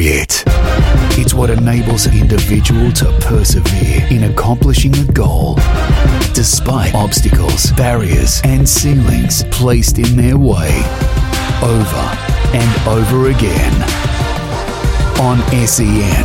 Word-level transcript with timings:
It's 0.00 1.34
what 1.34 1.50
enables 1.50 2.06
an 2.06 2.16
individual 2.16 2.92
to 2.92 3.06
persevere 3.20 4.06
in 4.10 4.30
accomplishing 4.30 4.96
a 4.96 5.04
goal, 5.12 5.56
despite 6.34 6.94
obstacles, 6.94 7.72
barriers, 7.72 8.40
and 8.44 8.68
ceilings 8.68 9.42
placed 9.50 9.98
in 9.98 10.16
their 10.16 10.38
way, 10.38 10.70
over 11.62 12.04
and 12.54 12.88
over 12.88 13.30
again. 13.30 13.74
On 15.20 15.38
SEN, 15.66 16.24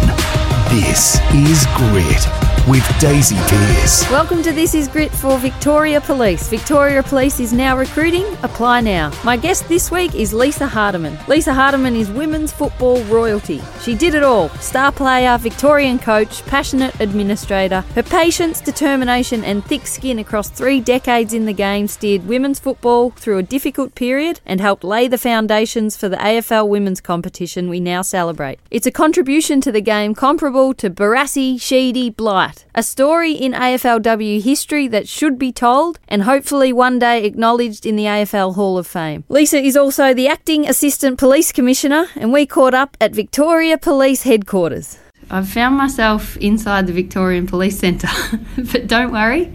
this 0.69 1.19
is 1.33 1.65
Grit 1.75 2.42
with 2.67 2.87
Daisy 2.97 3.35
Pearce. 3.47 4.09
Welcome 4.09 4.41
to 4.43 4.53
This 4.53 4.73
Is 4.73 4.87
Grit 4.87 5.11
for 5.11 5.37
Victoria 5.37 5.99
Police. 5.99 6.47
Victoria 6.47 7.03
Police 7.03 7.41
is 7.41 7.51
now 7.51 7.77
recruiting. 7.77 8.25
Apply 8.41 8.79
now. 8.79 9.11
My 9.25 9.35
guest 9.35 9.67
this 9.67 9.91
week 9.91 10.15
is 10.15 10.33
Lisa 10.33 10.65
Hardeman. 10.65 11.27
Lisa 11.27 11.51
Hardeman 11.51 11.93
is 11.93 12.09
women's 12.09 12.53
football 12.53 13.03
royalty. 13.05 13.61
She 13.81 13.95
did 13.95 14.13
it 14.13 14.23
all 14.23 14.47
star 14.59 14.93
player, 14.93 15.37
Victorian 15.37 15.99
coach, 15.99 16.45
passionate 16.45 16.97
administrator. 17.01 17.81
Her 17.95 18.03
patience, 18.03 18.61
determination, 18.61 19.43
and 19.43 19.65
thick 19.65 19.85
skin 19.85 20.17
across 20.19 20.49
three 20.49 20.79
decades 20.79 21.33
in 21.33 21.45
the 21.45 21.53
game 21.53 21.89
steered 21.89 22.27
women's 22.27 22.59
football 22.59 23.09
through 23.11 23.39
a 23.39 23.43
difficult 23.43 23.93
period 23.93 24.39
and 24.45 24.61
helped 24.61 24.85
lay 24.85 25.09
the 25.09 25.17
foundations 25.17 25.97
for 25.97 26.07
the 26.07 26.17
AFL 26.17 26.69
women's 26.69 27.01
competition 27.01 27.67
we 27.67 27.81
now 27.81 28.01
celebrate. 28.01 28.59
It's 28.71 28.87
a 28.87 28.91
contribution 28.91 29.59
to 29.61 29.71
the 29.71 29.81
game 29.81 30.15
comparable 30.15 30.73
to 30.75 30.89
Barassi, 30.89 31.59
Sheedy, 31.59 32.09
Blight. 32.09 32.52
A 32.75 32.83
story 32.83 33.33
in 33.33 33.53
AFLW 33.53 34.41
history 34.41 34.87
that 34.87 35.07
should 35.07 35.37
be 35.37 35.51
told 35.51 35.99
and 36.07 36.23
hopefully 36.23 36.73
one 36.73 36.99
day 36.99 37.23
acknowledged 37.23 37.85
in 37.85 37.95
the 37.95 38.05
AFL 38.05 38.55
Hall 38.55 38.77
of 38.77 38.87
Fame. 38.87 39.23
Lisa 39.29 39.57
is 39.57 39.77
also 39.77 40.13
the 40.13 40.27
Acting 40.27 40.67
Assistant 40.67 41.17
Police 41.17 41.51
Commissioner, 41.51 42.07
and 42.15 42.33
we 42.33 42.45
caught 42.45 42.73
up 42.73 42.97
at 42.99 43.13
Victoria 43.13 43.77
Police 43.77 44.23
Headquarters. 44.23 44.99
I've 45.29 45.49
found 45.49 45.77
myself 45.77 46.37
inside 46.37 46.87
the 46.87 46.93
Victorian 46.93 47.47
Police 47.47 47.79
Centre, 47.79 48.09
but 48.57 48.87
don't 48.87 49.11
worry, 49.11 49.53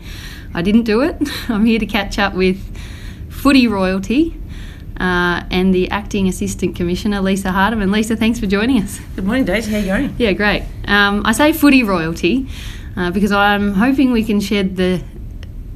I 0.55 0.63
didn't 0.63 0.85
do 0.85 1.03
it. 1.03 1.17
I'm 1.49 1.65
here 1.65 1.79
to 1.79 1.87
catch 1.87 2.19
up 2.19 2.35
with 2.35 2.59
footy 3.31 3.67
royalty. 3.67 4.35
Uh, 5.01 5.45
and 5.53 5.73
the 5.73 5.89
acting 5.93 6.27
assistant 6.27 6.75
commissioner, 6.75 7.21
Lisa 7.21 7.51
Hardeman. 7.51 7.93
Lisa, 7.93 8.17
thanks 8.17 8.41
for 8.41 8.47
joining 8.47 8.83
us. 8.83 8.99
Good 9.15 9.25
morning, 9.25 9.45
Daisy. 9.45 9.71
How 9.71 9.77
are 9.77 9.81
you 9.81 9.87
going? 9.87 10.17
Yeah, 10.19 10.33
great. 10.33 10.65
Um, 10.87 11.23
I 11.25 11.31
say 11.31 11.53
footy 11.53 11.85
royalty 11.85 12.49
uh, 12.99 13.13
because 13.13 13.31
I'm 13.31 13.75
hoping 13.75 14.11
we 14.11 14.25
can 14.25 14.41
shed 14.41 14.77
the 14.77 15.03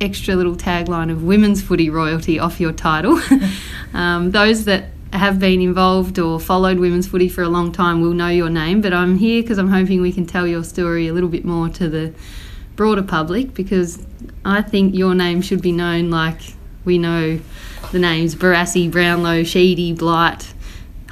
extra 0.01 0.35
little 0.35 0.57
tagline 0.57 1.11
of 1.11 1.23
women's 1.23 1.63
footy 1.63 1.89
royalty 1.89 2.39
off 2.39 2.61
your 2.61 2.73
title. 2.73 3.21
um, 3.95 4.33
those 4.33 4.65
that 4.65 4.87
have 5.13 5.39
been 5.39 5.61
involved 5.61 6.19
or 6.19 6.41
followed 6.41 6.79
women's 6.79 7.07
footy 7.07 7.29
for 7.29 7.43
a 7.43 7.49
long 7.49 7.71
time 7.71 8.01
will 8.01 8.13
know 8.13 8.29
your 8.29 8.51
name, 8.51 8.81
but 8.81 8.93
I'm 8.93 9.19
here 9.19 9.41
because 9.41 9.59
I'm 9.59 9.69
hoping 9.69 10.01
we 10.01 10.13
can 10.13 10.27
tell 10.27 10.47
your 10.47 10.65
story 10.65 11.07
a 11.07 11.13
little 11.13 11.29
bit 11.29 11.45
more 11.45 11.69
to 11.69 11.89
the 11.89 12.13
broader 12.75 13.03
public 13.03 13.55
because 13.55 14.05
I 14.45 14.63
think 14.63 14.95
your 14.95 15.15
name 15.15 15.43
should 15.43 15.63
be 15.63 15.71
known 15.71 16.11
like 16.11 16.41
we 16.85 16.99
know 16.99 17.39
the 17.93 17.99
names 18.01 18.35
Barassi, 18.35 18.91
Brownlow, 18.91 19.45
Sheedy, 19.45 19.93
Blight. 19.93 20.55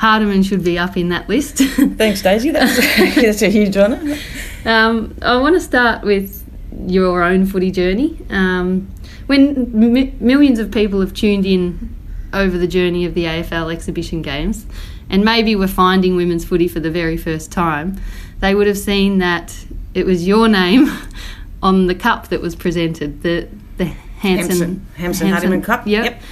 Hardeman 0.00 0.42
should 0.48 0.64
be 0.64 0.78
up 0.78 0.96
in 0.96 1.10
that 1.10 1.28
list. 1.28 1.58
Thanks, 1.98 2.22
Daisy. 2.22 2.50
That's, 2.50 2.76
that's 3.14 3.42
a 3.42 3.50
huge 3.50 3.76
honour. 3.76 4.18
Um, 4.64 5.14
I 5.20 5.36
want 5.36 5.56
to 5.56 5.60
start 5.60 6.02
with 6.04 6.42
your 6.86 7.22
own 7.22 7.44
footy 7.44 7.70
journey. 7.70 8.18
Um, 8.30 8.90
when 9.26 9.94
m- 9.96 10.16
millions 10.18 10.58
of 10.58 10.70
people 10.70 11.00
have 11.00 11.12
tuned 11.12 11.44
in 11.44 11.94
over 12.32 12.56
the 12.56 12.66
journey 12.66 13.04
of 13.04 13.14
the 13.14 13.24
AFL 13.24 13.72
exhibition 13.72 14.22
games, 14.22 14.64
and 15.10 15.24
maybe 15.24 15.54
were 15.54 15.68
finding 15.68 16.16
women's 16.16 16.44
footy 16.44 16.68
for 16.68 16.80
the 16.80 16.90
very 16.90 17.16
first 17.16 17.52
time, 17.52 18.00
they 18.38 18.54
would 18.54 18.66
have 18.68 18.78
seen 18.78 19.18
that 19.18 19.66
it 19.92 20.06
was 20.06 20.26
your 20.26 20.48
name 20.48 20.90
on 21.62 21.88
the 21.88 21.94
cup 21.94 22.28
that 22.28 22.40
was 22.40 22.56
presented, 22.56 23.22
the 23.22 23.48
the 23.76 23.84
Hanson 23.84 24.86
Hampson 24.96 25.28
Hardeman 25.28 25.62
Cup. 25.62 25.86
Yep. 25.86 26.04
Yep. 26.04 26.22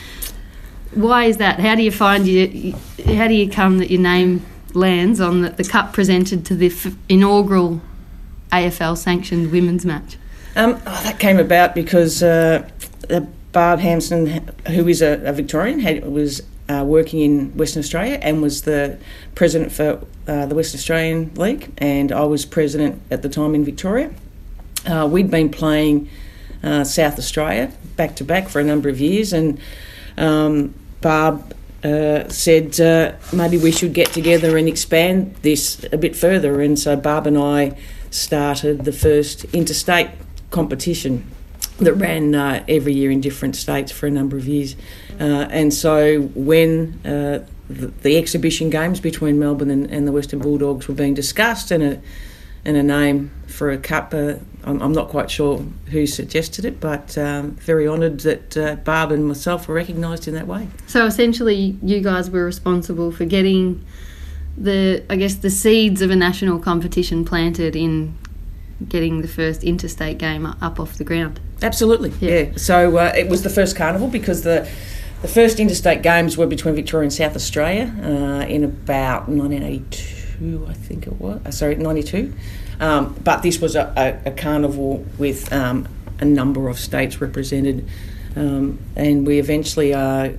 Why 0.94 1.24
is 1.24 1.36
that? 1.36 1.60
How 1.60 1.74
do 1.74 1.82
you 1.82 1.92
find 1.92 2.26
you? 2.26 2.74
How 3.04 3.28
do 3.28 3.34
you 3.34 3.50
come 3.50 3.78
that 3.78 3.90
your 3.90 4.00
name 4.00 4.44
lands 4.74 5.20
on 5.20 5.42
the, 5.42 5.50
the 5.50 5.64
cup 5.64 5.92
presented 5.92 6.44
to 6.46 6.54
the 6.54 6.68
f- 6.68 6.94
inaugural 7.08 7.80
AFL 8.52 8.96
sanctioned 8.96 9.50
women's 9.52 9.84
match? 9.84 10.16
Um, 10.56 10.80
oh, 10.86 11.02
that 11.04 11.18
came 11.18 11.38
about 11.38 11.74
because 11.74 12.22
uh, 12.22 12.68
Barb 13.52 13.80
Hampson, 13.80 14.26
who 14.68 14.88
is 14.88 15.02
a, 15.02 15.20
a 15.24 15.32
Victorian, 15.32 15.80
had, 15.80 16.04
was 16.04 16.42
uh, 16.68 16.84
working 16.86 17.20
in 17.20 17.56
Western 17.56 17.80
Australia 17.80 18.18
and 18.20 18.42
was 18.42 18.62
the 18.62 18.98
president 19.34 19.72
for 19.72 20.04
uh, 20.26 20.46
the 20.46 20.54
Western 20.54 20.78
Australian 20.78 21.34
League, 21.34 21.72
and 21.78 22.12
I 22.12 22.24
was 22.24 22.44
president 22.44 23.00
at 23.10 23.22
the 23.22 23.28
time 23.28 23.54
in 23.54 23.64
Victoria. 23.64 24.12
Uh, 24.86 25.08
we'd 25.10 25.30
been 25.30 25.48
playing 25.48 26.08
uh, 26.62 26.84
South 26.84 27.18
Australia 27.18 27.72
back 27.96 28.16
to 28.16 28.24
back 28.24 28.48
for 28.48 28.60
a 28.60 28.64
number 28.64 28.88
of 28.88 29.00
years, 29.00 29.32
and 29.32 29.58
um, 30.18 30.74
Barb 31.00 31.54
uh, 31.84 32.28
said 32.28 32.80
uh, 32.80 33.12
maybe 33.32 33.56
we 33.56 33.70
should 33.70 33.92
get 33.92 34.12
together 34.12 34.56
and 34.56 34.68
expand 34.68 35.34
this 35.42 35.84
a 35.92 35.96
bit 35.96 36.16
further. 36.16 36.60
And 36.60 36.78
so 36.78 36.96
Barb 36.96 37.26
and 37.26 37.38
I 37.38 37.78
started 38.10 38.84
the 38.84 38.92
first 38.92 39.44
interstate 39.54 40.10
competition 40.50 41.24
that 41.78 41.94
ran 41.94 42.34
uh, 42.34 42.64
every 42.68 42.92
year 42.92 43.10
in 43.10 43.20
different 43.20 43.54
states 43.54 43.92
for 43.92 44.06
a 44.06 44.10
number 44.10 44.36
of 44.36 44.48
years. 44.48 44.74
Uh, 45.20 45.46
and 45.50 45.72
so 45.72 46.22
when 46.34 47.00
uh, 47.04 47.46
the, 47.68 47.86
the 48.02 48.16
exhibition 48.16 48.70
games 48.70 49.00
between 49.00 49.38
Melbourne 49.38 49.70
and, 49.70 49.90
and 49.90 50.06
the 50.06 50.12
Western 50.12 50.40
Bulldogs 50.40 50.88
were 50.88 50.94
being 50.94 51.14
discussed 51.14 51.70
and 51.70 51.82
a, 51.82 52.00
and 52.64 52.76
a 52.76 52.82
name 52.82 53.30
for 53.46 53.70
a 53.70 53.78
cup, 53.78 54.12
uh, 54.12 54.34
I'm, 54.68 54.82
I'm 54.82 54.92
not 54.92 55.08
quite 55.08 55.30
sure 55.30 55.58
who 55.86 56.06
suggested 56.06 56.64
it, 56.64 56.78
but 56.80 57.16
um, 57.16 57.52
very 57.52 57.88
honoured 57.88 58.20
that 58.20 58.56
uh, 58.56 58.74
Barb 58.76 59.10
and 59.12 59.26
myself 59.26 59.66
were 59.66 59.74
recognised 59.74 60.28
in 60.28 60.34
that 60.34 60.46
way. 60.46 60.68
So 60.86 61.06
essentially, 61.06 61.76
you 61.82 62.00
guys 62.00 62.30
were 62.30 62.44
responsible 62.44 63.10
for 63.10 63.24
getting 63.24 63.84
the, 64.56 65.04
I 65.08 65.16
guess, 65.16 65.36
the 65.36 65.50
seeds 65.50 66.02
of 66.02 66.10
a 66.10 66.16
national 66.16 66.58
competition 66.58 67.24
planted 67.24 67.74
in 67.76 68.16
getting 68.88 69.22
the 69.22 69.28
first 69.28 69.64
interstate 69.64 70.18
game 70.18 70.46
up 70.46 70.78
off 70.78 70.98
the 70.98 71.04
ground. 71.04 71.40
Absolutely, 71.62 72.10
Yeah. 72.20 72.38
yeah. 72.50 72.56
So 72.56 72.96
uh, 72.98 73.12
it 73.16 73.28
was 73.28 73.42
the 73.42 73.50
first 73.50 73.74
carnival 73.76 74.08
because 74.08 74.42
the 74.42 74.68
the 75.22 75.28
first 75.28 75.58
interstate 75.58 76.02
games 76.02 76.36
were 76.36 76.46
between 76.46 76.76
Victoria 76.76 77.02
and 77.02 77.12
South 77.12 77.34
Australia 77.34 77.92
uh, 78.04 78.46
in 78.46 78.62
about 78.62 79.28
1982, 79.28 80.64
I 80.68 80.72
think 80.74 81.08
it 81.08 81.20
was. 81.20 81.40
Uh, 81.44 81.50
sorry, 81.50 81.74
92. 81.74 82.32
Um, 82.80 83.14
but 83.24 83.42
this 83.42 83.60
was 83.60 83.74
a, 83.74 83.92
a, 83.96 84.30
a 84.30 84.32
carnival 84.32 85.04
with 85.18 85.52
um, 85.52 85.88
a 86.20 86.24
number 86.24 86.68
of 86.68 86.78
states 86.78 87.20
represented, 87.20 87.88
um, 88.36 88.78
and 88.96 89.26
we 89.26 89.38
eventually 89.38 89.94
are. 89.94 90.32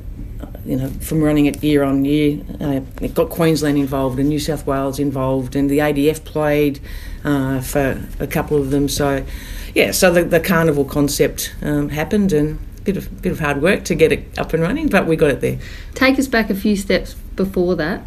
You 0.66 0.76
know, 0.76 0.90
from 0.90 1.22
running 1.22 1.48
it 1.48 1.64
year 1.64 1.84
on 1.84 2.06
year, 2.06 2.42
uh, 2.62 2.82
it 3.02 3.14
got 3.14 3.30
Queensland 3.30 3.78
involved 3.78 4.20
and 4.20 4.30
New 4.30 4.40
South 4.40 4.66
Wales 4.66 5.00
involved, 5.00 5.56
and 5.56 5.70
the 5.70 5.80
ADF 5.80 6.24
played 6.24 6.80
uh, 7.24 7.60
for 7.62 8.02
a 8.20 8.28
couple 8.28 8.58
of 8.58 8.70
them. 8.70 8.88
So, 8.88 9.26
yeah, 9.74 9.92
so 9.92 10.12
the, 10.12 10.24
the 10.24 10.40
carnival 10.40 10.86
concept 10.86 11.54
um, 11.62 11.90
happened, 11.90 12.32
and 12.34 12.60
a 12.78 12.82
bit 12.82 12.98
of 12.98 13.22
bit 13.22 13.32
of 13.32 13.40
hard 13.40 13.62
work 13.62 13.84
to 13.86 13.96
get 13.96 14.12
it 14.12 14.38
up 14.38 14.54
and 14.54 14.62
running, 14.62 14.88
but 14.88 15.08
we 15.08 15.16
got 15.16 15.32
it 15.32 15.42
there. 15.42 15.60
Take 15.94 16.20
us 16.20 16.28
back 16.28 16.50
a 16.50 16.56
few 16.56 16.76
steps 16.76 17.16
before 17.36 17.76
that. 17.76 18.06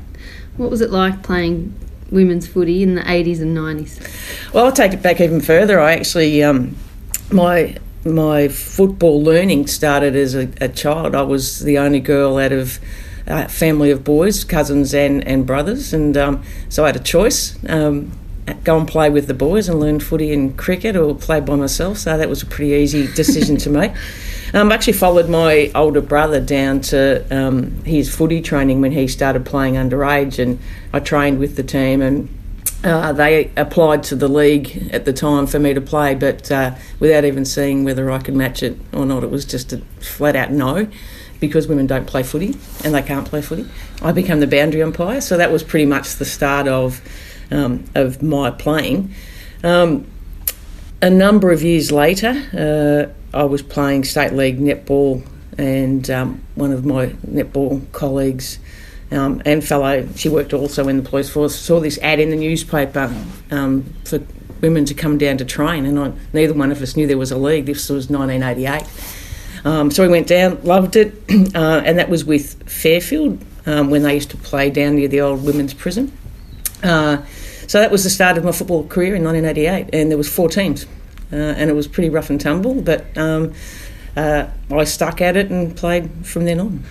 What 0.56 0.70
was 0.70 0.81
it 0.81 0.91
like 0.91 1.22
playing 1.22 1.75
women's 2.12 2.47
footy 2.47 2.83
in 2.83 2.95
the 2.95 3.03
80s 3.03 3.41
and 3.41 3.56
90s? 3.56 4.53
Well, 4.53 4.67
I'll 4.67 4.73
take 4.73 4.93
it 4.93 5.03
back 5.03 5.21
even 5.21 5.41
further. 5.41 5.81
I 5.81 5.95
actually, 5.95 6.43
um, 6.43 6.77
my 7.31 7.77
my 8.05 8.49
football 8.49 9.23
learning 9.23 9.69
started 9.69 10.17
as 10.17 10.34
a, 10.34 10.50
a 10.61 10.69
child. 10.69 11.15
I 11.15 11.23
was 11.23 11.61
the 11.61 11.78
only 11.78 12.00
girl 12.00 12.39
out 12.39 12.53
of 12.53 12.81
a 13.27 13.49
family 13.49 13.91
of 13.91 14.03
boys, 14.03 14.43
cousins 14.43 14.93
and, 14.93 15.27
and 15.27 15.47
brothers, 15.47 15.93
and 15.93 16.17
um, 16.17 16.43
so 16.69 16.84
I 16.84 16.89
had 16.89 16.97
a 16.97 17.03
choice. 17.03 17.56
Um, 17.69 18.12
go 18.64 18.76
and 18.76 18.88
play 18.88 19.09
with 19.09 19.29
the 19.29 19.35
boys 19.35 19.69
and 19.69 19.79
learn 19.79 20.00
footy 20.00 20.32
and 20.32 20.56
cricket 20.59 20.97
or 20.97 21.14
play 21.14 21.41
by 21.41 21.55
myself. 21.55 21.99
So 21.99 22.19
that 22.19 22.29
was 22.29 22.43
a 22.43 22.47
pretty 22.47 22.73
easy 22.73 23.06
decision 23.12 23.56
to 23.59 23.70
make. 23.70 23.93
Um, 24.54 24.70
I 24.70 24.75
actually 24.75 24.93
followed 24.94 25.31
my 25.31 25.70
older 25.75 26.02
brother 26.02 26.38
down 26.38 26.81
to 26.82 27.25
um, 27.34 27.82
his 27.84 28.14
footy 28.14 28.43
training 28.43 28.82
when 28.82 28.93
he 28.93 29.08
started 29.08 29.46
playing 29.46 29.75
underage, 29.75 30.38
and 30.38 30.58
I 30.93 31.00
trained 31.00 31.38
with 31.38 31.56
the 31.56 31.62
team. 31.62 32.02
And 32.02 32.28
uh, 32.84 33.12
they 33.12 33.50
applied 33.56 34.02
to 34.04 34.16
the 34.16 34.28
league 34.28 34.90
at 34.93 35.06
the 35.06 35.12
time 35.12 35.46
for 35.46 35.58
me 35.58 35.72
to 35.72 35.81
play, 35.81 36.14
but 36.14 36.50
uh, 36.50 36.75
without 37.00 37.25
even 37.25 37.44
seeing 37.46 37.84
whether 37.84 38.10
I 38.10 38.19
could 38.19 38.34
match 38.34 38.62
it 38.62 38.78
or 38.93 39.06
not, 39.06 39.25
it 39.25 39.31
was 39.31 39.46
just 39.46 39.72
a 39.72 39.78
flat 40.00 40.37
out 40.37 40.50
no. 40.50 40.87
Because 41.40 41.66
women 41.66 41.88
don't 41.88 42.06
play 42.06 42.22
footy 42.22 42.54
and 42.84 42.94
they 42.94 43.02
can't 43.02 43.26
play 43.26 43.43
footy, 43.43 43.66
I 44.00 44.12
became 44.12 44.38
the 44.38 44.46
boundary 44.46 44.81
umpire. 44.81 45.20
So 45.20 45.37
that 45.38 45.50
was 45.50 45.64
pretty 45.64 45.87
much 45.87 46.14
the 46.16 46.25
start 46.25 46.69
of 46.69 47.00
um, 47.50 47.84
of 47.96 48.22
my 48.22 48.50
playing. 48.52 49.12
Um, 49.64 50.06
a 51.00 51.10
number 51.10 51.50
of 51.50 51.64
years 51.64 51.90
later, 51.90 52.31
uh, 52.52 53.12
I 53.34 53.44
was 53.44 53.62
playing 53.62 54.05
state 54.05 54.32
league 54.32 54.58
netball, 54.58 55.26
and 55.58 56.08
um, 56.11 56.43
one 56.55 56.73
of 56.73 56.84
my 56.84 57.08
netball 57.26 57.90
colleagues 57.93 58.58
um, 59.12 59.43
and 59.44 59.62
fellow, 59.62 60.08
she 60.17 60.29
worked 60.31 60.55
also 60.55 60.88
in 60.88 60.96
the 60.96 61.08
police 61.08 61.29
force, 61.29 61.55
saw 61.55 61.81
this 61.81 61.99
ad 61.99 62.19
in 62.19 62.31
the 62.31 62.37
newspaper 62.37 63.14
um, 63.50 63.82
for 64.05 64.20
women 64.62 64.87
to 64.87 64.94
come 64.94 65.19
down 65.19 65.37
to 65.38 65.44
train, 65.44 65.84
and 65.84 65.99
I, 65.99 66.12
neither 66.32 66.55
one 66.55 66.73
of 66.73 66.81
us 66.81 66.96
knew 66.96 67.06
there 67.06 67.19
was 67.19 67.31
a 67.31 67.37
league. 67.37 67.67
This 67.67 67.90
was 67.90 68.08
1988. 68.08 68.88
Um, 69.64 69.90
so 69.90 70.02
we 70.02 70.08
went 70.08 70.28
down, 70.28 70.62
loved 70.64 70.96
it, 70.96 71.14
uh, 71.55 71.82
and 71.85 71.99
that 71.99 72.08
was 72.08 72.25
with 72.25 72.69
Fairfield 72.69 73.44
um, 73.67 73.90
when 73.90 74.02
they 74.02 74.14
used 74.14 74.31
to 74.31 74.37
play 74.38 74.70
down 74.70 74.96
near 74.96 75.08
the 75.08 75.20
old 75.20 75.44
women's 75.44 75.75
prison. 75.75 76.17
Uh, 76.82 77.23
so 77.67 77.81
that 77.81 77.90
was 77.90 78.05
the 78.05 78.11
start 78.11 78.38
of 78.38 78.44
my 78.44 78.52
football 78.52 78.87
career 78.87 79.14
in 79.14 79.23
1988, 79.25 79.94
and 79.94 80.11
there 80.11 80.19
was 80.19 80.28
four 80.28 80.49
teams, 80.49 80.87
uh, 81.32 81.37
and 81.37 81.70
it 81.70 81.73
was 81.75 81.88
pretty 81.88 82.11
rough 82.11 82.31
and 82.31 82.40
tumble, 82.40 82.81
but 82.82 83.05
um, 83.17 83.52
uh, 84.17 84.46
I 84.70 84.84
stuck 84.84 85.20
at 85.20 85.37
it 85.37 85.50
and 85.50 85.76
played 85.76 86.11
from 86.26 86.44
then 86.44 86.61
on. 86.61 86.84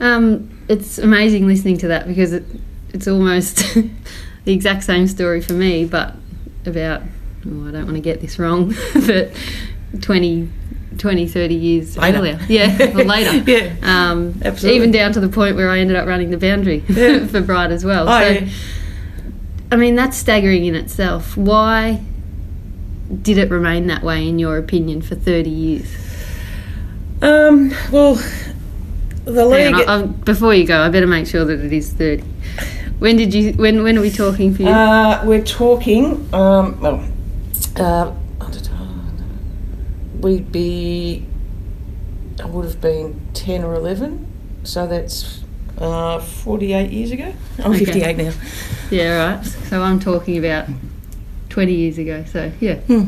Um, 0.00 0.50
it's 0.68 0.98
amazing 0.98 1.46
listening 1.46 1.78
to 1.78 1.88
that 1.88 2.06
because 2.08 2.32
it, 2.32 2.44
it's 2.92 3.06
almost 3.06 3.56
the 4.44 4.52
exact 4.52 4.84
same 4.84 5.06
story 5.06 5.40
for 5.40 5.52
me, 5.52 5.84
but 5.84 6.14
about, 6.66 7.02
oh, 7.46 7.68
I 7.68 7.70
don't 7.70 7.84
want 7.84 7.94
to 7.94 8.00
get 8.00 8.20
this 8.20 8.38
wrong, 8.38 8.74
but 9.06 9.30
20, 10.00 10.48
20 10.98 11.28
30 11.28 11.54
years 11.54 11.96
Later. 11.96 12.18
earlier. 12.18 12.40
Yeah, 12.48 12.90
or 12.96 13.04
later. 13.04 13.36
Yeah, 13.50 13.72
Um, 13.82 14.40
Absolutely. 14.44 14.76
Even 14.78 14.90
down 14.90 15.12
to 15.12 15.20
the 15.20 15.28
point 15.28 15.54
where 15.56 15.68
I 15.70 15.78
ended 15.78 15.96
up 15.96 16.06
running 16.08 16.30
the 16.30 16.38
boundary 16.38 16.82
Yeah. 16.88 17.26
for 17.26 17.40
Bright 17.40 17.70
as 17.70 17.84
well. 17.84 18.08
Oh, 18.08 18.20
so, 18.20 18.28
yeah. 18.28 18.48
I 19.72 19.76
mean, 19.76 19.94
that's 19.96 20.16
staggering 20.16 20.64
in 20.66 20.74
itself. 20.74 21.36
Why 21.36 22.02
did 23.22 23.38
it 23.38 23.50
remain 23.50 23.86
that 23.88 24.02
way, 24.02 24.26
in 24.28 24.38
your 24.38 24.58
opinion, 24.58 25.02
for 25.02 25.14
30 25.14 25.50
years? 25.50 25.96
Um, 27.22 27.72
well, 27.90 28.14
the 29.24 29.46
league. 29.46 29.74
on, 29.74 29.88
I- 29.88 29.98
I- 30.00 30.06
before 30.06 30.54
you 30.54 30.66
go, 30.66 30.80
I 30.80 30.88
better 30.90 31.06
make 31.06 31.26
sure 31.26 31.44
that 31.44 31.60
it 31.64 31.72
is 31.72 31.90
30. 31.92 32.22
When 32.98 33.16
did 33.16 33.34
you? 33.34 33.52
When 33.54 33.82
when 33.82 33.98
are 33.98 34.00
we 34.00 34.10
talking 34.10 34.54
for 34.54 34.62
you? 34.62 34.68
Uh, 34.68 35.22
we're 35.26 35.42
talking. 35.42 36.28
Um, 36.32 36.80
well, 36.80 37.04
uh, 37.76 38.12
we'd 40.20 40.50
be. 40.52 41.26
I 42.42 42.46
would 42.46 42.64
have 42.64 42.80
been 42.80 43.20
ten 43.34 43.62
or 43.64 43.74
eleven, 43.74 44.26
so 44.64 44.86
that's 44.86 45.40
uh, 45.78 46.18
forty-eight 46.20 46.90
years 46.90 47.10
ago. 47.10 47.32
I'm 47.58 47.72
Okay. 47.72 47.84
fifty-eight 47.84 48.16
now. 48.16 48.32
yeah, 48.90 49.34
right. 49.36 49.44
So 49.44 49.82
I'm 49.82 50.00
talking 50.00 50.38
about 50.38 50.66
20 51.54 51.72
years 51.72 51.98
ago. 51.98 52.24
So 52.32 52.50
yeah, 52.60 52.74
Hmm. 52.88 53.04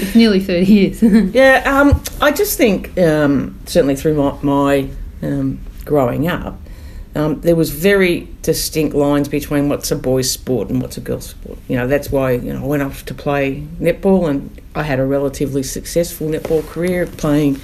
it's 0.00 0.16
nearly 0.16 0.40
30 0.40 0.66
years. 0.66 1.02
Yeah, 1.32 1.62
um, 1.64 2.02
I 2.20 2.32
just 2.32 2.58
think 2.58 2.98
um, 2.98 3.60
certainly 3.66 3.94
through 3.94 4.14
my, 4.14 4.36
my 4.42 4.88
um, 5.22 5.60
growing 5.84 6.26
up, 6.26 6.58
um, 7.14 7.40
there 7.42 7.54
was 7.54 7.70
very 7.70 8.26
distinct 8.42 8.92
lines 8.96 9.28
between 9.28 9.68
what's 9.68 9.92
a 9.92 9.96
boys' 9.96 10.28
sport 10.28 10.68
and 10.68 10.82
what's 10.82 10.96
a 10.96 11.00
girls' 11.00 11.26
sport. 11.30 11.58
You 11.68 11.76
know, 11.76 11.86
that's 11.86 12.10
why 12.10 12.32
you 12.32 12.52
know 12.52 12.62
I 12.64 12.66
went 12.66 12.82
off 12.82 13.04
to 13.06 13.14
play 13.14 13.62
netball, 13.80 14.28
and 14.28 14.50
I 14.74 14.82
had 14.82 14.98
a 14.98 15.04
relatively 15.06 15.62
successful 15.62 16.26
netball 16.28 16.66
career 16.66 17.06
playing 17.06 17.60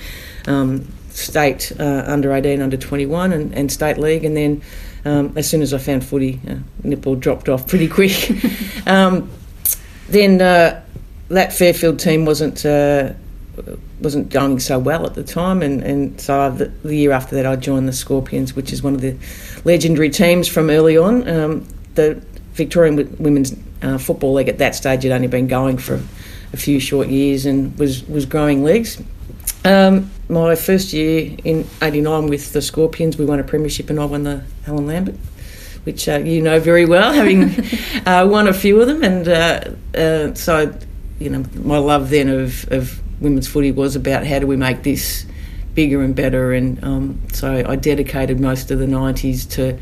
um, 0.47 0.87
state 1.11 1.73
uh, 1.81 2.05
under 2.07 2.33
eighteen, 2.33 2.63
under 2.63 2.77
twenty 2.77 3.07
one, 3.07 3.33
and, 3.33 3.53
and 3.55 3.73
state 3.73 3.99
league, 3.99 4.25
and 4.25 4.37
then. 4.37 4.63
Um, 5.05 5.33
as 5.37 5.51
soon 5.51 5.63
as 5.63 5.75
I 5.75 5.79
found 5.79 6.05
footy, 6.05 6.39
uh, 6.49 6.59
netball 6.87 7.19
dropped 7.19 7.49
off 7.49 7.67
pretty 7.67 7.89
quick. 7.89 8.13
then 10.13 10.41
uh, 10.41 10.83
that 11.29 11.53
Fairfield 11.53 11.99
team 11.99 12.25
wasn't 12.25 12.65
uh, 12.65 13.13
wasn't 14.01 14.29
going 14.31 14.59
so 14.61 14.79
well 14.79 15.07
at 15.07 15.15
the 15.15 15.25
time, 15.25 15.63
and, 15.63 15.83
and 15.83 16.21
so 16.21 16.51
the, 16.51 16.67
the 16.85 16.97
year 16.97 17.13
after 17.13 17.35
that, 17.37 17.47
I 17.47 17.57
joined 17.57 17.89
the 17.89 17.93
Scorpions, 17.93 18.55
which 18.55 18.73
is 18.73 18.83
one 18.83 18.95
of 18.95 19.01
the 19.01 19.17
legendary 19.65 20.11
teams 20.11 20.49
from 20.49 20.71
early 20.71 20.97
on. 20.97 21.29
Um, 21.29 21.67
the 21.95 22.23
Victorian 22.55 23.17
Women's 23.19 23.57
uh, 23.83 23.99
Football 23.99 24.35
League 24.35 24.49
at 24.49 24.59
that 24.59 24.75
stage 24.75 25.03
had 25.03 25.13
only 25.13 25.29
been 25.29 25.49
going 25.49 25.79
for 25.79 26.01
a 26.53 26.57
few 26.57 26.79
short 26.79 27.09
years 27.09 27.47
and 27.47 27.77
was 27.79 28.07
was 28.07 28.27
growing 28.27 28.63
legs. 28.63 29.01
Um, 29.65 30.11
my 30.29 30.55
first 30.55 30.93
year 30.93 31.37
in 31.45 31.67
'89 31.81 32.27
with 32.27 32.53
the 32.53 32.61
Scorpions, 32.61 33.17
we 33.17 33.25
won 33.25 33.41
a 33.41 33.45
premiership, 33.45 33.89
and 33.91 33.99
I 33.99 34.05
won 34.05 34.25
the 34.25 34.45
Helen 34.65 34.87
Lambert 34.87 35.17
which 35.85 36.09
uh, 36.09 36.19
you 36.19 36.41
know 36.41 36.61
very 36.61 36.87
well, 36.87 37.13
having 37.21 37.51
uh, 38.07 38.27
won 38.27 38.49
a 38.49 38.55
few 38.55 38.81
of 38.81 38.87
them. 38.87 39.03
And 39.03 39.29
uh, 39.29 39.99
uh, 39.99 40.35
so, 40.35 40.77
you 41.19 41.31
know, 41.31 41.45
my 41.55 41.79
love 41.79 42.11
then 42.11 42.29
of, 42.29 42.71
of 42.73 43.01
women's 43.21 43.49
footy 43.49 43.73
was 43.73 43.97
about 43.97 44.27
how 44.27 44.39
do 44.39 44.47
we 44.47 44.57
make 44.57 44.83
this 44.83 45.27
bigger 45.75 46.03
and 46.03 46.15
better. 46.15 46.53
And 46.53 46.83
um, 46.85 47.21
so 47.33 47.65
I 47.67 47.77
dedicated 47.77 48.41
most 48.41 48.71
of 48.71 48.79
the 48.79 48.87
90s 48.87 49.49
to 49.53 49.79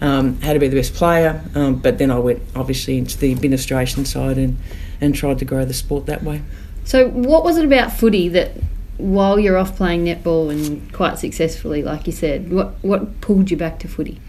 um, 0.00 0.40
how 0.40 0.52
to 0.52 0.58
be 0.58 0.68
the 0.68 0.76
best 0.76 0.94
player. 0.94 1.42
Um, 1.54 1.76
but 1.76 1.98
then 1.98 2.10
I 2.10 2.18
went 2.18 2.42
obviously 2.54 2.98
into 2.98 3.18
the 3.18 3.32
administration 3.32 4.04
side 4.04 4.38
and, 4.38 4.58
and 5.00 5.14
tried 5.14 5.38
to 5.40 5.44
grow 5.44 5.64
the 5.64 5.74
sport 5.74 6.06
that 6.06 6.22
way. 6.22 6.42
so 6.84 7.08
what 7.08 7.44
was 7.44 7.56
it 7.56 7.64
about 7.64 7.92
footy 7.92 8.28
that? 8.30 8.52
While 8.96 9.40
you're 9.40 9.58
off 9.58 9.74
playing 9.74 10.04
netball 10.04 10.52
and 10.52 10.92
quite 10.92 11.18
successfully, 11.18 11.82
like 11.82 12.06
you 12.06 12.12
said, 12.12 12.52
what 12.52 12.74
what 12.80 13.20
pulled 13.20 13.50
you 13.50 13.56
back 13.56 13.80
to 13.80 13.88
footy? 13.88 14.20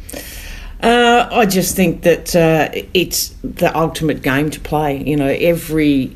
Uh, 0.82 1.28
I 1.32 1.46
just 1.46 1.76
think 1.76 2.04
that 2.04 2.36
uh, 2.36 2.70
it's 2.94 3.30
the 3.44 3.76
ultimate 3.76 4.22
game 4.22 4.50
to 4.52 4.60
play. 4.60 5.02
You 5.04 5.16
know, 5.16 5.28
every 5.28 6.16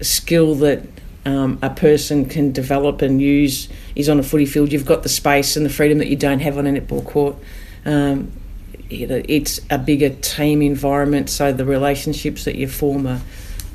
skill 0.00 0.54
that 0.56 0.82
um, 1.24 1.58
a 1.62 1.70
person 1.70 2.26
can 2.26 2.52
develop 2.52 3.00
and 3.02 3.20
use 3.20 3.68
is 3.94 4.08
on 4.08 4.18
a 4.18 4.22
footy 4.22 4.46
field. 4.46 4.72
You've 4.72 4.86
got 4.86 5.02
the 5.02 5.08
space 5.08 5.56
and 5.56 5.64
the 5.64 5.70
freedom 5.70 5.98
that 5.98 6.08
you 6.08 6.16
don't 6.16 6.40
have 6.40 6.58
on 6.58 6.66
a 6.66 6.70
netball 6.70 7.04
court. 7.04 7.36
Um, 7.84 8.32
it's 8.90 9.60
a 9.70 9.78
bigger 9.78 10.10
team 10.10 10.60
environment, 10.60 11.30
so 11.30 11.52
the 11.52 11.64
relationships 11.64 12.44
that 12.44 12.56
you 12.56 12.68
form 12.68 13.06
are, 13.06 13.20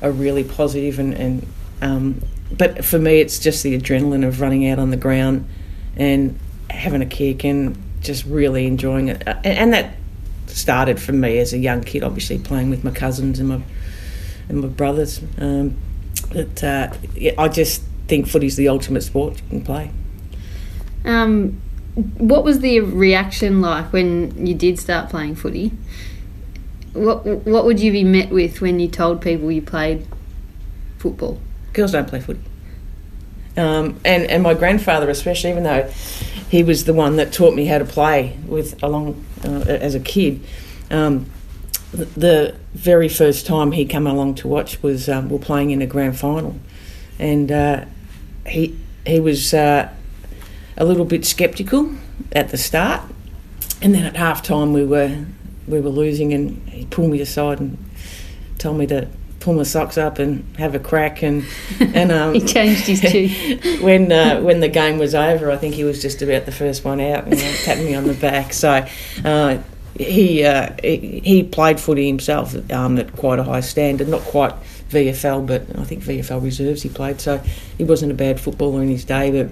are 0.02 0.12
really 0.12 0.44
positive 0.44 0.98
and, 0.98 1.14
and 1.14 1.46
um, 1.82 2.22
but 2.56 2.84
for 2.84 2.98
me, 2.98 3.20
it's 3.20 3.38
just 3.38 3.62
the 3.62 3.78
adrenaline 3.78 4.26
of 4.26 4.40
running 4.40 4.68
out 4.68 4.78
on 4.78 4.90
the 4.90 4.96
ground 4.96 5.48
and 5.96 6.38
having 6.68 7.02
a 7.02 7.06
kick 7.06 7.44
and 7.44 7.80
just 8.00 8.24
really 8.24 8.66
enjoying 8.66 9.08
it. 9.08 9.26
Uh, 9.26 9.40
and 9.44 9.72
that 9.72 9.94
started 10.50 11.00
for 11.00 11.12
me 11.12 11.38
as 11.38 11.52
a 11.52 11.58
young 11.58 11.82
kid, 11.82 12.02
obviously 12.02 12.38
playing 12.38 12.70
with 12.70 12.84
my 12.84 12.90
cousins 12.90 13.38
and 13.38 13.48
my 13.48 13.62
and 14.48 14.60
my 14.60 14.68
brothers. 14.68 15.20
Um, 15.38 15.76
but 16.32 16.62
uh, 16.62 16.92
yeah, 17.14 17.32
I 17.38 17.48
just 17.48 17.82
think 18.08 18.26
footy's 18.26 18.56
the 18.56 18.68
ultimate 18.68 19.02
sport 19.02 19.40
you 19.42 19.48
can 19.48 19.64
play. 19.64 19.90
Um, 21.04 21.60
what 21.94 22.44
was 22.44 22.60
the 22.60 22.80
reaction 22.80 23.60
like 23.60 23.92
when 23.92 24.46
you 24.46 24.54
did 24.54 24.78
start 24.78 25.10
playing 25.10 25.36
footy? 25.36 25.72
What 26.92 27.24
what 27.24 27.64
would 27.64 27.80
you 27.80 27.92
be 27.92 28.04
met 28.04 28.30
with 28.30 28.60
when 28.60 28.80
you 28.80 28.88
told 28.88 29.22
people 29.22 29.50
you 29.50 29.62
played 29.62 30.06
football? 30.98 31.40
Girls 31.72 31.92
don't 31.92 32.08
play 32.08 32.20
footy. 32.20 32.40
Um, 33.56 34.00
and, 34.04 34.24
and 34.30 34.42
my 34.42 34.54
grandfather, 34.54 35.10
especially, 35.10 35.50
even 35.50 35.64
though 35.64 35.90
he 36.50 36.62
was 36.62 36.84
the 36.84 36.94
one 36.94 37.16
that 37.16 37.32
taught 37.32 37.54
me 37.54 37.66
how 37.66 37.78
to 37.78 37.84
play 37.84 38.36
with 38.46 38.80
along 38.82 39.24
uh, 39.44 39.60
as 39.66 39.94
a 39.94 40.00
kid, 40.00 40.44
um, 40.90 41.26
the, 41.92 42.54
very 42.72 43.08
first 43.08 43.46
time 43.46 43.72
he 43.72 43.84
came 43.84 44.06
along 44.06 44.32
to 44.36 44.46
watch 44.46 44.80
was 44.80 45.08
um, 45.08 45.28
we 45.28 45.34
are 45.34 45.40
playing 45.40 45.72
in 45.72 45.82
a 45.82 45.86
grand 45.86 46.16
final, 46.16 46.56
and 47.18 47.50
uh, 47.50 47.84
he 48.46 48.78
he 49.04 49.18
was 49.18 49.52
uh, 49.52 49.90
a 50.76 50.84
little 50.84 51.04
bit 51.04 51.24
sceptical 51.24 51.92
at 52.30 52.50
the 52.50 52.56
start, 52.56 53.02
and 53.82 53.92
then 53.92 54.04
at 54.04 54.16
half 54.16 54.40
time 54.40 54.72
we 54.72 54.84
were 54.84 55.24
we 55.66 55.80
were 55.80 55.90
losing, 55.90 56.32
and 56.32 56.68
he 56.68 56.86
pulled 56.86 57.10
me 57.10 57.20
aside 57.20 57.58
and 57.58 57.76
told 58.58 58.78
me 58.78 58.86
to 58.86 59.08
pull 59.40 59.54
my 59.54 59.62
socks 59.62 59.98
up 59.98 60.18
and 60.18 60.44
have 60.56 60.74
a 60.74 60.78
crack 60.78 61.22
and 61.22 61.44
and 61.80 62.12
um, 62.12 62.34
He 62.34 62.40
changed 62.40 62.86
his 62.86 63.00
tune. 63.00 63.80
when 63.82 64.12
uh, 64.12 64.40
when 64.40 64.60
the 64.60 64.68
game 64.68 64.98
was 64.98 65.14
over, 65.14 65.50
I 65.50 65.56
think 65.56 65.74
he 65.74 65.84
was 65.84 66.00
just 66.00 66.22
about 66.22 66.46
the 66.46 66.52
first 66.52 66.84
one 66.84 67.00
out, 67.00 67.26
you 67.26 67.36
know, 67.36 67.54
patting 67.64 67.86
me 67.86 67.94
on 67.94 68.06
the 68.06 68.14
back. 68.14 68.52
So 68.52 68.86
uh, 69.24 69.58
he, 69.96 70.44
uh, 70.44 70.74
he 70.82 71.20
he 71.24 71.42
played 71.42 71.80
footy 71.80 72.06
himself 72.06 72.54
um, 72.70 72.98
at 72.98 73.16
quite 73.16 73.38
a 73.38 73.44
high 73.44 73.60
standard, 73.60 74.08
not 74.08 74.22
quite 74.22 74.54
VFL, 74.90 75.46
but 75.46 75.62
I 75.78 75.84
think 75.84 76.04
VFL 76.04 76.42
reserves 76.42 76.82
he 76.82 76.88
played. 76.88 77.20
So 77.20 77.38
he 77.78 77.84
wasn't 77.84 78.12
a 78.12 78.14
bad 78.14 78.40
footballer 78.40 78.82
in 78.82 78.88
his 78.88 79.04
day, 79.04 79.30
but 79.30 79.50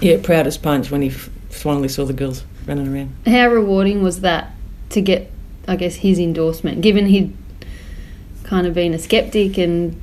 yeah, 0.00 0.18
proud 0.22 0.46
as 0.46 0.58
punch 0.58 0.90
when 0.90 1.02
he 1.02 1.10
finally 1.10 1.88
saw 1.88 2.04
the 2.04 2.12
girls 2.12 2.44
running 2.66 2.92
around. 2.92 3.14
How 3.26 3.48
rewarding 3.48 4.02
was 4.02 4.20
that 4.20 4.52
to 4.90 5.00
get, 5.00 5.30
I 5.66 5.76
guess, 5.76 5.96
his 5.96 6.18
endorsement, 6.18 6.80
given 6.80 7.06
he'd 7.06 7.36
kind 8.52 8.66
of 8.66 8.74
been 8.74 8.92
a 8.92 8.98
skeptic 8.98 9.56
and 9.56 9.98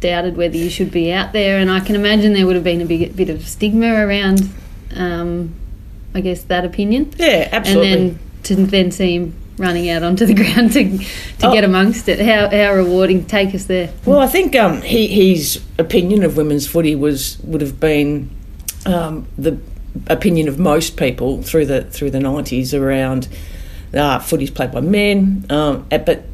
doubted 0.00 0.36
whether 0.36 0.58
you 0.58 0.68
should 0.68 0.90
be 0.90 1.10
out 1.10 1.32
there, 1.32 1.56
and 1.58 1.70
I 1.70 1.80
can 1.80 1.96
imagine 1.96 2.34
there 2.34 2.44
would 2.44 2.54
have 2.54 2.62
been 2.62 2.82
a 2.82 2.84
big 2.84 3.16
bit 3.16 3.30
of 3.30 3.48
stigma 3.48 3.94
around, 3.94 4.46
um, 4.94 5.54
I 6.14 6.20
guess, 6.20 6.42
that 6.42 6.66
opinion. 6.66 7.10
Yeah, 7.16 7.48
absolutely. 7.50 7.92
And 7.92 8.10
then 8.10 8.18
to 8.42 8.54
then 8.56 8.90
see 8.90 9.14
him 9.16 9.34
running 9.56 9.88
out 9.88 10.02
onto 10.02 10.26
the 10.26 10.34
ground 10.42 10.74
to 10.74 10.98
to 10.98 11.04
Oh. 11.44 11.52
get 11.54 11.64
amongst 11.64 12.10
it, 12.10 12.20
how 12.20 12.50
how 12.50 12.74
rewarding! 12.74 13.24
Take 13.24 13.54
us 13.54 13.64
there. 13.64 13.88
Well, 14.04 14.18
I 14.18 14.26
think 14.26 14.54
um, 14.54 14.82
he, 14.82 15.06
his 15.06 15.62
opinion 15.78 16.24
of 16.24 16.36
women's 16.36 16.66
footy 16.66 16.94
was 16.94 17.38
would 17.42 17.62
have 17.62 17.80
been 17.80 18.28
um, 18.84 19.26
the 19.38 19.56
opinion 20.08 20.46
of 20.48 20.58
most 20.58 20.98
people 20.98 21.40
through 21.42 21.64
the 21.64 21.84
through 21.84 22.10
the 22.10 22.20
nineties 22.20 22.74
around 22.74 23.28
uh, 23.94 24.18
footy's 24.18 24.50
played 24.50 24.72
by 24.72 24.80
men. 24.80 25.46
Um, 25.50 25.86
but 25.90 26.24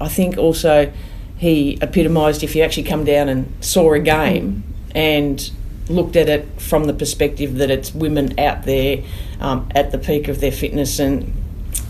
I 0.00 0.08
think 0.08 0.36
also 0.38 0.92
he 1.36 1.78
epitomised 1.80 2.42
if 2.42 2.54
you 2.54 2.62
actually 2.62 2.82
come 2.84 3.04
down 3.04 3.28
and 3.28 3.52
saw 3.64 3.92
a 3.92 4.00
game 4.00 4.62
and 4.94 5.50
looked 5.88 6.16
at 6.16 6.28
it 6.28 6.46
from 6.60 6.84
the 6.84 6.92
perspective 6.92 7.56
that 7.56 7.70
it's 7.70 7.94
women 7.94 8.38
out 8.38 8.64
there 8.64 9.02
um, 9.40 9.68
at 9.74 9.90
the 9.90 9.98
peak 9.98 10.28
of 10.28 10.40
their 10.40 10.52
fitness 10.52 10.98
and 10.98 11.32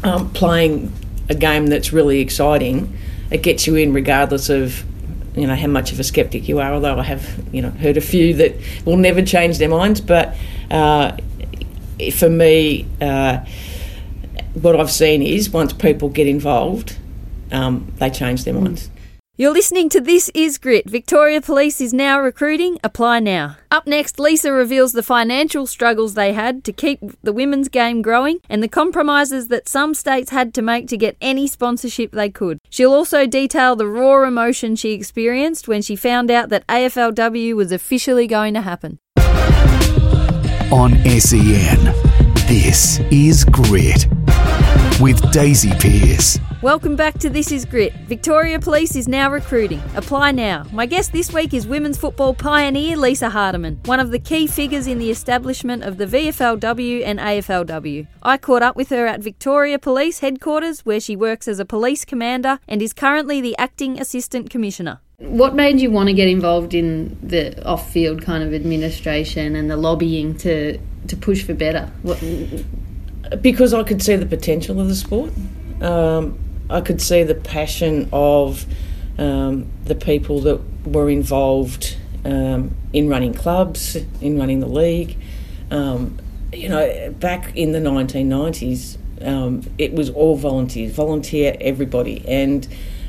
um, 0.03 0.31
playing 0.33 0.93
a 1.29 1.35
game 1.35 1.67
that's 1.67 1.93
really 1.93 2.21
exciting. 2.21 2.97
It 3.31 3.43
gets 3.43 3.67
you 3.67 3.77
in 3.77 3.93
regardless 3.93 4.49
of 4.49 4.85
you 5.37 5.47
know 5.47 5.55
how 5.55 5.69
much 5.69 5.93
of 5.93 6.01
a 6.01 6.05
skeptic 6.05 6.49
you 6.49 6.59
are. 6.59 6.73
Although 6.73 6.99
I 6.99 7.05
have 7.05 7.45
you 7.53 7.63
know 7.63 7.71
heard 7.71 7.97
a 7.97 8.01
few 8.01 8.35
that 8.35 8.57
will 8.85 8.97
never 8.97 9.23
change 9.23 9.59
their 9.59 9.69
minds, 9.69 10.01
but 10.01 10.37
uh, 10.71 11.17
for 12.15 12.29
me, 12.29 12.87
uh, 13.01 13.45
what 14.55 14.79
I've 14.79 14.91
seen 14.91 15.23
is 15.23 15.51
once 15.51 15.73
people 15.73 16.09
get 16.09 16.27
involved, 16.27 16.97
um, 17.53 17.93
they 17.97 18.11
change 18.11 18.45
their 18.45 18.55
minds. 18.55 18.91
You're 19.41 19.55
listening 19.55 19.89
to 19.91 20.03
This 20.03 20.31
Is 20.35 20.59
Grit. 20.59 20.91
Victoria 20.91 21.41
Police 21.41 21.81
is 21.81 21.95
now 21.95 22.21
recruiting. 22.21 22.79
Apply 22.85 23.21
now. 23.21 23.57
Up 23.71 23.87
next, 23.87 24.19
Lisa 24.21 24.53
reveals 24.53 24.93
the 24.93 25.03
financial 25.03 25.67
struggles 25.67 26.13
they 26.13 26.35
had 26.35 26.63
to 26.65 26.75
keep 26.75 27.01
the 27.23 27.33
women's 27.33 27.71
game 27.71 28.03
growing 28.03 28.41
and 28.51 28.63
the 28.63 28.69
compromises 28.69 29.49
that 29.49 29.67
some 29.67 29.95
states 29.95 30.31
had 30.31 30.53
to 30.53 30.61
make 30.61 30.89
to 30.89 30.99
get 30.99 31.17
any 31.23 31.47
sponsorship 31.47 32.13
they 32.13 32.29
could. 32.29 32.59
She'll 32.69 32.93
also 32.93 33.27
detail 33.27 33.77
the 33.77 33.87
raw 33.87 34.29
emotion 34.29 34.77
she 34.77 34.93
experienced 34.93 35.67
when 35.67 35.81
she 35.81 35.97
found 35.97 36.31
out 36.31 36.51
that 36.51 36.67
AFLW 36.67 37.55
was 37.55 37.73
officially 37.73 38.27
going 38.27 38.53
to 38.53 38.61
happen. 38.61 38.99
On 40.71 40.93
SEN, 41.19 42.10
this 42.51 42.99
is 43.13 43.45
Grit 43.45 44.09
with 45.01 45.31
Daisy 45.31 45.71
Pearce. 45.79 46.37
Welcome 46.61 46.97
back 46.97 47.17
to 47.21 47.31
This 47.31 47.53
Is 47.53 47.65
Grit. 47.65 47.93
Victoria 48.09 48.59
Police 48.59 48.97
is 48.97 49.07
now 49.07 49.31
recruiting. 49.31 49.81
Apply 49.95 50.33
now. 50.33 50.67
My 50.73 50.85
guest 50.85 51.13
this 51.13 51.33
week 51.33 51.55
is 51.55 51.69
women's 51.69 51.97
football 51.97 52.35
pioneer 52.35 52.97
Lisa 52.97 53.31
Hardeman, 53.31 53.87
one 53.87 54.01
of 54.01 54.11
the 54.11 54.19
key 54.19 54.49
figures 54.49 54.89
in 54.89 54.99
the 54.99 55.13
establishment 55.13 55.85
of 55.85 55.97
the 55.97 56.07
VFLW 56.07 57.05
and 57.05 57.21
AFLW. 57.21 58.09
I 58.21 58.37
caught 58.37 58.65
up 58.65 58.75
with 58.75 58.89
her 58.89 59.07
at 59.07 59.21
Victoria 59.21 59.79
Police 59.79 60.19
headquarters, 60.19 60.81
where 60.81 60.99
she 60.99 61.15
works 61.15 61.47
as 61.47 61.61
a 61.61 61.65
police 61.65 62.05
commander 62.05 62.59
and 62.67 62.83
is 62.83 62.93
currently 62.93 63.41
the 63.41 63.57
acting 63.59 64.01
assistant 64.01 64.51
commissioner. 64.51 64.99
What 65.19 65.55
made 65.55 65.79
you 65.81 65.93
want 65.93 66.09
to 66.09 66.15
get 66.15 66.27
involved 66.27 66.75
in 66.75 67.17
the 67.23 67.65
off-field 67.65 68.23
kind 68.23 68.43
of 68.43 68.53
administration 68.53 69.55
and 69.55 69.71
the 69.71 69.77
lobbying 69.77 70.37
to 70.39 70.81
to 71.09 71.17
push 71.17 71.43
for 71.45 71.55
better? 71.55 71.91
What, 72.03 72.23
because 73.41 73.75
I 73.75 73.83
could 73.83 74.03
see 74.03 74.17
the 74.17 74.27
potential 74.27 74.81
of 74.81 74.89
the 74.89 74.95
sport. 74.95 75.33
Um, 75.81 76.39
I 76.69 76.81
could 76.81 77.01
see 77.01 77.23
the 77.23 77.35
passion 77.35 78.09
of 78.13 78.65
um, 79.19 79.67
the 79.85 79.95
people 79.95 80.41
that 80.41 80.61
were 80.87 81.11
involved 81.11 81.97
um, 82.25 82.75
in 82.93 83.09
running 83.09 83.35
clubs, 83.35 83.97
in 84.21 84.39
running 84.39 84.61
the 84.61 84.69
league. 84.69 85.17
Um, 85.71 86.19
you 86.53 86.69
know, 86.69 87.15
back 87.19 87.57
in 87.57 87.73
the 87.73 87.79
1990s, 87.79 88.99
um, 89.25 89.63
it 89.79 89.93
was 89.93 90.11
all 90.11 90.37
volunteers, 90.37 90.93
volunteer 90.93 91.57
everybody, 91.61 92.27
and 92.27 92.67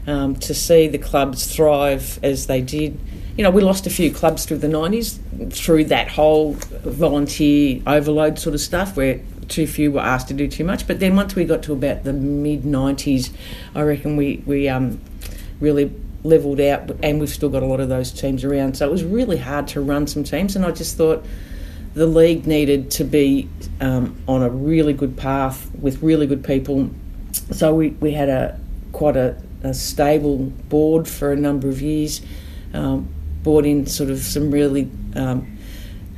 um, 0.08 0.36
to 0.36 0.54
see 0.54 0.88
the 0.88 0.98
clubs 0.98 1.54
thrive 1.54 2.20
as 2.24 2.48
they 2.48 2.62
did. 2.62 3.00
You 3.38 3.44
know, 3.44 3.50
we 3.50 3.62
lost 3.62 3.88
a 3.88 3.90
few 3.90 4.12
clubs 4.12 4.46
through 4.46 4.58
the 4.58 4.68
90s 4.68 5.20
through 5.54 5.86
that 5.86 6.10
whole 6.10 6.54
volunteer 6.54 7.82
overload 7.88 8.38
sort 8.38 8.54
of 8.54 8.62
stuff 8.62 8.98
where 8.98 9.22
too 9.48 9.68
few 9.68 9.92
were 9.92 10.02
asked 10.02 10.28
to 10.30 10.34
do 10.34 10.48
too 10.48 10.64
much. 10.64 10.88
But 10.88 11.00
then 11.00 11.16
once 11.16 11.36
we 11.36 11.46
got 11.46 11.64
to 11.64 11.74
about 11.74 12.04
the 12.04 12.14
mid 12.14 12.64
90s, 12.64 13.32
I 13.76 13.82
reckon 13.82 14.16
we, 14.16 14.44
we 14.46 14.68
um, 14.68 15.00
really 15.60 15.94
levelled 16.24 16.60
out 16.62 16.92
and 17.04 17.20
we've 17.20 17.30
still 17.30 17.50
got 17.50 17.64
a 17.64 17.66
lot 17.66 17.80
of 17.80 17.90
those 17.90 18.12
teams 18.12 18.44
around. 18.44 18.78
So 18.78 18.88
it 18.88 18.92
was 18.92 19.04
really 19.04 19.38
hard 19.38 19.68
to 19.70 19.82
run 19.82 20.08
some 20.08 20.24
teams 20.24 20.56
and 20.56 20.66
I 20.66 20.72
just 20.72 20.98
thought 20.98 21.26
the 21.94 22.08
league 22.08 22.48
needed 22.48 22.92
to 22.92 23.04
be 23.04 23.50
um, 23.80 24.16
on 24.28 24.44
a 24.44 24.50
really 24.50 24.94
good 24.94 25.18
path 25.18 25.70
with 25.76 26.02
really 26.02 26.28
good 26.28 26.44
people. 26.44 26.90
So 27.52 27.74
we, 27.74 27.90
we 27.90 28.12
had 28.12 28.30
a 28.30 28.60
quite 28.92 29.18
a, 29.18 29.42
a 29.64 29.74
stable 29.74 30.38
board 30.70 31.08
for 31.08 31.32
a 31.32 31.36
number 31.36 31.70
of 31.70 31.82
years, 31.82 32.22
um, 32.74 33.10
brought 33.44 33.66
in 33.66 33.86
sort 33.86 34.10
of 34.10 34.20
some 34.20 34.52
really 34.52 34.90
um, 35.16 35.58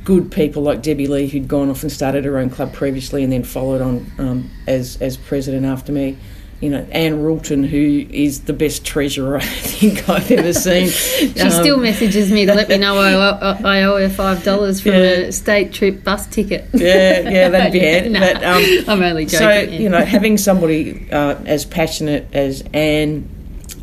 good 0.04 0.30
people 0.30 0.62
like 0.62 0.82
Debbie 0.82 1.06
Lee, 1.06 1.26
who'd 1.28 1.48
gone 1.48 1.70
off 1.70 1.82
and 1.82 1.90
started 1.90 2.24
her 2.24 2.38
own 2.38 2.50
club 2.50 2.72
previously 2.72 3.24
and 3.24 3.32
then 3.32 3.42
followed 3.42 3.80
on 3.80 4.12
um, 4.18 4.50
as, 4.66 5.00
as 5.00 5.16
president 5.16 5.64
after 5.64 5.92
me. 5.92 6.16
You 6.60 6.70
know, 6.70 6.86
Anne 6.92 7.20
Rulton, 7.20 7.64
who 7.64 8.06
is 8.08 8.42
the 8.42 8.52
best 8.52 8.86
treasurer 8.86 9.36
I 9.42 9.44
think 9.44 10.08
I've 10.08 10.30
ever 10.30 10.52
seen. 10.54 10.88
she 10.88 11.40
um, 11.40 11.50
still 11.50 11.78
messages 11.78 12.30
me 12.30 12.46
to 12.46 12.54
let 12.54 12.68
me 12.68 12.78
know 12.78 12.96
I 12.96 13.14
owe, 13.14 13.58
I 13.64 13.82
owe 13.82 13.96
her 13.98 14.08
five 14.08 14.44
dollars 14.44 14.80
for 14.80 14.90
yeah. 14.90 15.26
a 15.26 15.32
state 15.32 15.72
trip 15.72 16.04
bus 16.04 16.26
ticket. 16.26 16.66
Yeah, 16.72 17.28
yeah, 17.28 17.48
that'd 17.48 17.72
be 17.72 17.80
it. 17.80 18.12
but, 18.12 18.44
um, 18.44 18.62
I'm 18.88 19.02
only 19.02 19.26
joking. 19.26 19.68
So 19.68 19.76
you 19.76 19.88
know, 19.88 20.04
having 20.04 20.38
somebody 20.38 21.10
uh, 21.10 21.34
as 21.44 21.64
passionate 21.64 22.28
as 22.32 22.62
Anne 22.72 23.28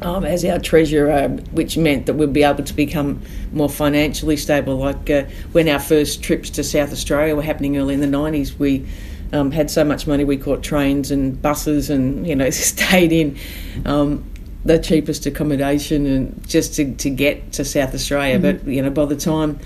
um, 0.01 0.25
as 0.25 0.43
our 0.43 0.60
treasurer, 0.60 1.27
which 1.51 1.77
meant 1.77 2.08
that 2.08 2.15
we'd 2.15 2.34
be 2.34 2.43
able 2.43 2.63
to 2.63 2.74
become 2.74 3.22
more 3.51 3.70
financially 3.70 4.38
stable. 4.38 4.77
Like 4.77 5.10
uh, 5.10 5.24
when 5.51 5.70
our 5.70 5.79
first 5.79 6.24
trips 6.24 6.50
to 6.51 6.63
South 6.63 6.91
Australia 6.91 7.36
were 7.36 7.43
happening 7.43 7.77
early 7.77 7.93
in 7.93 8.01
the 8.01 8.08
90s, 8.08 8.58
we 8.58 8.86
um, 9.31 9.51
had 9.51 9.70
so 9.70 9.84
much 9.84 10.08
money 10.08 10.24
we 10.24 10.38
caught 10.38 10.63
trains 10.63 11.12
and 11.12 11.41
buses 11.41 11.89
and, 11.89 12.27
you 12.27 12.36
know, 12.36 12.50
stayed 12.50 13.12
in 13.12 13.38
um, 13.86 14.25
the 14.65 14.79
cheapest 14.79 15.25
accommodation 15.25 16.05
and 16.05 16.48
just 16.48 16.75
to, 16.75 16.93
to 16.96 17.10
get 17.10 17.53
to 17.53 17.65
South 17.65 17.93
Australia. 17.93 18.39
Mm-hmm. 18.39 18.65
But, 18.65 18.72
you 18.72 18.81
know, 18.81 18.89
by 18.89 19.05
the 19.05 19.15
time 19.15 19.60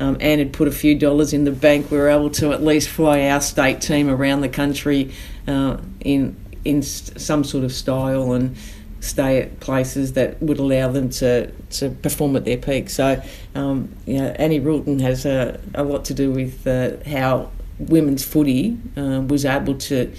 um, 0.00 0.16
Anne 0.20 0.38
had 0.38 0.52
put 0.52 0.68
a 0.68 0.72
few 0.72 0.94
dollars 0.98 1.32
in 1.32 1.44
the 1.44 1.52
bank, 1.52 1.90
we 1.90 1.98
were 1.98 2.08
able 2.08 2.30
to 2.30 2.52
at 2.52 2.62
least 2.62 2.88
fly 2.88 3.28
our 3.28 3.40
state 3.40 3.80
team 3.80 4.08
around 4.08 4.40
the 4.40 4.48
country 4.48 5.12
uh, 5.46 5.76
in 6.00 6.36
in 6.64 6.80
some 6.80 7.42
sort 7.42 7.64
of 7.64 7.72
style 7.72 8.32
and 8.32 8.56
stay 9.02 9.42
at 9.42 9.58
places 9.58 10.12
that 10.12 10.40
would 10.40 10.58
allow 10.58 10.88
them 10.88 11.10
to, 11.10 11.50
to 11.70 11.90
perform 11.90 12.36
at 12.36 12.44
their 12.44 12.56
peak. 12.56 12.88
So, 12.88 13.20
um, 13.54 13.92
you 14.06 14.18
know, 14.18 14.28
Annie 14.36 14.60
Rulton 14.60 15.00
has 15.00 15.26
a, 15.26 15.60
a 15.74 15.82
lot 15.82 16.04
to 16.06 16.14
do 16.14 16.30
with 16.30 16.66
uh, 16.66 16.92
how 17.10 17.50
women's 17.78 18.24
footy 18.24 18.78
uh, 18.96 19.20
was 19.26 19.44
able 19.44 19.74
to 19.74 20.14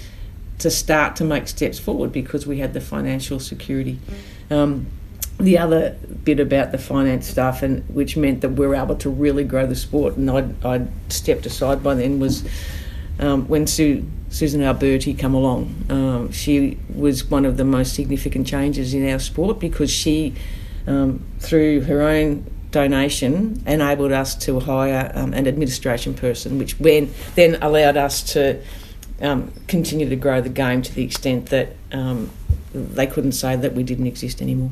to 0.56 0.70
start 0.70 1.16
to 1.16 1.24
make 1.24 1.48
steps 1.48 1.80
forward 1.80 2.12
because 2.12 2.46
we 2.46 2.58
had 2.58 2.74
the 2.74 2.80
financial 2.80 3.40
security. 3.40 3.98
Um, 4.50 4.86
the 5.40 5.58
other 5.58 5.96
bit 6.22 6.38
about 6.38 6.70
the 6.70 6.78
finance 6.78 7.26
stuff, 7.26 7.62
and 7.62 7.82
which 7.88 8.16
meant 8.16 8.40
that 8.42 8.50
we 8.50 8.66
were 8.66 8.76
able 8.76 8.94
to 8.96 9.10
really 9.10 9.42
grow 9.42 9.66
the 9.66 9.74
sport, 9.74 10.16
and 10.16 10.30
I'd, 10.30 10.64
I'd 10.64 10.88
stepped 11.12 11.44
aside 11.44 11.82
by 11.82 11.94
then 11.94 12.20
was 12.20 12.44
um, 13.18 13.46
when 13.48 13.66
Susan 13.66 14.62
Alberti 14.62 15.14
came 15.14 15.34
along. 15.34 15.74
Um, 15.88 16.32
she 16.32 16.78
was 16.92 17.24
one 17.30 17.44
of 17.44 17.56
the 17.56 17.64
most 17.64 17.94
significant 17.94 18.46
changes 18.46 18.94
in 18.94 19.08
our 19.08 19.18
sport 19.18 19.58
because 19.58 19.90
she, 19.90 20.34
um, 20.86 21.24
through 21.38 21.82
her 21.82 22.02
own 22.02 22.50
donation, 22.70 23.62
enabled 23.66 24.12
us 24.12 24.34
to 24.34 24.60
hire 24.60 25.12
um, 25.14 25.32
an 25.32 25.46
administration 25.46 26.14
person, 26.14 26.58
which 26.58 26.78
when, 26.80 27.12
then 27.36 27.56
allowed 27.62 27.96
us 27.96 28.32
to 28.32 28.60
um, 29.20 29.52
continue 29.68 30.08
to 30.08 30.16
grow 30.16 30.40
the 30.40 30.48
game 30.48 30.82
to 30.82 30.92
the 30.92 31.04
extent 31.04 31.46
that 31.46 31.76
they 32.72 33.06
couldn't 33.06 33.32
say 33.32 33.54
that 33.54 33.72
we 33.74 33.84
didn't 33.84 34.08
exist 34.08 34.42
anymore. 34.42 34.70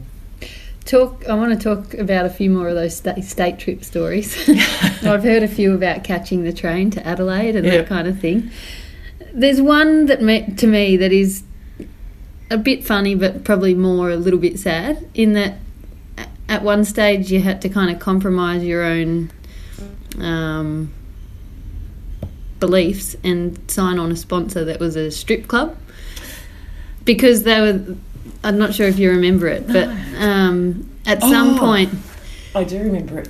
Talk. 0.85 1.29
I 1.29 1.35
want 1.35 1.59
to 1.59 1.59
talk 1.59 1.95
about 1.95 2.27
a 2.27 2.31
few 2.31 2.51
more 2.51 2.69
of 2.69 2.75
those 2.75 2.97
state, 2.97 3.25
state 3.25 3.59
trip 3.59 3.85
stories. 3.85 4.37
I've 4.49 5.23
heard 5.23 5.43
a 5.43 5.49
few 5.49 5.75
about 5.75 6.05
catching 6.05 6.43
the 6.45 6.53
train 6.53 6.91
to 6.93 7.07
Adelaide 7.07 7.57
and 7.57 7.67
that 7.67 7.87
kind 7.87 8.09
of 8.09 8.21
thing. 8.21 8.51
There's 9.33 9.61
one 9.61 10.07
that 10.07 10.21
me, 10.21 10.53
to 10.57 10.67
me 10.67 10.97
that 10.97 11.13
is 11.13 11.45
a 12.51 12.59
bit 12.59 12.85
funny, 12.85 13.15
but 13.15 13.45
probably 13.45 13.75
more 13.75 14.11
a 14.11 14.17
little 14.17 14.39
bit 14.39 14.59
sad. 14.59 15.09
In 15.15 15.33
that, 15.33 15.59
at 16.49 16.63
one 16.63 16.85
stage 16.85 17.33
you 17.33 17.41
had 17.41 17.63
to 17.63 17.69
kind 17.69 17.91
of 17.91 17.99
compromise 18.01 18.63
your 18.63 18.83
own 18.83 19.31
um, 20.19 20.93
beliefs 22.61 23.17
and 23.25 23.59
sign 23.71 23.99
on 23.99 24.13
a 24.13 24.17
sponsor 24.17 24.65
that 24.65 24.79
was 24.79 24.97
a 24.97 25.11
strip 25.11 25.49
club 25.49 25.77
because 27.05 27.43
they 27.45 27.61
were. 27.61 27.97
I'm 28.45 28.59
not 28.59 28.75
sure 28.75 28.87
if 28.87 28.99
you 28.99 29.11
remember 29.11 29.47
it, 29.49 29.67
but 29.67 29.89
um, 30.19 30.89
at 31.07 31.21
some 31.21 31.55
oh, 31.55 31.59
point, 31.59 31.95
I 32.55 32.65
do 32.65 32.79
remember 32.79 33.21
it. 33.21 33.29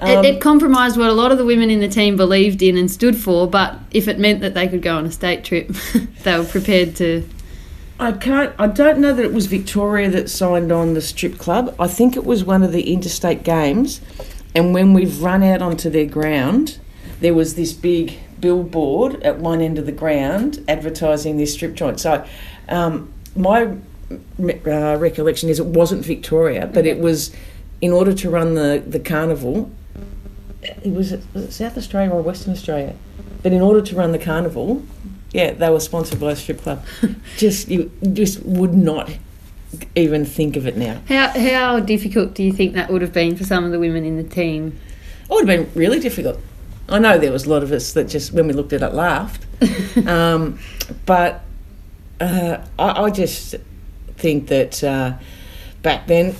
Um, 0.00 0.24
it, 0.24 0.36
it, 0.36 0.40
compromised 0.40 0.96
what 0.96 1.10
a 1.10 1.12
lot 1.12 1.30
of 1.30 1.36
the 1.36 1.44
women 1.44 1.68
in 1.68 1.80
the 1.80 1.88
team 1.88 2.16
believed 2.16 2.62
in 2.62 2.76
and 2.78 2.90
stood 2.90 3.16
for, 3.16 3.46
but 3.46 3.78
if 3.90 4.08
it 4.08 4.18
meant 4.18 4.40
that 4.40 4.54
they 4.54 4.66
could 4.66 4.80
go 4.80 4.96
on 4.96 5.04
a 5.04 5.12
state 5.12 5.44
trip, 5.44 5.68
they 6.22 6.38
were 6.38 6.44
prepared 6.44 6.96
to. 6.96 7.28
I 7.98 8.12
can't. 8.12 8.54
I 8.58 8.66
don't 8.66 8.98
know 8.98 9.12
that 9.12 9.24
it 9.24 9.34
was 9.34 9.46
Victoria 9.46 10.08
that 10.10 10.30
signed 10.30 10.72
on 10.72 10.94
the 10.94 11.02
strip 11.02 11.36
club. 11.36 11.74
I 11.78 11.86
think 11.86 12.16
it 12.16 12.24
was 12.24 12.44
one 12.44 12.62
of 12.62 12.72
the 12.72 12.92
interstate 12.92 13.42
games, 13.42 14.00
and 14.54 14.72
when 14.72 14.94
we've 14.94 15.22
run 15.22 15.42
out 15.42 15.60
onto 15.60 15.90
their 15.90 16.06
ground, 16.06 16.78
there 17.20 17.34
was 17.34 17.54
this 17.54 17.74
big 17.74 18.18
billboard 18.40 19.22
at 19.22 19.38
one 19.38 19.60
end 19.60 19.78
of 19.78 19.84
the 19.84 19.92
ground 19.92 20.64
advertising 20.66 21.36
this 21.36 21.52
strip 21.52 21.74
joint. 21.74 22.00
So 22.00 22.26
um, 22.70 23.12
my 23.36 23.76
uh, 24.10 24.96
recollection 24.98 25.48
is 25.48 25.58
it 25.58 25.66
wasn't 25.66 26.04
Victoria, 26.04 26.66
but 26.66 26.86
it 26.86 26.98
was 26.98 27.34
in 27.80 27.92
order 27.92 28.12
to 28.12 28.30
run 28.30 28.54
the, 28.54 28.82
the 28.86 29.00
carnival. 29.00 29.70
It 30.62 30.92
was, 30.92 31.12
was 31.32 31.44
it 31.44 31.52
South 31.52 31.78
Australia 31.78 32.10
or 32.10 32.22
Western 32.22 32.52
Australia, 32.52 32.94
but 33.42 33.52
in 33.52 33.62
order 33.62 33.80
to 33.80 33.96
run 33.96 34.12
the 34.12 34.18
carnival, 34.18 34.82
yeah, 35.32 35.52
they 35.52 35.70
were 35.70 35.80
sponsored 35.80 36.20
by 36.20 36.32
a 36.32 36.36
strip 36.36 36.60
club. 36.60 36.84
just 37.36 37.68
you 37.68 37.90
just 38.12 38.42
would 38.44 38.74
not 38.74 39.10
even 39.94 40.24
think 40.24 40.56
of 40.56 40.66
it 40.66 40.76
now. 40.76 41.00
How 41.08 41.28
how 41.28 41.80
difficult 41.80 42.34
do 42.34 42.42
you 42.42 42.52
think 42.52 42.74
that 42.74 42.90
would 42.90 43.02
have 43.02 43.12
been 43.12 43.36
for 43.36 43.44
some 43.44 43.64
of 43.64 43.70
the 43.70 43.78
women 43.78 44.04
in 44.04 44.16
the 44.16 44.24
team? 44.24 44.78
It 45.24 45.30
would 45.30 45.48
have 45.48 45.58
been 45.58 45.78
really 45.78 46.00
difficult. 46.00 46.40
I 46.88 46.98
know 46.98 47.18
there 47.18 47.30
was 47.30 47.46
a 47.46 47.50
lot 47.50 47.62
of 47.62 47.70
us 47.70 47.92
that 47.92 48.08
just 48.08 48.32
when 48.32 48.48
we 48.48 48.52
looked 48.52 48.72
at 48.72 48.82
it 48.82 48.92
laughed, 48.92 49.46
um, 50.06 50.58
but 51.06 51.44
uh, 52.20 52.58
I, 52.78 53.02
I, 53.04 53.10
just 53.10 53.54
think 54.20 54.48
that 54.48 54.84
uh, 54.84 55.14
back 55.82 56.06
then 56.06 56.34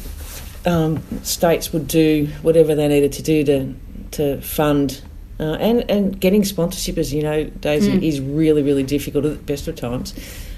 um, 0.67 1.03
states 1.25 1.73
would 1.73 1.89
do 1.89 2.29
whatever 2.43 2.75
they 2.75 2.89
needed 2.89 3.13
to 3.13 3.23
do 3.23 3.45
to 3.45 3.75
to 4.13 4.41
fund 4.43 5.03
uh, 5.41 5.55
and 5.55 5.91
and 5.91 6.21
getting 6.21 6.45
sponsorship, 6.45 6.99
as 6.99 7.15
you 7.15 7.23
know, 7.23 7.45
Daisy, 7.45 7.93
mm. 7.93 8.03
is 8.03 8.21
really 8.21 8.63
really 8.63 8.83
difficult 8.83 9.25
at 9.25 9.33
the 9.33 9.45
best 9.45 9.67
of 9.69 9.77
times. 9.77 10.15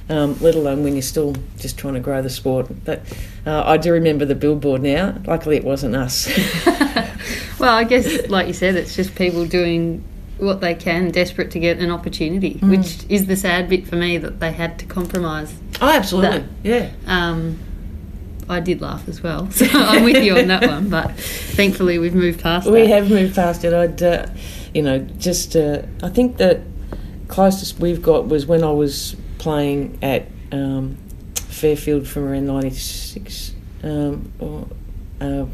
Um, 0.09 0.37
let 0.41 0.57
alone 0.57 0.83
when 0.83 0.95
you're 0.95 1.03
still 1.03 1.37
just 1.59 1.79
trying 1.79 1.95
to 1.95 2.01
grow 2.01 2.21
the 2.21 2.29
sport. 2.29 2.67
But 2.85 3.01
uh, 3.47 3.63
I 3.65 3.77
do 3.77 3.93
remember 3.93 4.25
the 4.25 4.35
billboard 4.35 4.83
now. 4.83 5.17
Luckily, 5.27 5.57
it 5.57 5.65
wasn't 5.65 5.95
us. 5.95 6.27
well, 7.61 7.73
I 7.73 7.85
guess, 7.85 8.29
like 8.29 8.49
you 8.49 8.53
said, 8.53 8.75
it's 8.75 8.97
just 8.97 9.15
people 9.15 9.47
doing 9.47 10.05
what 10.39 10.61
they 10.61 10.75
can, 10.75 11.13
desperate 11.13 11.53
to 11.53 11.61
get 11.61 11.79
an 11.79 11.93
opportunity, 11.93 12.55
mm. 12.55 12.71
which 12.71 13.09
is 13.09 13.27
the 13.27 13.37
sad 13.37 13.69
bit 13.69 13.87
for 13.87 13.95
me 13.95 14.19
that 14.19 14.41
they 14.41 14.51
had 14.51 14.79
to 14.81 14.87
compromise. 14.87 15.55
Oh, 15.83 15.91
absolutely, 15.91 16.41
that. 16.41 16.47
yeah. 16.63 16.91
Um, 17.07 17.59
I 18.49 18.61
did 18.61 18.81
laugh 18.81 19.09
as 19.09 19.23
well, 19.23 19.51
so 19.51 19.67
I'm 19.73 20.05
with 20.05 20.23
you 20.23 20.37
on 20.37 20.49
that 20.49 20.67
one. 20.67 20.89
But 20.89 21.19
thankfully, 21.19 21.99
we've 21.99 22.15
moved 22.15 22.41
past. 22.41 22.67
It. 22.67 22.73
We 22.73 22.83
that. 22.83 22.89
have 22.89 23.11
moved 23.11 23.35
past 23.35 23.65
it. 23.65 23.73
I'd. 23.75 24.03
Uh, 24.03 24.27
you 24.75 24.83
know, 24.83 25.01
just 25.19 25.55
uh, 25.55 25.83
I 26.03 26.09
think 26.09 26.39
that 26.39 26.61
closest 27.29 27.79
we've 27.79 28.03
got 28.03 28.29
was 28.29 28.47
when 28.47 28.65
I 28.65 28.71
was 28.71 29.17
playing 29.39 29.99
at 30.03 30.27
um, 30.51 30.97
Fairfield 31.35 32.07
from 32.07 32.25
around 32.25 32.47
'96. 32.47 33.55
Um, 33.83 34.33
or, 34.39 34.69
uh, 35.21 35.47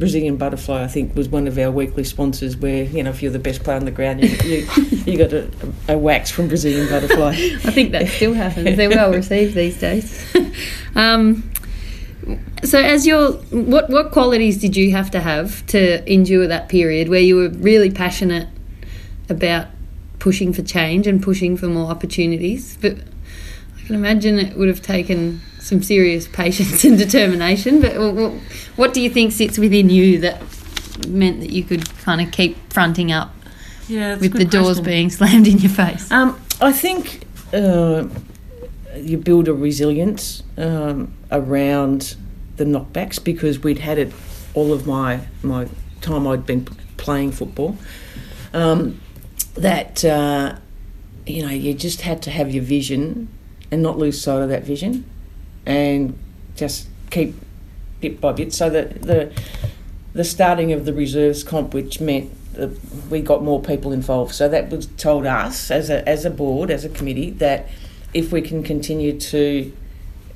Brazilian 0.00 0.38
Butterfly, 0.38 0.82
I 0.82 0.88
think, 0.88 1.14
was 1.14 1.28
one 1.28 1.46
of 1.46 1.58
our 1.58 1.70
weekly 1.70 2.04
sponsors. 2.04 2.56
Where 2.56 2.84
you 2.84 3.02
know, 3.02 3.10
if 3.10 3.22
you're 3.22 3.30
the 3.30 3.38
best 3.38 3.62
player 3.62 3.76
on 3.76 3.84
the 3.84 3.90
ground, 3.90 4.24
you 4.24 4.30
you, 4.44 4.68
you 5.04 5.18
got 5.18 5.32
a, 5.32 5.48
a, 5.88 5.98
wax 5.98 6.30
from 6.30 6.48
Brazilian 6.48 6.88
Butterfly. 6.88 7.28
I 7.64 7.70
think 7.70 7.92
that 7.92 8.08
still 8.08 8.32
happens. 8.32 8.76
They're 8.76 8.88
well 8.88 9.12
received 9.12 9.54
these 9.54 9.78
days. 9.78 10.34
um, 10.96 11.52
so, 12.64 12.80
as 12.80 13.06
your 13.06 13.32
what 13.50 13.90
what 13.90 14.10
qualities 14.10 14.58
did 14.58 14.74
you 14.74 14.90
have 14.92 15.10
to 15.12 15.20
have 15.20 15.64
to 15.66 16.12
endure 16.12 16.46
that 16.46 16.70
period 16.70 17.08
where 17.08 17.20
you 17.20 17.36
were 17.36 17.50
really 17.50 17.90
passionate 17.90 18.48
about 19.28 19.68
pushing 20.18 20.52
for 20.52 20.62
change 20.62 21.06
and 21.06 21.22
pushing 21.22 21.58
for 21.58 21.66
more 21.66 21.90
opportunities? 21.90 22.78
But 22.80 22.96
can 23.90 23.98
imagine 23.98 24.38
it 24.38 24.56
would 24.56 24.68
have 24.68 24.80
taken 24.80 25.40
some 25.58 25.82
serious 25.82 26.28
patience 26.28 26.84
and 26.88 26.96
determination. 26.96 27.80
But 27.80 27.98
what, 28.14 28.32
what 28.76 28.94
do 28.94 29.00
you 29.00 29.10
think 29.10 29.32
sits 29.32 29.58
within 29.58 29.90
you 29.90 30.20
that 30.20 30.40
meant 31.08 31.40
that 31.40 31.50
you 31.50 31.64
could 31.64 31.88
kind 31.98 32.20
of 32.20 32.30
keep 32.30 32.56
fronting 32.72 33.10
up 33.10 33.34
yeah, 33.88 34.16
with 34.16 34.34
the 34.34 34.44
doors 34.44 34.76
question. 34.76 34.84
being 34.84 35.10
slammed 35.18 35.48
in 35.48 35.58
your 35.58 35.72
face? 35.72 36.10
Um, 36.10 36.40
I 36.60 36.72
think. 36.72 37.24
Uh, 37.52 38.06
you 38.96 39.16
build 39.16 39.48
a 39.48 39.54
resilience 39.54 40.42
um, 40.56 41.12
around 41.32 42.16
the 42.56 42.64
knockbacks 42.64 43.22
because 43.22 43.60
we'd 43.60 43.78
had 43.78 43.98
it 43.98 44.12
all 44.52 44.72
of 44.72 44.86
my 44.86 45.20
my 45.42 45.68
time 46.00 46.26
I'd 46.26 46.44
been 46.44 46.64
playing 46.96 47.32
football. 47.32 47.76
Um, 48.52 49.00
that 49.54 50.04
uh, 50.04 50.56
you 51.24 51.42
know 51.44 51.52
you 51.52 51.72
just 51.72 52.02
had 52.02 52.20
to 52.22 52.30
have 52.30 52.52
your 52.52 52.62
vision 52.62 53.28
and 53.70 53.82
not 53.82 53.98
lose 53.98 54.20
sight 54.20 54.42
of 54.42 54.48
that 54.48 54.64
vision, 54.64 55.08
and 55.66 56.18
just 56.56 56.88
keep 57.10 57.34
bit 58.00 58.20
by 58.20 58.32
bit. 58.32 58.52
So 58.52 58.70
that 58.70 59.02
the 59.02 59.32
the 60.12 60.24
starting 60.24 60.72
of 60.72 60.84
the 60.84 60.92
reserves 60.92 61.44
comp, 61.44 61.74
which 61.74 62.00
meant 62.00 62.32
that 62.54 62.70
we 63.10 63.20
got 63.20 63.42
more 63.42 63.62
people 63.62 63.92
involved. 63.92 64.34
So 64.34 64.48
that 64.48 64.70
was 64.70 64.86
told 64.86 65.26
us 65.26 65.70
as 65.70 65.90
a 65.90 66.06
as 66.08 66.24
a 66.24 66.30
board, 66.30 66.70
as 66.70 66.84
a 66.84 66.88
committee, 66.88 67.30
that 67.30 67.68
if 68.12 68.32
we 68.32 68.42
can 68.42 68.62
continue 68.62 69.18
to 69.18 69.72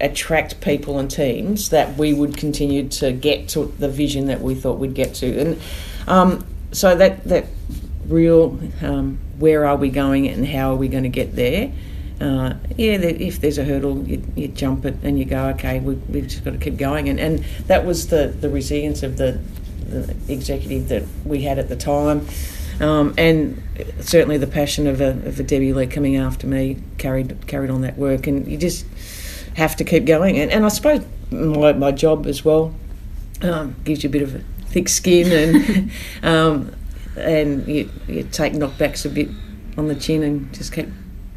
attract 0.00 0.60
people 0.60 0.98
and 0.98 1.10
teams, 1.10 1.70
that 1.70 1.96
we 1.96 2.12
would 2.12 2.36
continue 2.36 2.88
to 2.88 3.12
get 3.12 3.48
to 3.48 3.72
the 3.78 3.88
vision 3.88 4.26
that 4.26 4.40
we 4.40 4.54
thought 4.54 4.78
we'd 4.78 4.94
get 4.94 5.14
to. 5.14 5.40
And 5.40 5.62
um, 6.06 6.46
so 6.72 6.94
that 6.96 7.24
that 7.24 7.46
real 8.06 8.58
um, 8.82 9.18
where 9.38 9.66
are 9.66 9.76
we 9.76 9.88
going 9.88 10.28
and 10.28 10.46
how 10.46 10.72
are 10.72 10.76
we 10.76 10.88
going 10.88 11.04
to 11.04 11.08
get 11.08 11.34
there? 11.34 11.72
Uh, 12.20 12.54
yeah, 12.76 12.92
if 12.92 13.40
there's 13.40 13.58
a 13.58 13.64
hurdle, 13.64 14.06
you, 14.06 14.22
you, 14.36 14.48
jump 14.48 14.84
it 14.84 14.94
and 15.02 15.18
you 15.18 15.24
go, 15.24 15.48
okay, 15.48 15.80
we, 15.80 15.94
have 16.20 16.28
just 16.28 16.44
got 16.44 16.52
to 16.52 16.58
keep 16.58 16.76
going. 16.76 17.08
And, 17.08 17.18
and 17.18 17.38
that 17.66 17.84
was 17.84 18.08
the, 18.08 18.28
the 18.28 18.48
resilience 18.48 19.02
of 19.02 19.16
the, 19.16 19.40
the 19.86 20.14
executive 20.28 20.88
that 20.88 21.02
we 21.24 21.42
had 21.42 21.58
at 21.58 21.68
the 21.68 21.76
time. 21.76 22.26
Um, 22.80 23.14
and 23.18 23.62
certainly 24.00 24.36
the 24.36 24.46
passion 24.46 24.86
of 24.86 25.00
a, 25.00 25.10
of 25.10 25.38
a 25.38 25.42
Debbie 25.42 25.72
Lee 25.72 25.86
coming 25.86 26.16
after 26.16 26.46
me 26.46 26.78
carried 26.98 27.46
carried 27.46 27.70
on 27.70 27.82
that 27.82 27.96
work, 27.96 28.26
and 28.26 28.46
you 28.48 28.58
just 28.58 28.84
have 29.54 29.76
to 29.76 29.84
keep 29.84 30.06
going. 30.06 30.38
And, 30.38 30.50
and 30.50 30.64
I 30.64 30.68
suppose 30.68 31.04
my, 31.30 31.72
my 31.72 31.92
job 31.92 32.26
as 32.26 32.44
well 32.44 32.74
um, 33.42 33.76
gives 33.84 34.02
you 34.02 34.08
a 34.08 34.12
bit 34.12 34.22
of 34.22 34.34
a 34.34 34.38
thick 34.66 34.88
skin, 34.88 35.30
and 35.30 35.90
um, 36.24 36.74
and 37.16 37.66
you, 37.68 37.90
you 38.08 38.24
take 38.24 38.54
knockbacks 38.54 39.06
a 39.06 39.08
bit 39.08 39.28
on 39.78 39.88
the 39.88 39.94
chin 39.94 40.22
and 40.22 40.52
just 40.52 40.72
keep 40.72 40.88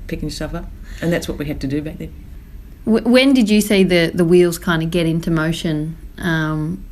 picking 0.08 0.30
yourself 0.30 0.54
up. 0.54 0.66
And 1.02 1.12
that's 1.12 1.28
what 1.28 1.38
we 1.38 1.46
had 1.46 1.62
to 1.62 1.68
do 1.68 1.82
back 1.82 1.98
then. 1.98 2.14
When 2.86 3.34
did 3.34 3.50
you 3.50 3.60
see 3.60 3.84
the, 3.84 4.12
the 4.14 4.24
wheels 4.24 4.58
kind 4.58 4.82
of 4.82 4.92
get 4.92 5.06
into 5.06 5.30
motion 5.30 5.98
um, 6.18 6.86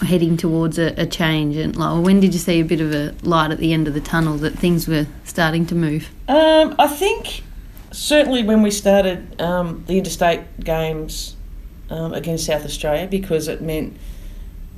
heading 0.00 0.36
towards 0.36 0.78
a, 0.78 1.00
a 1.00 1.06
change? 1.06 1.56
And 1.56 1.76
like, 1.76 2.04
when 2.04 2.20
did 2.20 2.34
you 2.34 2.40
see 2.40 2.60
a 2.60 2.64
bit 2.64 2.80
of 2.80 2.92
a 2.92 3.14
light 3.22 3.52
at 3.52 3.58
the 3.58 3.72
end 3.72 3.86
of 3.86 3.94
the 3.94 4.00
tunnel 4.00 4.36
that 4.38 4.58
things 4.58 4.88
were 4.88 5.06
starting 5.24 5.64
to 5.66 5.74
move? 5.74 6.10
Um, 6.26 6.74
I 6.78 6.88
think 6.88 7.44
certainly 7.92 8.42
when 8.42 8.62
we 8.62 8.70
started 8.70 9.40
um, 9.40 9.84
the 9.86 9.98
interstate 9.98 10.40
games 10.60 11.36
um, 11.90 12.12
against 12.12 12.46
South 12.46 12.64
Australia 12.64 13.06
because 13.06 13.48
it 13.48 13.62
meant 13.62 13.96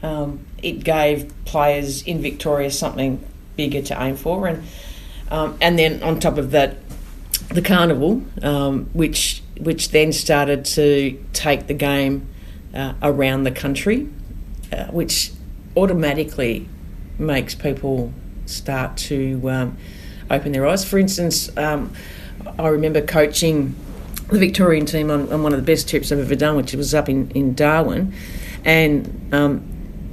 um, 0.02 0.46
it 0.62 0.84
gave 0.84 1.32
players 1.44 2.02
in 2.02 2.22
Victoria 2.22 2.70
something 2.70 3.24
bigger 3.56 3.82
to 3.82 4.02
aim 4.02 4.16
for, 4.16 4.46
and 4.46 4.62
um, 5.30 5.58
and 5.60 5.78
then 5.78 6.02
on 6.02 6.18
top 6.18 6.38
of 6.38 6.50
that, 6.52 6.76
the 7.50 7.62
carnival, 7.62 8.22
um, 8.42 8.86
which 8.92 9.42
which 9.58 9.90
then 9.90 10.12
started 10.12 10.64
to 10.64 11.22
take 11.34 11.66
the 11.66 11.74
game 11.74 12.26
uh, 12.74 12.94
around 13.02 13.44
the 13.44 13.50
country 13.50 14.08
uh, 14.72 14.86
which 14.86 15.32
automatically 15.76 16.68
makes 17.18 17.54
people 17.54 18.12
start 18.46 18.96
to 18.96 19.50
um, 19.50 19.76
open 20.30 20.52
their 20.52 20.66
eyes. 20.66 20.84
For 20.84 20.98
instance, 20.98 21.54
um, 21.56 21.92
I 22.58 22.68
remember 22.68 23.00
coaching 23.00 23.74
the 24.28 24.38
Victorian 24.38 24.86
team 24.86 25.10
on, 25.10 25.32
on, 25.32 25.42
one 25.42 25.52
of 25.52 25.58
the 25.58 25.66
best 25.66 25.88
trips 25.88 26.12
I've 26.12 26.20
ever 26.20 26.36
done, 26.36 26.56
which 26.56 26.72
was 26.72 26.94
up 26.94 27.08
in, 27.08 27.30
in 27.32 27.54
Darwin, 27.54 28.14
and 28.64 29.34
um, 29.34 29.64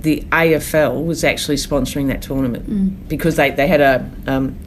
the 0.02 0.22
AFL 0.32 1.06
was 1.06 1.24
actually 1.24 1.58
sponsoring 1.58 2.08
that 2.08 2.22
tournament 2.22 2.68
mm. 2.68 3.08
because 3.08 3.36
they, 3.36 3.52
they 3.52 3.68
had 3.68 3.82
a, 3.82 4.10
um, 4.26 4.58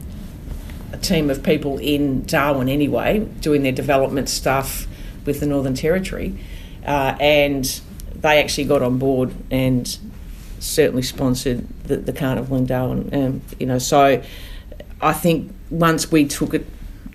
team 1.01 1.29
of 1.29 1.43
people 1.43 1.77
in 1.79 2.23
Darwin 2.25 2.69
anyway 2.69 3.19
doing 3.41 3.63
their 3.63 3.71
development 3.71 4.29
stuff 4.29 4.87
with 5.25 5.39
the 5.39 5.45
Northern 5.45 5.75
Territory, 5.75 6.37
uh, 6.85 7.15
and 7.19 7.81
they 8.15 8.41
actually 8.41 8.65
got 8.65 8.81
on 8.81 8.97
board 8.97 9.33
and 9.49 9.97
certainly 10.59 11.01
sponsored 11.01 11.67
the, 11.85 11.97
the 11.97 12.13
Carnival 12.13 12.57
in 12.57 12.65
Darwin. 12.65 13.09
Um, 13.13 13.41
you 13.59 13.65
know, 13.65 13.79
so 13.79 14.21
I 15.01 15.13
think 15.13 15.53
once 15.69 16.11
we 16.11 16.25
took 16.25 16.53
it 16.53 16.65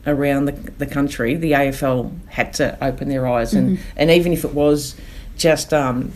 around 0.06 0.46
the, 0.46 0.52
the 0.52 0.86
country, 0.86 1.34
the 1.34 1.52
AFL 1.52 2.12
had 2.28 2.52
to 2.54 2.82
open 2.84 3.08
their 3.08 3.26
eyes, 3.26 3.54
and, 3.54 3.78
mm-hmm. 3.78 3.88
and 3.96 4.10
even 4.10 4.32
if 4.32 4.44
it 4.44 4.52
was 4.52 4.96
just 5.36 5.72
um, 5.72 6.12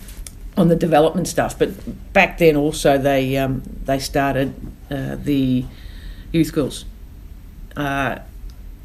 on 0.56 0.68
the 0.68 0.76
development 0.76 1.28
stuff, 1.28 1.58
but 1.58 2.12
back 2.12 2.38
then 2.38 2.56
also 2.56 2.98
they 2.98 3.36
um, 3.36 3.62
they 3.84 3.98
started 3.98 4.54
uh, 4.90 5.16
the 5.16 5.64
youth 6.32 6.52
girls 6.52 6.84
uh, 7.80 8.22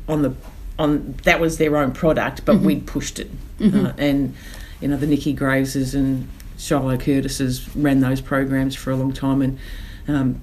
on 0.08 0.21
the 0.21 0.34
on 0.77 1.13
that 1.23 1.39
was 1.39 1.58
their 1.58 1.77
own 1.77 1.91
product, 1.91 2.45
but 2.45 2.58
mm-hmm. 2.58 2.65
we 2.65 2.79
pushed 2.79 3.19
it, 3.19 3.31
mm-hmm. 3.60 3.86
uh, 3.86 3.93
and 3.97 4.36
you 4.81 4.88
know, 4.88 4.97
the 4.97 5.08
Nikki 5.08 5.36
Graveses 5.36 5.93
and 5.93 6.29
Shiloh 6.58 6.97
Curtises 6.97 7.75
ran 7.75 8.01
those 8.01 8.21
programs 8.21 8.75
for 8.75 8.91
a 8.91 8.95
long 8.95 9.13
time. 9.13 9.41
And 9.41 9.60
um, 10.08 10.41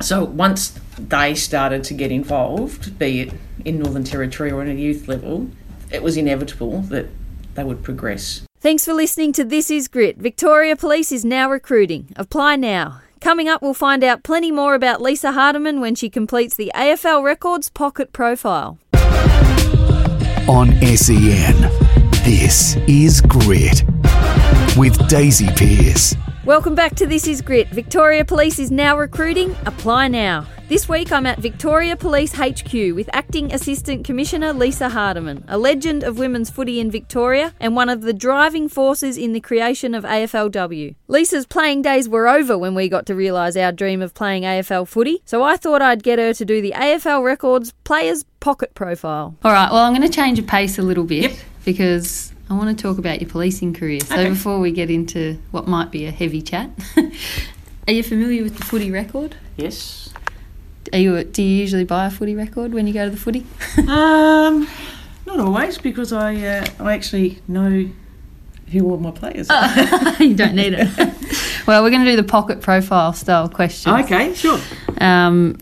so 0.00 0.24
once 0.24 0.78
they 0.98 1.34
started 1.34 1.84
to 1.84 1.94
get 1.94 2.10
involved, 2.10 2.98
be 2.98 3.20
it 3.20 3.32
in 3.64 3.78
Northern 3.78 4.04
Territory 4.04 4.50
or 4.50 4.60
on 4.60 4.68
a 4.68 4.74
youth 4.74 5.08
level, 5.08 5.48
it 5.90 6.02
was 6.02 6.16
inevitable 6.16 6.80
that 6.82 7.06
they 7.54 7.64
would 7.64 7.82
progress. 7.82 8.44
Thanks 8.60 8.84
for 8.84 8.94
listening 8.94 9.32
to 9.34 9.44
This 9.44 9.70
Is 9.70 9.88
Grit. 9.88 10.16
Victoria 10.16 10.74
Police 10.74 11.12
is 11.12 11.24
now 11.24 11.50
recruiting. 11.50 12.08
Apply 12.16 12.56
now. 12.56 13.02
Coming 13.24 13.48
up, 13.48 13.62
we'll 13.62 13.72
find 13.72 14.04
out 14.04 14.22
plenty 14.22 14.52
more 14.52 14.74
about 14.74 15.00
Lisa 15.00 15.28
Hardeman 15.28 15.80
when 15.80 15.94
she 15.94 16.10
completes 16.10 16.56
the 16.56 16.70
AFL 16.74 17.24
Records 17.24 17.70
Pocket 17.70 18.12
Profile. 18.12 18.78
On 20.46 20.68
SEN, 20.82 21.58
this 22.22 22.76
is 22.86 23.22
Grit 23.22 23.82
with 24.76 25.08
Daisy 25.08 25.48
Pearce. 25.56 26.14
Welcome 26.46 26.74
back 26.74 26.94
to 26.96 27.06
This 27.06 27.26
Is 27.26 27.40
Grit. 27.40 27.68
Victoria 27.68 28.22
Police 28.22 28.58
is 28.58 28.70
now 28.70 28.98
recruiting. 28.98 29.56
Apply 29.64 30.08
now. 30.08 30.46
This 30.68 30.86
week 30.86 31.10
I'm 31.10 31.24
at 31.24 31.38
Victoria 31.38 31.96
Police 31.96 32.34
HQ 32.34 32.70
with 32.94 33.08
Acting 33.14 33.50
Assistant 33.50 34.04
Commissioner 34.04 34.52
Lisa 34.52 34.90
Hardeman, 34.90 35.42
a 35.48 35.56
legend 35.56 36.02
of 36.02 36.18
women's 36.18 36.50
footy 36.50 36.80
in 36.80 36.90
Victoria 36.90 37.54
and 37.58 37.74
one 37.74 37.88
of 37.88 38.02
the 38.02 38.12
driving 38.12 38.68
forces 38.68 39.16
in 39.16 39.32
the 39.32 39.40
creation 39.40 39.94
of 39.94 40.04
AFLW. 40.04 40.94
Lisa's 41.08 41.46
playing 41.46 41.80
days 41.80 42.10
were 42.10 42.28
over 42.28 42.58
when 42.58 42.74
we 42.74 42.90
got 42.90 43.06
to 43.06 43.14
realise 43.14 43.56
our 43.56 43.72
dream 43.72 44.02
of 44.02 44.12
playing 44.12 44.42
AFL 44.42 44.86
footy, 44.86 45.22
so 45.24 45.42
I 45.42 45.56
thought 45.56 45.80
I'd 45.80 46.02
get 46.02 46.18
her 46.18 46.34
to 46.34 46.44
do 46.44 46.60
the 46.60 46.72
AFL 46.72 47.24
Records 47.24 47.72
Players 47.84 48.26
Pocket 48.40 48.74
Profile. 48.74 49.34
All 49.42 49.52
right, 49.52 49.72
well, 49.72 49.82
I'm 49.82 49.94
going 49.94 50.06
to 50.06 50.14
change 50.14 50.38
of 50.38 50.46
pace 50.46 50.76
a 50.76 50.82
little 50.82 51.04
bit 51.04 51.30
yep. 51.30 51.38
because 51.64 52.33
I 52.50 52.54
want 52.54 52.76
to 52.76 52.82
talk 52.82 52.98
about 52.98 53.20
your 53.20 53.30
policing 53.30 53.72
career. 53.72 54.00
So 54.00 54.14
okay. 54.14 54.28
before 54.28 54.60
we 54.60 54.70
get 54.70 54.90
into 54.90 55.38
what 55.50 55.66
might 55.66 55.90
be 55.90 56.06
a 56.06 56.10
heavy 56.10 56.42
chat, 56.42 56.70
are 57.88 57.92
you 57.92 58.02
familiar 58.02 58.42
with 58.42 58.58
the 58.58 58.64
footy 58.64 58.90
record? 58.90 59.36
Yes. 59.56 60.12
Are 60.92 60.98
you? 60.98 61.24
Do 61.24 61.42
you 61.42 61.56
usually 61.56 61.84
buy 61.84 62.06
a 62.06 62.10
footy 62.10 62.34
record 62.34 62.74
when 62.74 62.86
you 62.86 62.92
go 62.92 63.06
to 63.06 63.10
the 63.10 63.16
footy? 63.16 63.46
um, 63.78 64.68
not 65.26 65.40
always 65.40 65.78
because 65.78 66.12
I 66.12 66.34
uh, 66.34 66.66
I 66.78 66.92
actually 66.92 67.40
know 67.48 67.88
who 68.70 68.90
all 68.90 68.98
my 68.98 69.10
players 69.10 69.48
are. 69.48 69.62
Oh, 69.62 70.16
you 70.20 70.34
don't 70.34 70.54
need 70.54 70.74
it. 70.74 70.88
well, 71.66 71.82
we're 71.82 71.90
going 71.90 72.04
to 72.04 72.10
do 72.10 72.16
the 72.16 72.22
pocket 72.22 72.60
profile 72.60 73.12
style 73.14 73.48
question. 73.48 73.92
Okay, 73.92 74.34
sure. 74.34 74.60
Um, 75.00 75.58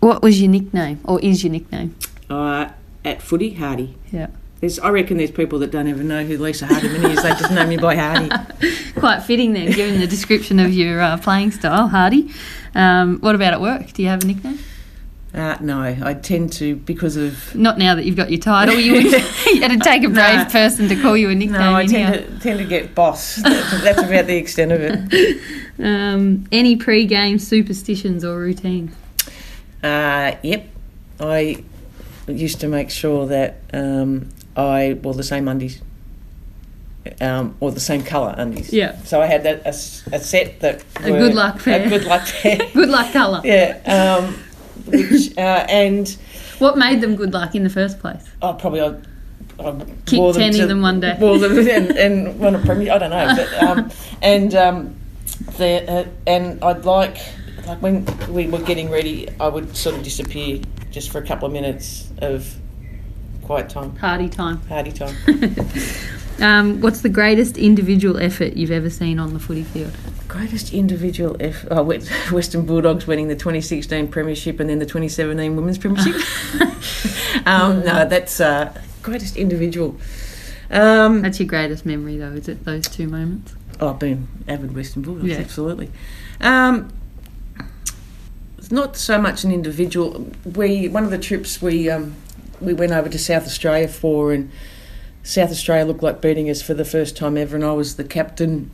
what 0.00 0.22
was 0.22 0.40
your 0.40 0.50
nickname, 0.50 1.00
or 1.04 1.20
is 1.20 1.44
your 1.44 1.52
nickname? 1.52 1.94
Uh, 2.30 2.70
at 3.04 3.20
footy, 3.20 3.54
Hardy. 3.54 3.96
Yeah. 4.10 4.28
There's, 4.60 4.78
I 4.80 4.90
reckon 4.90 5.18
there's 5.18 5.30
people 5.30 5.60
that 5.60 5.70
don't 5.70 5.86
even 5.86 6.08
know 6.08 6.24
who 6.24 6.36
Lisa 6.36 6.66
Hardeman 6.66 7.10
is. 7.10 7.22
They 7.22 7.30
just 7.30 7.52
know 7.52 7.64
me 7.64 7.76
by 7.76 7.94
Hardy. 7.94 8.28
Quite 8.96 9.20
fitting 9.20 9.52
then, 9.52 9.70
given 9.70 10.00
the 10.00 10.06
description 10.06 10.58
of 10.58 10.72
your 10.72 11.00
uh, 11.00 11.16
playing 11.18 11.52
style, 11.52 11.86
Hardy. 11.86 12.30
Um, 12.74 13.20
what 13.20 13.36
about 13.36 13.52
at 13.52 13.60
work? 13.60 13.92
Do 13.92 14.02
you 14.02 14.08
have 14.08 14.24
a 14.24 14.26
nickname? 14.26 14.58
Uh, 15.32 15.56
no, 15.60 15.80
I 15.80 16.14
tend 16.14 16.52
to 16.54 16.74
because 16.74 17.16
of 17.16 17.54
not 17.54 17.78
now 17.78 17.94
that 17.94 18.04
you've 18.04 18.16
got 18.16 18.30
your 18.30 18.40
title. 18.40 18.74
You, 18.74 18.94
would, 18.94 19.02
to 19.12 19.78
take 19.78 20.02
a 20.02 20.08
brave 20.08 20.38
no, 20.38 20.44
person 20.46 20.88
to 20.88 21.00
call 21.00 21.16
you 21.16 21.28
a 21.28 21.34
nickname. 21.34 21.60
No, 21.60 21.74
I 21.74 21.86
tend 21.86 22.14
to, 22.14 22.40
tend 22.40 22.58
to 22.58 22.64
get 22.64 22.94
boss. 22.94 23.36
That's, 23.36 23.82
that's, 23.82 24.02
about 24.02 24.26
the 24.26 24.36
extent 24.36 24.72
of 24.72 24.80
it. 24.80 25.40
Um, 25.78 26.48
any 26.50 26.76
pre-game 26.76 27.38
superstitions 27.38 28.24
or 28.24 28.38
routine? 28.38 28.90
Uh, 29.82 30.34
yep, 30.42 30.66
I 31.20 31.62
used 32.26 32.60
to 32.60 32.68
make 32.68 32.90
sure 32.90 33.26
that 33.26 33.60
um, 33.72 34.30
I 34.58 34.94
wore 34.94 35.14
the 35.14 35.22
same 35.22 35.48
undies. 35.48 35.80
Um, 37.22 37.56
or 37.60 37.70
the 37.70 37.80
same 37.80 38.02
colour 38.02 38.34
undies. 38.36 38.70
Yeah. 38.72 39.00
So 39.04 39.22
I 39.22 39.26
had 39.26 39.44
that 39.44 39.64
a, 39.64 39.70
a 40.14 40.18
set 40.18 40.60
that 40.60 40.84
a 40.96 41.10
good 41.10 41.34
luck 41.34 41.62
pair. 41.62 41.86
A 41.86 41.88
good 41.88 42.04
luck 42.04 42.26
pair. 42.42 42.58
good 42.74 42.88
luck 42.90 43.12
colour. 43.12 43.40
Yeah. 43.44 43.80
Um, 43.86 44.34
which 44.84 45.36
uh, 45.38 45.64
and 45.70 46.08
what 46.58 46.76
made 46.76 47.00
them 47.00 47.16
good 47.16 47.32
luck 47.32 47.54
in 47.54 47.62
the 47.62 47.70
first 47.70 48.00
place? 48.00 48.24
Oh, 48.42 48.52
probably 48.54 48.82
I. 48.82 48.96
I 49.60 49.72
Kicked 50.06 50.36
ten 50.36 50.54
in 50.54 50.68
them 50.68 50.82
one 50.82 51.00
day. 51.00 51.16
Wore 51.18 51.38
them 51.38 51.58
and, 51.58 51.90
and 51.98 52.38
won 52.38 52.54
a 52.54 52.60
premier. 52.60 52.92
I 52.92 52.98
don't 52.98 53.10
know, 53.10 53.34
but 53.34 53.62
um, 53.62 53.90
and 54.22 54.54
um, 54.54 54.96
the 55.56 55.90
uh, 55.90 56.04
and 56.28 56.62
I'd 56.62 56.84
like 56.84 57.18
like 57.66 57.80
when 57.82 58.06
we 58.32 58.46
were 58.48 58.60
getting 58.60 58.90
ready, 58.90 59.28
I 59.40 59.48
would 59.48 59.76
sort 59.76 59.96
of 59.96 60.02
disappear 60.04 60.60
just 60.90 61.10
for 61.10 61.18
a 61.18 61.26
couple 61.26 61.46
of 61.46 61.52
minutes 61.52 62.08
of 62.18 62.54
quiet 63.48 63.70
time. 63.70 63.90
Party 63.92 64.28
time. 64.28 64.58
Party 64.60 64.92
time. 64.92 65.16
um, 66.42 66.82
what's 66.82 67.00
the 67.00 67.08
greatest 67.08 67.56
individual 67.56 68.18
effort 68.18 68.52
you've 68.52 68.70
ever 68.70 68.90
seen 68.90 69.18
on 69.18 69.32
the 69.32 69.40
footy 69.40 69.62
field? 69.62 69.96
Greatest 70.28 70.74
individual 70.74 71.34
effort? 71.40 71.68
Oh, 71.70 71.82
Western 72.30 72.66
Bulldogs 72.66 73.06
winning 73.06 73.28
the 73.28 73.34
2016 73.34 74.08
Premiership 74.08 74.60
and 74.60 74.68
then 74.68 74.80
the 74.80 74.84
2017 74.84 75.56
Women's 75.56 75.78
Premiership. 75.78 76.14
um, 77.46 77.82
no, 77.86 78.04
that's 78.04 78.38
uh, 78.38 78.78
greatest 79.02 79.38
individual. 79.38 79.96
Um, 80.70 81.22
that's 81.22 81.40
your 81.40 81.48
greatest 81.48 81.86
memory, 81.86 82.18
though, 82.18 82.32
is 82.32 82.50
it? 82.50 82.66
Those 82.66 82.86
two 82.86 83.08
moments. 83.08 83.54
Oh, 83.80 83.88
I've 83.88 83.98
been 83.98 84.28
avid 84.46 84.76
Western 84.76 85.00
Bulldogs, 85.00 85.30
yeah. 85.30 85.38
absolutely. 85.38 85.90
Um, 86.42 86.92
it's 88.58 88.70
not 88.70 88.98
so 88.98 89.18
much 89.18 89.42
an 89.42 89.52
individual. 89.52 90.30
We 90.44 90.88
one 90.88 91.04
of 91.04 91.10
the 91.10 91.16
trips 91.16 91.62
we 91.62 91.88
um, 91.88 92.14
we 92.60 92.72
went 92.72 92.92
over 92.92 93.08
to 93.08 93.18
South 93.18 93.46
Australia 93.46 93.88
for, 93.88 94.32
and 94.32 94.50
South 95.22 95.50
Australia 95.50 95.84
looked 95.84 96.02
like 96.02 96.20
beating 96.20 96.48
us 96.48 96.62
for 96.62 96.74
the 96.74 96.84
first 96.84 97.16
time 97.16 97.36
ever, 97.36 97.56
and 97.56 97.64
I 97.64 97.72
was 97.72 97.96
the 97.96 98.04
captain. 98.04 98.70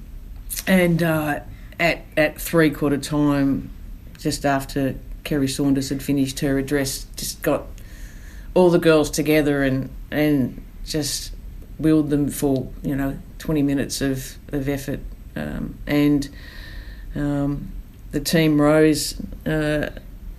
And 0.66 1.02
uh, 1.02 1.40
at 1.78 2.04
at 2.16 2.40
three 2.40 2.70
quarter 2.70 2.98
time, 2.98 3.70
just 4.18 4.44
after 4.46 4.94
Kerry 5.24 5.48
Saunders 5.48 5.88
had 5.88 6.02
finished 6.02 6.40
her 6.40 6.58
address, 6.58 7.06
just 7.16 7.42
got 7.42 7.64
all 8.54 8.70
the 8.70 8.78
girls 8.78 9.10
together 9.10 9.62
and 9.62 9.90
and 10.10 10.64
just 10.84 11.32
willed 11.78 12.10
them 12.10 12.28
for 12.28 12.70
you 12.82 12.94
know 12.94 13.18
20 13.38 13.62
minutes 13.62 14.00
of 14.00 14.36
of 14.52 14.68
effort, 14.68 15.00
um, 15.34 15.76
and 15.86 16.28
um, 17.14 17.72
the 18.12 18.20
team 18.20 18.60
rose 18.60 19.20
uh, 19.46 19.90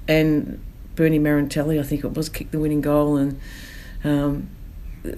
and 0.08 0.64
Bernie 0.96 1.20
Marantelli, 1.20 1.80
I 1.80 1.84
think 1.84 2.04
it 2.04 2.14
was, 2.14 2.30
kicked 2.30 2.52
the 2.52 2.60
winning 2.60 2.82
goal, 2.82 3.18
and 3.18 3.40
um, 4.04 4.50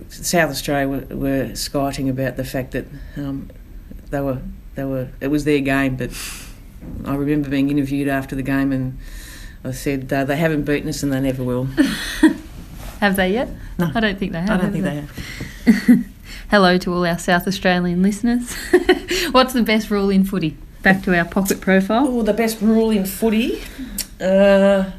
South 0.09 0.49
Australia 0.49 0.87
were, 0.87 1.15
were 1.15 1.55
skiting 1.55 2.09
about 2.09 2.37
the 2.37 2.43
fact 2.43 2.71
that 2.71 2.85
um, 3.15 3.49
they 4.09 4.21
were 4.21 4.41
they 4.75 4.83
were 4.83 5.09
it 5.19 5.27
was 5.27 5.43
their 5.43 5.59
game. 5.59 5.95
But 5.95 6.11
I 7.05 7.15
remember 7.15 7.49
being 7.49 7.69
interviewed 7.69 8.07
after 8.07 8.35
the 8.35 8.43
game, 8.43 8.71
and 8.71 8.97
I 9.63 9.71
said 9.71 10.11
uh, 10.11 10.23
they 10.25 10.37
haven't 10.37 10.63
beaten 10.63 10.89
us, 10.89 11.03
and 11.03 11.11
they 11.11 11.19
never 11.19 11.43
will. 11.43 11.65
have 12.99 13.15
they 13.15 13.33
yet? 13.33 13.49
No, 13.77 13.91
I 13.93 13.99
don't 13.99 14.17
think 14.17 14.31
they 14.31 14.41
have. 14.41 14.49
I 14.49 14.57
don't 14.57 14.71
think 14.71 14.83
they, 14.83 15.05
they 15.65 15.71
have. 15.71 16.05
Hello 16.49 16.77
to 16.77 16.93
all 16.93 17.05
our 17.05 17.19
South 17.19 17.45
Australian 17.47 18.01
listeners. 18.01 18.53
What's 19.31 19.53
the 19.53 19.63
best 19.63 19.91
rule 19.91 20.09
in 20.09 20.23
footy? 20.23 20.57
Back 20.81 21.03
to 21.03 21.17
our 21.17 21.25
pocket 21.25 21.59
profile. 21.59 22.07
Oh, 22.07 22.21
the 22.21 22.33
best 22.33 22.61
rule 22.61 22.89
in 22.89 23.05
footy. 23.05 23.61
Uh, 24.21 24.91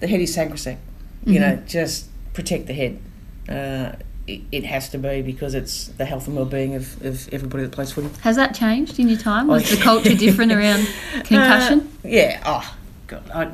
the 0.00 0.06
head 0.06 0.20
is 0.20 0.34
sacrosanct. 0.34 0.80
Mm-hmm. 1.20 1.32
You 1.32 1.40
know, 1.40 1.56
just 1.66 2.08
protect 2.32 2.66
the 2.66 2.74
head. 2.74 3.00
Uh, 3.48 3.96
it, 4.26 4.42
it, 4.52 4.64
has 4.64 4.90
to 4.90 4.98
be 4.98 5.22
because 5.22 5.54
it's 5.54 5.88
the 5.88 6.04
health 6.04 6.26
and 6.26 6.36
well-being 6.36 6.74
of, 6.74 7.02
of 7.02 7.32
everybody 7.32 7.62
that 7.62 7.72
plays 7.72 7.92
footy. 7.92 8.10
Has 8.20 8.36
that 8.36 8.54
changed 8.54 8.98
in 8.98 9.08
your 9.08 9.18
time? 9.18 9.46
Was 9.46 9.72
oh, 9.72 9.76
the 9.76 9.82
culture 9.82 10.14
different 10.14 10.52
around 10.52 10.86
concussion? 11.24 11.80
Uh, 11.80 12.08
yeah. 12.08 12.42
Oh, 12.44 12.76
God. 13.06 13.30
I, 13.34 13.50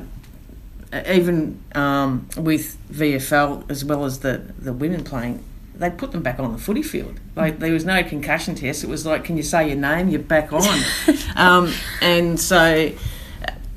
even 1.11 1.61
um, 1.73 2.27
with 2.37 2.77
VFL 2.91 3.69
as 3.69 3.83
well 3.83 4.05
as 4.05 4.19
the, 4.19 4.37
the 4.59 4.73
women 4.73 5.03
playing, 5.03 5.43
they 5.73 5.89
put 5.89 6.11
them 6.11 6.21
back 6.23 6.39
on 6.39 6.51
the 6.51 6.57
footy 6.57 6.81
field. 6.81 7.19
Like 7.35 7.59
there 7.59 7.73
was 7.73 7.85
no 7.85 8.03
concussion 8.03 8.55
test. 8.55 8.83
It 8.83 8.89
was 8.89 9.05
like, 9.05 9.23
can 9.23 9.37
you 9.37 9.43
say 9.43 9.67
your 9.67 9.77
name? 9.77 10.09
You're 10.09 10.21
back 10.21 10.53
on. 10.53 10.79
um, 11.35 11.73
and 12.01 12.39
so 12.39 12.91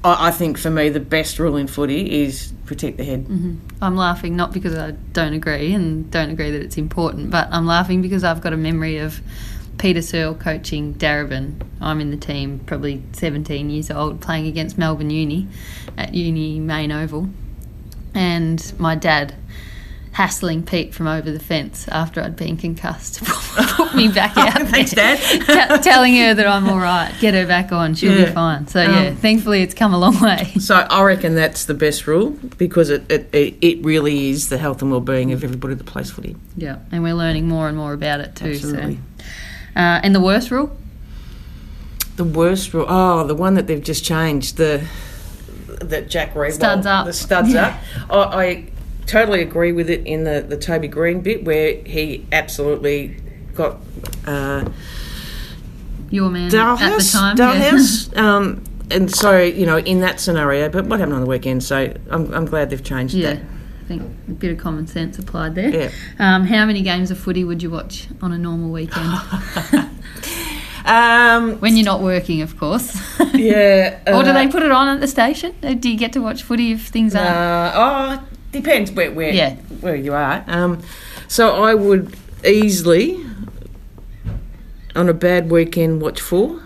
I, 0.04 0.30
think 0.30 0.58
for 0.58 0.70
me 0.70 0.88
the 0.90 1.00
best 1.00 1.38
rule 1.38 1.56
in 1.56 1.66
footy 1.66 2.22
is 2.22 2.52
protect 2.66 2.98
the 2.98 3.04
head. 3.04 3.24
Mm-hmm. 3.24 3.56
I'm 3.82 3.96
laughing 3.96 4.36
not 4.36 4.52
because 4.52 4.76
I 4.76 4.92
don't 5.12 5.32
agree 5.32 5.72
and 5.74 6.10
don't 6.10 6.30
agree 6.30 6.50
that 6.50 6.62
it's 6.62 6.78
important, 6.78 7.30
but 7.30 7.48
I'm 7.50 7.66
laughing 7.66 8.00
because 8.00 8.22
I've 8.24 8.40
got 8.40 8.52
a 8.52 8.56
memory 8.56 8.98
of 8.98 9.20
Peter 9.78 10.02
Searle 10.02 10.34
coaching 10.34 10.94
Darebin. 10.94 11.62
I'm 11.80 12.00
in 12.00 12.10
the 12.10 12.16
team, 12.16 12.60
probably 12.60 13.02
17 13.12 13.70
years 13.70 13.90
old, 13.90 14.20
playing 14.20 14.46
against 14.46 14.78
Melbourne 14.78 15.10
Uni 15.10 15.48
at 15.96 16.14
Uni 16.14 16.60
Main 16.60 16.92
Oval, 16.92 17.28
and 18.14 18.72
my 18.78 18.94
dad 18.94 19.34
hassling 20.18 20.64
Pete 20.64 20.92
from 20.92 21.06
over 21.06 21.30
the 21.30 21.38
fence 21.38 21.86
after 21.86 22.20
I'd 22.20 22.34
been 22.34 22.56
concussed. 22.56 23.22
Put 23.76 23.94
me 23.94 24.08
back 24.08 24.36
out. 24.36 24.66
Thanks, 24.66 24.90
Dad. 24.90 25.16
T- 25.78 25.88
telling 25.88 26.12
her 26.16 26.34
that 26.34 26.44
I'm 26.44 26.68
all 26.68 26.80
right. 26.80 27.14
Get 27.20 27.34
her 27.34 27.46
back 27.46 27.70
on. 27.70 27.94
She'll 27.94 28.18
yeah. 28.18 28.24
be 28.24 28.32
fine. 28.32 28.66
So 28.66 28.84
um, 28.84 28.90
yeah, 28.92 29.14
thankfully 29.14 29.62
it's 29.62 29.74
come 29.74 29.94
a 29.94 29.98
long 29.98 30.18
way. 30.20 30.54
So 30.58 30.74
I 30.74 31.04
reckon 31.04 31.36
that's 31.36 31.66
the 31.66 31.74
best 31.74 32.08
rule 32.08 32.30
because 32.58 32.90
it 32.90 33.08
it, 33.08 33.56
it 33.60 33.84
really 33.84 34.30
is 34.30 34.48
the 34.48 34.58
health 34.58 34.82
and 34.82 34.90
well-being 34.90 35.30
of 35.30 35.44
everybody 35.44 35.74
that 35.74 35.86
plays 35.86 36.10
footy. 36.10 36.34
Yeah, 36.56 36.80
and 36.90 37.04
we're 37.04 37.14
learning 37.14 37.46
more 37.46 37.68
and 37.68 37.76
more 37.76 37.92
about 37.92 38.18
it 38.18 38.34
too. 38.34 38.50
Absolutely. 38.50 38.96
So. 38.96 39.24
Uh, 39.76 40.00
and 40.02 40.16
the 40.16 40.20
worst 40.20 40.50
rule? 40.50 40.76
The 42.16 42.24
worst 42.24 42.74
rule. 42.74 42.86
Oh, 42.88 43.24
the 43.24 43.36
one 43.36 43.54
that 43.54 43.68
they've 43.68 43.84
just 43.84 44.04
changed. 44.04 44.56
The 44.56 44.84
that 45.80 46.08
Jack 46.08 46.34
Riewoldt. 46.34 46.54
Studs 46.54 46.86
up. 46.86 47.06
The 47.06 47.12
studs 47.12 47.52
yeah. 47.52 47.80
up. 48.08 48.34
I, 48.34 48.44
I 48.44 48.68
totally 49.08 49.42
agree 49.42 49.72
with 49.72 49.90
it 49.90 50.06
in 50.06 50.24
the, 50.24 50.44
the 50.46 50.56
Toby 50.56 50.86
Greene 50.88 51.20
bit 51.20 51.44
where 51.44 51.74
he 51.84 52.26
absolutely 52.30 53.16
got 53.54 53.78
uh, 54.26 54.68
Your 56.10 56.30
man 56.30 56.50
Dahlhaus, 56.50 57.14
at 57.14 57.34
the 57.36 57.36
time. 57.36 58.14
yeah. 58.14 58.22
Um, 58.22 58.62
and 58.90 59.14
so 59.14 59.38
you 59.38 59.66
know, 59.66 59.78
in 59.78 60.00
that 60.00 60.18
scenario, 60.20 60.68
but 60.70 60.86
what 60.86 60.98
happened 61.00 61.14
on 61.16 61.20
the 61.22 61.28
weekend? 61.28 61.62
So 61.64 61.92
I'm, 62.10 62.32
I'm 62.32 62.46
glad 62.46 62.70
they've 62.70 62.82
changed 62.82 63.14
Yeah, 63.14 63.34
that. 63.34 63.42
I 63.82 63.84
think 63.88 64.02
a 64.28 64.30
bit 64.32 64.52
of 64.52 64.58
common 64.58 64.86
sense 64.86 65.18
applied 65.18 65.54
there. 65.54 65.68
Yeah. 65.68 65.90
Um, 66.18 66.44
how 66.46 66.64
many 66.64 66.82
games 66.82 67.10
of 67.10 67.18
footy 67.18 67.44
would 67.44 67.62
you 67.62 67.70
watch 67.70 68.06
on 68.22 68.32
a 68.32 68.38
normal 68.38 68.70
weekend? 68.70 69.10
Um, 70.84 71.56
when 71.60 71.76
you're 71.76 71.84
not 71.84 72.00
working, 72.00 72.40
of 72.40 72.58
course. 72.58 72.98
yeah. 73.34 74.00
or 74.06 74.22
do 74.24 74.30
uh, 74.30 74.32
they 74.32 74.48
put 74.48 74.62
it 74.62 74.70
on 74.70 74.88
at 74.88 75.00
the 75.02 75.06
station? 75.06 75.54
Uh, 75.62 75.74
Do 75.74 75.90
you 75.90 75.98
get 75.98 76.14
to 76.14 76.20
watch 76.20 76.42
footy 76.42 76.72
if 76.72 76.86
things 76.88 77.14
aren't? 77.14 77.28
Uh, 77.28 77.72
oh, 77.74 78.28
depends 78.52 78.90
where 78.92 79.10
where, 79.12 79.32
Yeah. 79.32 79.54
where 79.80 79.96
you 79.96 80.12
are. 80.14 80.44
Um, 80.46 80.80
so 81.28 81.62
I 81.62 81.74
would 81.74 82.14
easily, 82.44 83.24
on 84.96 85.08
a 85.08 85.14
bad 85.14 85.50
weekend, 85.50 86.00
watch 86.00 86.20
four. 86.20 86.60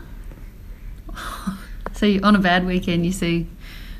So 1.95 2.07
you, 2.07 2.21
on 2.23 2.35
a 2.35 2.41
bad 2.41 2.67
weekend, 2.67 3.07
you 3.07 3.13
see 3.13 3.47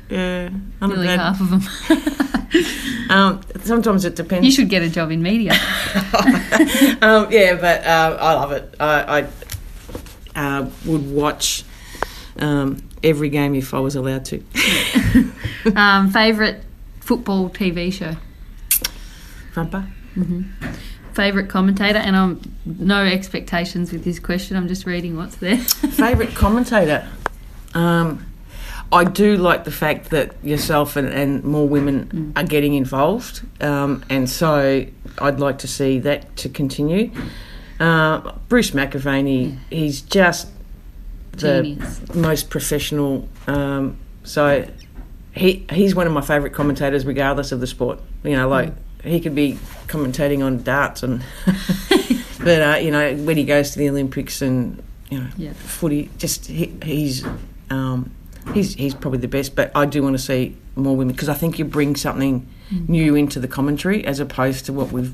Yeah, 0.09 0.49
nearly 0.81 1.07
bad. 1.07 1.19
half 1.19 1.39
of 1.41 1.49
them. 1.49 1.61
Um, 3.09 3.41
sometimes 3.63 4.05
it 4.05 4.15
depends. 4.15 4.45
you 4.45 4.51
should 4.51 4.69
get 4.69 4.81
a 4.83 4.89
job 4.89 5.09
in 5.11 5.21
media. 5.23 5.51
um, 7.01 7.27
yeah, 7.31 7.55
but 7.59 7.83
uh, 7.85 8.17
I 8.19 8.33
love 8.33 8.51
it. 8.51 8.75
I, 8.79 9.27
I 10.35 10.39
uh, 10.59 10.69
would 10.85 11.11
watch 11.11 11.63
um, 12.39 12.77
every 13.03 13.29
game 13.29 13.55
if 13.55 13.73
I 13.73 13.79
was 13.79 13.95
allowed 13.95 14.25
to. 14.25 14.43
um, 15.75 16.11
Favorite 16.11 16.63
football 17.03 17.49
TV 17.49 17.91
show. 17.91 18.15
Frumper. 19.53 19.87
Favorite 21.13 21.49
commentator, 21.49 21.99
and 21.99 22.15
I'm 22.15 22.41
no 22.65 23.03
expectations 23.03 23.91
with 23.91 24.03
this 24.03 24.19
question. 24.19 24.57
I'm 24.57 24.67
just 24.67 24.85
reading 24.85 25.15
what's 25.15 25.35
there. 25.35 25.57
Favourite 25.57 26.33
commentator? 26.33 27.07
Um, 27.73 28.25
I 28.91 29.03
do 29.03 29.37
like 29.37 29.63
the 29.63 29.71
fact 29.71 30.09
that 30.11 30.35
yourself 30.43 30.95
and, 30.95 31.07
and 31.07 31.43
more 31.43 31.67
women 31.67 32.33
are 32.35 32.43
getting 32.43 32.73
involved, 32.73 33.41
um, 33.61 34.03
and 34.09 34.29
so 34.29 34.85
I'd 35.19 35.39
like 35.39 35.59
to 35.59 35.67
see 35.67 35.99
that 35.99 36.35
to 36.37 36.49
continue. 36.49 37.11
Uh, 37.79 38.33
Bruce 38.49 38.71
McAvaney, 38.71 39.57
he's 39.69 40.01
just 40.01 40.47
the 41.33 41.63
Genius. 41.63 42.15
most 42.15 42.49
professional. 42.49 43.27
Um, 43.47 43.97
so 44.23 44.65
he 45.33 45.65
he's 45.71 45.95
one 45.95 46.07
of 46.07 46.13
my 46.13 46.21
favourite 46.21 46.53
commentators, 46.53 47.05
regardless 47.05 47.51
of 47.51 47.59
the 47.59 47.67
sport. 47.67 47.99
You 48.23 48.35
know, 48.35 48.47
like 48.47 48.73
he 49.03 49.19
could 49.19 49.35
be 49.35 49.57
commentating 49.87 50.43
on 50.45 50.63
darts, 50.63 51.03
and 51.03 51.23
but 52.39 52.61
uh, 52.61 52.77
you 52.81 52.91
know 52.91 53.15
when 53.17 53.37
he 53.37 53.43
goes 53.43 53.71
to 53.71 53.79
the 53.79 53.89
Olympics 53.89 54.41
and 54.41 54.81
you 55.09 55.19
know 55.19 55.27
Yeah. 55.37 55.53
footy, 55.53 56.09
just 56.17 56.45
he, 56.47 56.73
he's 56.83 57.25
um, 57.69 58.11
he's 58.53 58.75
he's 58.75 58.93
probably 58.93 59.19
the 59.19 59.27
best. 59.27 59.55
But 59.55 59.71
I 59.75 59.85
do 59.85 60.03
want 60.03 60.15
to 60.15 60.21
see 60.21 60.55
more 60.75 60.95
women 60.95 61.13
because 61.13 61.29
I 61.29 61.33
think 61.33 61.59
you 61.59 61.65
bring 61.65 61.95
something 61.95 62.47
new 62.87 63.13
into 63.15 63.39
the 63.39 63.47
commentary 63.47 64.03
as 64.05 64.19
opposed 64.19 64.65
to 64.65 64.73
what 64.73 64.91
we've 64.91 65.13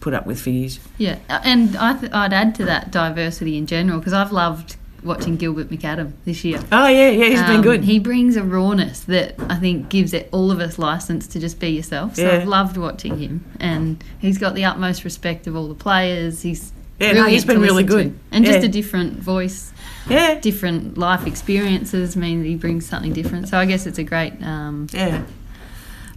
put 0.00 0.14
up 0.14 0.26
with 0.26 0.40
for 0.40 0.50
years. 0.50 0.78
Yeah, 0.98 1.18
and 1.28 1.76
I 1.76 1.98
th- 1.98 2.12
I'd 2.12 2.32
add 2.32 2.54
to 2.56 2.64
that 2.66 2.90
diversity 2.90 3.56
in 3.58 3.66
general 3.66 3.98
because 3.98 4.12
I've 4.12 4.32
loved 4.32 4.76
watching 5.04 5.36
Gilbert 5.36 5.68
McAdam 5.70 6.12
this 6.24 6.44
year. 6.44 6.60
Oh 6.72 6.86
yeah, 6.88 7.10
yeah, 7.10 7.24
he's 7.26 7.42
been 7.42 7.56
Um, 7.56 7.62
good. 7.62 7.84
He 7.84 7.98
brings 7.98 8.36
a 8.36 8.42
rawness 8.42 9.00
that 9.00 9.34
I 9.48 9.56
think 9.56 9.88
gives 9.88 10.12
it 10.12 10.28
all 10.32 10.50
of 10.50 10.60
us 10.60 10.78
license 10.78 11.26
to 11.28 11.40
just 11.40 11.60
be 11.60 11.68
yourself. 11.68 12.16
So 12.16 12.22
Yeah. 12.22 12.38
I've 12.38 12.48
loved 12.48 12.76
watching 12.76 13.18
him, 13.18 13.44
and 13.60 14.02
he's 14.18 14.38
got 14.38 14.54
the 14.54 14.64
utmost 14.64 15.04
respect 15.04 15.46
of 15.46 15.54
all 15.56 15.68
the 15.68 15.74
players. 15.74 16.42
He's 16.42 16.72
Yeah, 17.00 17.12
no, 17.12 17.24
he's 17.26 17.44
been 17.44 17.60
really 17.60 17.82
listen 17.84 17.98
to. 17.98 18.04
good. 18.10 18.18
and 18.32 18.44
just 18.44 18.64
a 18.64 18.68
different 18.68 19.18
voice, 19.18 19.72
yeah, 20.08 20.38
different 20.40 20.96
life 20.96 21.26
experiences 21.26 22.16
mean 22.16 22.44
he 22.44 22.54
brings 22.54 22.86
something 22.86 23.12
different. 23.12 23.48
So 23.48 23.58
I 23.58 23.66
guess 23.66 23.86
it's 23.86 23.98
a 23.98 24.04
great. 24.04 24.32
Um, 24.42 24.86
Yeah, 24.92 25.22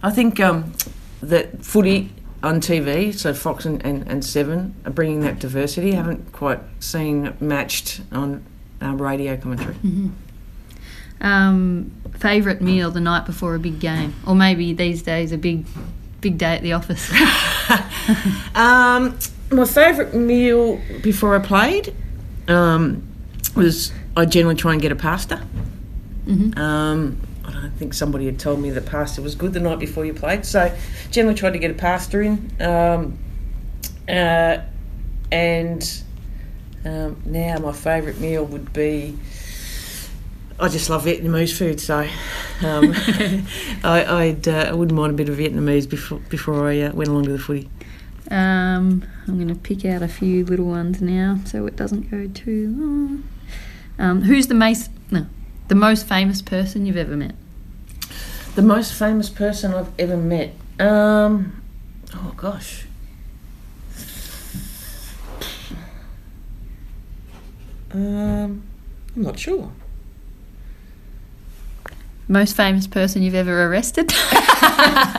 I 0.02 0.10
think 0.10 0.38
um, 0.40 0.72
that 1.20 1.64
footy 1.64 2.10
on 2.40 2.60
TV, 2.60 3.12
so 3.12 3.34
Fox 3.34 3.64
and, 3.64 3.84
and, 3.84 4.06
and 4.06 4.24
Seven, 4.24 4.76
are 4.84 4.92
bringing 4.92 5.22
that 5.22 5.40
diversity. 5.40 5.92
I 5.92 5.96
haven't 5.96 6.30
quite 6.32 6.60
seen 6.78 7.34
matched 7.40 8.00
on 8.12 8.44
uh, 8.82 8.94
radio 8.94 9.36
commentary. 9.36 9.76
um, 11.20 11.92
favorite 12.18 12.60
meal 12.60 12.90
the 12.90 13.00
night 13.00 13.26
before 13.26 13.54
a 13.54 13.58
big 13.58 13.80
game, 13.80 14.14
or 14.26 14.34
maybe 14.34 14.72
these 14.72 15.02
days 15.02 15.32
a 15.32 15.38
big, 15.38 15.66
big 16.20 16.38
day 16.38 16.56
at 16.56 16.62
the 16.62 16.72
office. 16.72 17.10
Um, 18.54 19.18
my 19.52 19.66
favourite 19.66 20.14
meal 20.14 20.80
before 21.02 21.36
I 21.36 21.40
played 21.40 21.94
um, 22.48 23.06
was 23.54 23.92
I 24.16 24.24
generally 24.24 24.56
try 24.56 24.72
and 24.72 24.80
get 24.80 24.92
a 24.92 24.96
pasta. 24.96 25.42
Um, 26.56 27.20
I 27.44 27.52
don't 27.52 27.70
think 27.72 27.94
somebody 27.94 28.26
had 28.26 28.38
told 28.38 28.60
me 28.60 28.70
that 28.70 28.86
pasta 28.86 29.22
was 29.22 29.34
good 29.34 29.52
the 29.52 29.60
night 29.60 29.78
before 29.78 30.04
you 30.04 30.14
played, 30.14 30.44
so 30.44 30.74
generally 31.10 31.36
tried 31.36 31.52
to 31.52 31.58
get 31.58 31.70
a 31.70 31.74
pasta 31.74 32.20
in. 32.20 32.50
Um, 32.60 33.18
uh, 34.08 34.58
and 35.30 36.02
um, 36.88 37.22
now 37.24 37.58
my 37.58 37.72
favourite 37.72 38.18
meal 38.18 38.44
would 38.44 38.72
be. 38.72 39.18
I 40.60 40.68
just 40.68 40.90
love 40.90 41.04
Vietnamese 41.04 41.56
food, 41.56 41.80
so 41.80 42.00
um, 42.66 42.92
I, 43.84 44.04
I'd, 44.04 44.48
uh, 44.48 44.66
I 44.70 44.72
wouldn't 44.72 44.96
mind 44.96 45.12
a 45.12 45.14
bit 45.14 45.28
of 45.28 45.36
Vietnamese 45.36 45.88
before 45.88 46.18
before 46.28 46.68
I 46.68 46.80
uh, 46.80 46.92
went 46.92 47.08
along 47.10 47.24
to 47.24 47.32
the 47.32 47.38
footy. 47.38 47.68
Um, 48.30 49.04
I'm 49.26 49.36
going 49.36 49.48
to 49.48 49.54
pick 49.54 49.84
out 49.84 50.02
a 50.02 50.08
few 50.08 50.44
little 50.44 50.66
ones 50.66 51.00
now, 51.00 51.38
so 51.44 51.66
it 51.66 51.76
doesn't 51.76 52.10
go 52.10 52.26
too 52.26 52.74
long. 52.76 53.28
Um, 53.98 54.22
who's 54.22 54.48
the 54.48 54.54
most 54.54 54.90
no, 55.10 55.26
the 55.68 55.74
most 55.74 56.08
famous 56.08 56.42
person 56.42 56.86
you've 56.86 56.96
ever 56.96 57.16
met? 57.16 57.34
The 58.54 58.62
most 58.62 58.92
famous 58.92 59.28
person 59.28 59.74
I've 59.74 59.92
ever 59.98 60.16
met. 60.16 60.52
Um, 60.80 61.62
oh 62.14 62.34
gosh. 62.36 62.87
Um, 67.92 68.62
I'm 69.16 69.22
not 69.22 69.38
sure. 69.38 69.72
Most 72.30 72.54
famous 72.56 72.86
person 72.86 73.22
you've 73.22 73.34
ever 73.34 73.64
arrested? 73.66 74.12
Oh, 74.14 75.16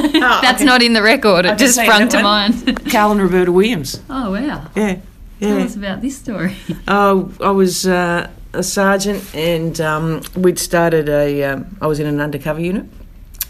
That's 0.42 0.56
okay. 0.60 0.64
not 0.64 0.82
in 0.82 0.94
the 0.94 1.02
record. 1.02 1.44
It 1.44 1.50
can 1.50 1.58
just 1.58 1.74
say 1.74 1.84
sprung 1.84 2.08
to 2.08 2.16
one. 2.16 2.24
mind. 2.24 2.90
Carl 2.90 3.12
and 3.12 3.20
Roberta 3.20 3.52
Williams. 3.52 4.00
oh 4.08 4.32
wow! 4.32 4.70
Yeah, 4.74 5.00
Tell 5.40 5.58
yeah. 5.58 5.64
us 5.64 5.76
about 5.76 6.00
this 6.00 6.16
story. 6.16 6.56
Oh, 6.88 7.30
I 7.42 7.50
was 7.50 7.86
uh, 7.86 8.30
a 8.54 8.62
sergeant, 8.62 9.22
and 9.34 9.78
um, 9.82 10.22
we'd 10.34 10.58
started 10.58 11.10
a. 11.10 11.44
Um, 11.44 11.76
I 11.82 11.86
was 11.86 12.00
in 12.00 12.06
an 12.06 12.20
undercover 12.22 12.60
unit, 12.60 12.86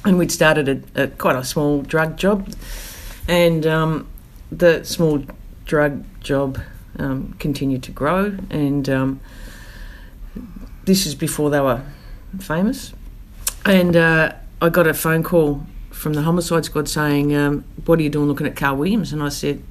and 0.05 0.19
we'd 0.19 0.33
started 0.33 0.85
a, 0.97 1.05
a 1.05 1.07
quite 1.09 1.37
a 1.37 1.45
small 1.45 1.83
drug 1.83 2.17
job, 2.17 2.53
and 3.29 3.65
um, 3.69 4.09
the 4.51 4.83
small 4.83 5.23
drug 5.65 6.05
job 6.21 6.59
um, 6.99 7.35
continued 7.39 7.83
to 7.85 7.93
grow, 7.93 8.37
and 8.51 8.89
um, 8.89 9.21
this 10.85 11.07
is 11.07 11.15
before 11.15 11.51
they 11.51 11.61
were 11.61 11.83
famous, 12.39 12.93
and 13.65 13.97
uh, 13.97 14.33
I 14.61 14.69
got 14.69 14.87
a 14.87 14.95
phone 14.95 15.23
call 15.23 15.67
from 15.91 16.15
the 16.15 16.23
homicide 16.23 16.65
squad 16.65 16.89
saying, 16.89 17.35
um, 17.35 17.65
"What 17.85 17.99
are 17.99 18.03
you 18.03 18.11
doing 18.11 18.29
looking 18.29 18.47
at 18.47 18.57
Carl 18.57 18.77
Williams?" 18.77 19.13
And 19.13 19.23
I 19.23 19.29
said, 19.29 19.63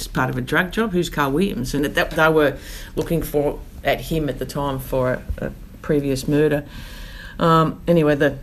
it's 0.00 0.06
part 0.06 0.30
of 0.30 0.38
a 0.38 0.40
drug 0.40 0.72
job. 0.72 0.92
Who's 0.92 1.10
Carl 1.10 1.32
Williams? 1.32 1.74
And 1.74 1.84
that, 1.84 2.10
they 2.12 2.28
were 2.30 2.56
looking 2.96 3.22
for 3.22 3.60
at 3.84 4.00
him 4.00 4.30
at 4.30 4.38
the 4.38 4.46
time 4.46 4.78
for 4.78 5.12
a, 5.12 5.46
a 5.46 5.52
previous 5.82 6.26
murder. 6.26 6.64
Um, 7.38 7.82
anyway, 7.86 8.14
the 8.14 8.38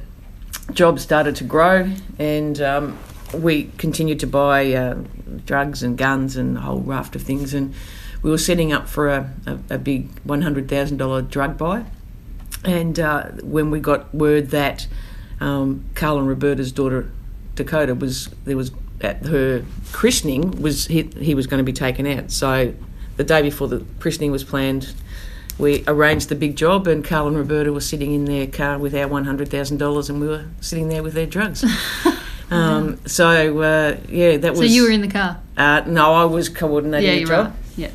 job 0.72 1.00
started 1.00 1.36
to 1.38 1.44
grow, 1.44 1.92
and 2.20 2.62
um, 2.62 3.00
we 3.34 3.72
continued 3.78 4.20
to 4.22 4.28
buy 4.28 4.74
uh, 4.74 4.98
drugs 5.46 5.84
and 5.84 5.98
guns 5.98 6.38
and 6.38 6.58
a 6.58 6.62
whole 6.62 6.80
raft 6.80 7.16
of 7.16 7.22
things. 7.22 7.54
And 7.54 7.74
we 8.22 8.30
were 8.30 8.38
setting 8.38 8.72
up 8.72 8.88
for 8.88 9.10
a, 9.10 9.34
a, 9.46 9.60
a 9.76 9.78
big 9.78 10.10
one 10.24 10.42
hundred 10.42 10.70
thousand 10.70 10.98
dollar 10.98 11.22
drug 11.22 11.58
buy. 11.58 11.86
And 12.64 13.00
uh, 13.00 13.24
when 13.44 13.70
we 13.72 13.80
got 13.80 14.14
word 14.14 14.50
that 14.50 14.88
um, 15.40 15.86
Carl 15.96 16.20
and 16.20 16.28
Roberta's 16.28 16.72
daughter 16.72 17.12
Dakota 17.56 17.96
was 17.96 18.30
there 18.46 18.58
was 18.58 18.72
at 19.02 19.26
her 19.26 19.64
christening 19.92 20.62
was 20.62 20.88
he, 20.88 21.04
he 21.20 21.36
was 21.36 21.48
going 21.48 21.60
to 21.60 21.64
be 21.64 21.74
taken 21.74 22.08
out. 22.08 22.32
So 22.32 22.74
the 23.18 23.24
day 23.24 23.42
before 23.42 23.68
the 23.68 23.86
christening 24.00 24.32
was 24.32 24.44
planned, 24.44 24.94
we 25.60 25.84
arranged 25.88 26.30
the 26.30 26.36
big 26.36 26.56
job, 26.56 26.88
and 26.88 27.04
Carl 27.04 27.28
and 27.28 27.38
Roberta 27.38 27.74
were 27.74 27.82
sitting 27.82 28.14
in 28.14 28.26
their 28.26 28.48
car 28.48 28.78
with 28.78 28.96
our 28.96 29.08
one 29.08 29.26
hundred 29.26 29.50
thousand 29.50 29.78
dollars, 29.78 30.10
and 30.10 30.22
we 30.22 30.28
were 30.28 30.46
sitting 30.62 30.90
there 30.90 31.04
with 31.04 31.14
their 31.14 31.26
drugs. 31.26 31.66
um, 32.52 33.00
so 33.06 33.60
uh, 33.62 33.98
yeah, 34.10 34.38
that 34.38 34.52
was. 34.52 34.60
So 34.60 34.66
you 34.66 34.84
were 34.84 34.92
in 34.92 35.02
the 35.02 35.08
car. 35.10 35.40
Uh, 35.58 35.82
no, 35.88 36.14
I 36.14 36.26
was 36.26 36.50
coordinating 36.50 37.10
Yeah, 37.10 37.16
the 37.20 37.26
job 37.26 37.46
right. 37.48 37.54
Yeah. 37.76 37.92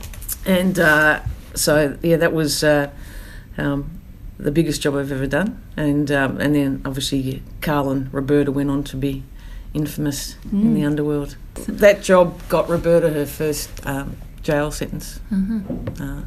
and 0.46 0.78
uh, 0.78 1.20
so 1.54 1.96
yeah, 2.02 2.16
that 2.16 2.32
was 2.32 2.62
uh, 2.64 2.90
um, 3.58 3.90
the 4.38 4.50
biggest 4.50 4.82
job 4.82 4.94
I've 4.96 5.12
ever 5.12 5.26
done. 5.26 5.62
And 5.76 6.10
um, 6.10 6.40
and 6.40 6.54
then 6.54 6.82
obviously 6.84 7.42
Carl 7.60 7.90
and 7.90 8.12
Roberta 8.12 8.50
went 8.52 8.70
on 8.70 8.84
to 8.84 8.96
be 8.96 9.22
infamous 9.74 10.36
in 10.50 10.74
the 10.74 10.84
underworld. 10.84 11.36
That 11.66 12.02
job 12.02 12.40
got 12.48 12.68
Roberta 12.68 13.10
her 13.10 13.24
first 13.26 13.70
um, 13.86 14.16
jail 14.42 14.70
sentence. 14.70 15.20
Uh, 15.32 16.22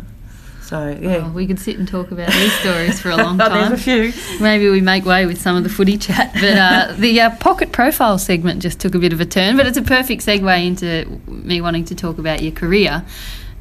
so 0.66 0.98
yeah, 1.00 1.26
Oh, 1.28 1.32
we 1.32 1.46
could 1.46 1.60
sit 1.60 1.78
and 1.78 1.88
talk 1.88 2.12
about 2.12 2.32
these 2.32 2.54
stories 2.60 3.00
for 3.00 3.10
a 3.12 3.18
long 3.18 3.38
time. 3.40 3.52
There's 3.70 3.86
time. 3.86 4.06
a 4.06 4.12
few. 4.12 4.40
Maybe 4.42 4.70
we 4.70 4.82
make 4.82 5.06
way 5.06 5.26
with 5.26 5.40
some 5.40 5.56
of 5.56 5.64
the 5.64 5.70
footy 5.70 5.98
chat. 6.08 6.34
But 6.34 6.58
uh, 6.58 6.94
the 6.98 7.22
uh, 7.22 7.36
pocket 7.38 7.72
profile 7.72 8.18
segment 8.18 8.62
just 8.62 8.80
took 8.80 8.96
a 8.96 9.00
bit 9.00 9.14
of 9.14 9.22
a 9.22 9.26
turn, 9.26 9.58
but 9.58 9.68
it's 9.68 9.78
a 9.78 9.84
perfect 9.84 10.26
segue 10.26 10.66
into 10.66 11.22
me 11.28 11.62
wanting 11.62 11.86
to 11.86 11.96
talk 11.96 12.18
about 12.18 12.42
your 12.42 12.52
career. 12.52 13.06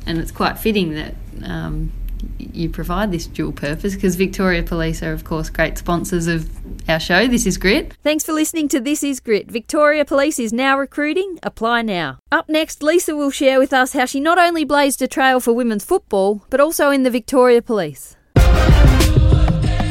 And 0.06 0.18
it's 0.18 0.30
quite 0.32 0.58
fitting 0.58 0.94
that 0.94 1.14
um, 1.42 1.92
you 2.38 2.68
provide 2.68 3.12
this 3.12 3.26
dual 3.26 3.52
purpose 3.52 3.94
because 3.94 4.16
Victoria 4.16 4.62
Police 4.62 5.02
are, 5.02 5.12
of 5.12 5.24
course, 5.24 5.50
great 5.50 5.78
sponsors 5.78 6.26
of 6.26 6.48
our 6.88 7.00
show. 7.00 7.26
This 7.26 7.46
is 7.46 7.56
Grit. 7.58 7.94
Thanks 8.02 8.24
for 8.24 8.32
listening 8.32 8.68
to 8.68 8.80
This 8.80 9.02
Is 9.02 9.20
Grit. 9.20 9.50
Victoria 9.50 10.04
Police 10.04 10.38
is 10.38 10.52
now 10.52 10.78
recruiting. 10.78 11.38
Apply 11.42 11.82
now. 11.82 12.18
Up 12.30 12.48
next, 12.48 12.82
Lisa 12.82 13.14
will 13.16 13.30
share 13.30 13.58
with 13.58 13.72
us 13.72 13.92
how 13.92 14.04
she 14.04 14.20
not 14.20 14.38
only 14.38 14.64
blazed 14.64 15.02
a 15.02 15.08
trail 15.08 15.40
for 15.40 15.52
women's 15.52 15.84
football, 15.84 16.44
but 16.50 16.60
also 16.60 16.90
in 16.90 17.02
the 17.02 17.10
Victoria 17.10 17.62
Police. 17.62 18.16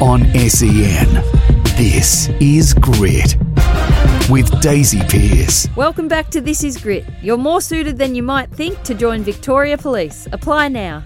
On 0.00 0.24
SEN, 0.48 1.14
this 1.76 2.28
is 2.40 2.74
Grit 2.74 3.36
with 4.30 4.60
Daisy 4.60 5.00
Pearce. 5.08 5.68
Welcome 5.76 6.08
back 6.08 6.30
to 6.30 6.40
This 6.40 6.64
Is 6.64 6.76
Grit. 6.78 7.04
You're 7.22 7.36
more 7.36 7.60
suited 7.60 7.98
than 7.98 8.14
you 8.14 8.22
might 8.22 8.50
think 8.50 8.82
to 8.84 8.94
join 8.94 9.22
Victoria 9.22 9.76
Police. 9.76 10.26
Apply 10.32 10.68
now. 10.68 11.02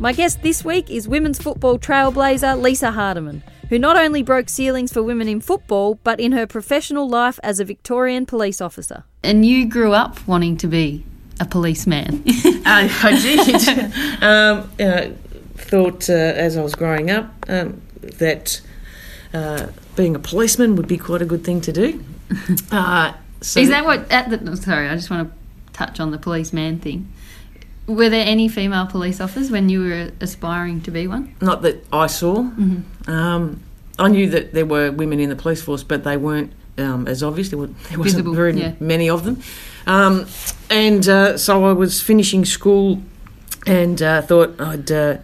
My 0.00 0.14
guest 0.14 0.40
this 0.40 0.64
week 0.64 0.90
is 0.90 1.06
women's 1.06 1.38
football 1.38 1.78
trailblazer 1.78 2.58
Lisa 2.58 2.86
Hardeman, 2.86 3.42
who 3.68 3.78
not 3.78 3.98
only 3.98 4.22
broke 4.22 4.48
ceilings 4.48 4.90
for 4.90 5.02
women 5.02 5.28
in 5.28 5.42
football, 5.42 5.96
but 5.96 6.18
in 6.18 6.32
her 6.32 6.46
professional 6.46 7.06
life 7.06 7.38
as 7.42 7.60
a 7.60 7.66
Victorian 7.66 8.24
police 8.24 8.62
officer. 8.62 9.04
And 9.22 9.44
you 9.44 9.66
grew 9.66 9.92
up 9.92 10.26
wanting 10.26 10.56
to 10.56 10.66
be 10.66 11.04
a 11.38 11.44
policeman. 11.44 12.22
I, 12.64 12.90
I 13.02 13.20
did. 13.20 14.22
um, 14.22 14.70
uh, 14.80 15.14
thought 15.56 16.08
uh, 16.08 16.14
as 16.14 16.56
I 16.56 16.62
was 16.62 16.74
growing 16.74 17.10
up 17.10 17.34
um, 17.50 17.82
that 18.00 18.62
uh, 19.34 19.66
being 19.96 20.16
a 20.16 20.18
policeman 20.18 20.76
would 20.76 20.88
be 20.88 20.96
quite 20.96 21.20
a 21.20 21.26
good 21.26 21.44
thing 21.44 21.60
to 21.60 21.72
do. 21.72 22.02
Uh, 22.72 23.12
so 23.42 23.58
Is 23.60 23.68
that 23.68 23.84
what? 23.84 24.10
At 24.10 24.30
the, 24.30 24.56
sorry, 24.56 24.88
I 24.88 24.94
just 24.94 25.10
want 25.10 25.30
to 25.30 25.72
touch 25.72 25.98
on 25.98 26.10
the 26.10 26.18
policeman 26.18 26.78
thing. 26.78 27.12
Were 27.94 28.08
there 28.08 28.24
any 28.24 28.48
female 28.48 28.86
police 28.86 29.20
officers 29.20 29.50
when 29.50 29.68
you 29.68 29.80
were 29.80 30.10
aspiring 30.20 30.80
to 30.82 30.90
be 30.90 31.06
one? 31.06 31.34
not 31.40 31.62
that 31.62 31.84
I 31.92 32.06
saw. 32.06 32.38
Um, 33.06 33.62
I 33.98 34.08
knew 34.08 34.30
that 34.30 34.54
there 34.54 34.64
were 34.64 34.90
women 34.90 35.20
in 35.20 35.28
the 35.28 35.36
police 35.36 35.60
force, 35.62 35.82
but 35.82 36.04
they 36.04 36.16
weren't 36.16 36.52
um, 36.78 37.06
as 37.06 37.22
obvious. 37.22 37.50
There, 37.50 37.58
were, 37.58 37.66
there 37.66 37.98
wasn't 37.98 38.24
Visible, 38.24 38.34
very 38.34 38.54
yeah. 38.54 38.72
many 38.80 39.10
of 39.10 39.24
them. 39.24 39.42
Um, 39.86 40.26
and 40.70 41.06
uh, 41.08 41.36
so 41.36 41.64
I 41.64 41.72
was 41.72 42.00
finishing 42.00 42.44
school 42.44 43.02
and 43.66 44.00
uh, 44.00 44.22
thought 44.22 44.60
I'd 44.60 44.90
uh, 44.90 45.18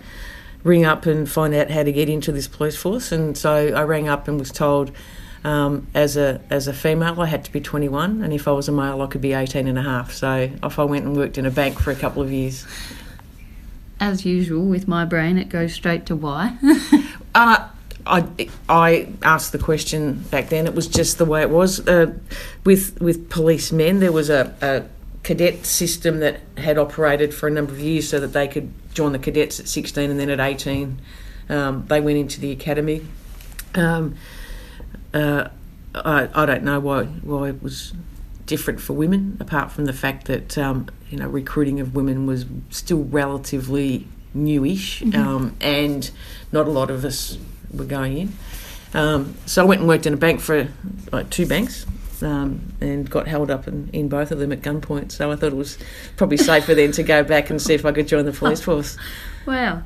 ring 0.63 0.85
up 0.85 1.07
and 1.07 1.31
find 1.31 1.55
out 1.55 1.71
how 1.71 1.85
to 1.85 1.93
get 1.93 2.09
into 2.09 2.33
this 2.33 2.49
police 2.49 2.77
force. 2.77 3.13
And 3.13 3.37
so 3.39 3.69
I 3.69 3.83
rang 3.83 4.09
up 4.09 4.29
and 4.29 4.39
was 4.39 4.51
told 4.51 4.91
um, 5.47 5.87
as 5.95 6.17
a 6.17 6.41
as 6.51 6.67
a 6.67 6.73
female 6.73 7.21
I 7.21 7.27
had 7.27 7.45
to 7.45 7.53
be 7.53 7.61
21, 7.61 8.21
and 8.21 8.33
if 8.33 8.49
I 8.49 8.51
was 8.51 8.69
a 8.69 8.73
male 8.73 9.01
I 9.01 9.07
could 9.07 9.21
be 9.21 9.33
18 9.33 9.69
and 9.69 9.79
a 9.79 9.83
half. 9.83 10.13
So 10.13 10.51
off 10.61 10.81
I 10.81 10.85
went 10.85 11.05
and 11.05 11.17
worked 11.17 11.39
in 11.39 11.47
a 11.47 11.53
bank 11.53 11.79
for 11.79 11.93
a 11.93 11.95
couple 11.95 12.21
of 12.21 12.33
years. 12.33 12.67
As 14.01 14.27
usual, 14.27 14.67
with 14.67 14.89
my 14.89 15.05
brain, 15.05 15.39
it 15.39 15.49
goes 15.49 15.73
straight 15.73 16.05
to 16.07 16.17
why. 16.17 16.59
Uh, 17.35 17.69
I, 18.07 18.49
I 18.67 19.09
asked 19.23 19.53
the 19.53 19.59
question 19.59 20.25
back 20.31 20.49
then. 20.49 20.67
It 20.67 20.75
was 20.75 20.89
just 20.89 21.19
the 21.19 21.27
way 21.27 21.43
it 21.43 21.51
was. 21.51 21.87
Uh, 21.87 22.15
with 22.65 22.99
with 22.99 23.29
policemen, 23.29 24.01
there 24.01 24.11
was 24.11 24.31
a, 24.31 24.55
a 24.63 24.85
cadet 25.23 25.67
system 25.67 26.21
that 26.21 26.41
had 26.57 26.79
operated 26.79 27.35
for 27.35 27.47
a 27.47 27.51
number 27.51 27.73
of 27.73 27.79
years 27.79 28.09
so 28.09 28.19
that 28.19 28.29
they 28.29 28.49
could 28.49 28.73
join 28.95 29.13
the 29.13 29.19
cadets 29.19 29.61
at 29.61 29.69
16 29.69 30.11
and 30.11 30.19
then 30.19 30.31
at 30.31 30.41
18 30.41 30.99
um, 31.51 31.85
they 31.89 32.01
went 32.01 32.17
into 32.17 32.41
the 32.41 32.53
academy. 32.53 33.03
Um, 33.75 34.17
uh, 35.17 35.49
I, 35.95 36.29
I 36.35 36.47
don't 36.47 36.63
know 36.63 36.79
why 36.79 37.05
why 37.05 37.49
it 37.49 37.63
was 37.63 37.95
different 38.45 38.81
for 38.81 38.93
women, 38.93 39.37
apart 39.41 39.73
from 39.73 39.87
the 39.87 39.93
fact 39.93 40.27
that 40.27 40.59
um, 40.59 40.89
you 41.11 41.19
know 41.19 41.29
recruiting 41.29 41.81
of 41.81 41.95
women 41.95 42.27
was 42.27 42.45
still 42.71 43.05
relatively 43.05 44.07
newish, 44.35 45.03
um, 45.15 45.57
and 45.61 46.11
not 46.53 46.67
a 46.67 46.71
lot 46.71 46.91
of 46.91 47.05
us 47.05 47.39
were 47.73 47.85
going 47.85 48.19
in. 48.19 48.33
Um, 48.93 49.35
so 49.47 49.63
I 49.63 49.65
went 49.67 49.81
and 49.81 49.89
worked 49.89 50.07
in 50.07 50.13
a 50.13 50.19
bank 50.19 50.41
for 50.41 50.69
like 51.13 51.31
two 51.31 51.47
banks. 51.47 51.87
Um, 52.23 52.73
and 52.81 53.11
got 53.11 53.29
held 53.29 53.51
up 53.51 53.69
in, 53.69 53.91
in 53.93 54.09
both 54.09 54.31
of 54.31 54.39
them 54.39 54.51
at 54.51 54.63
gunpoint. 54.63 55.13
So 55.13 55.31
I 55.31 55.37
thought 55.37 55.53
it 55.53 55.57
was 55.57 55.77
probably 56.17 56.39
safer 56.39 56.75
then 56.75 56.91
to 56.93 57.03
go 57.03 57.23
back 57.23 57.51
and 57.51 57.61
see 57.61 57.75
if 57.75 57.85
I 57.85 57.93
could 57.93 58.09
join 58.09 58.25
the 58.25 58.33
police 58.33 58.63
force. 58.63 58.97
wow. 59.47 59.83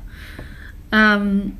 Um, 0.93 1.57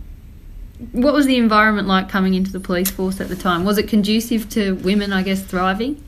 what 0.92 1.14
was 1.14 1.26
the 1.26 1.38
environment 1.38 1.88
like 1.88 2.10
coming 2.10 2.34
into 2.34 2.52
the 2.52 2.60
police 2.60 2.90
force 2.90 3.22
at 3.22 3.30
the 3.30 3.36
time? 3.36 3.64
Was 3.64 3.78
it 3.78 3.88
conducive 3.88 4.50
to 4.50 4.76
women, 4.76 5.14
I 5.14 5.22
guess, 5.22 5.42
thriving? 5.44 6.04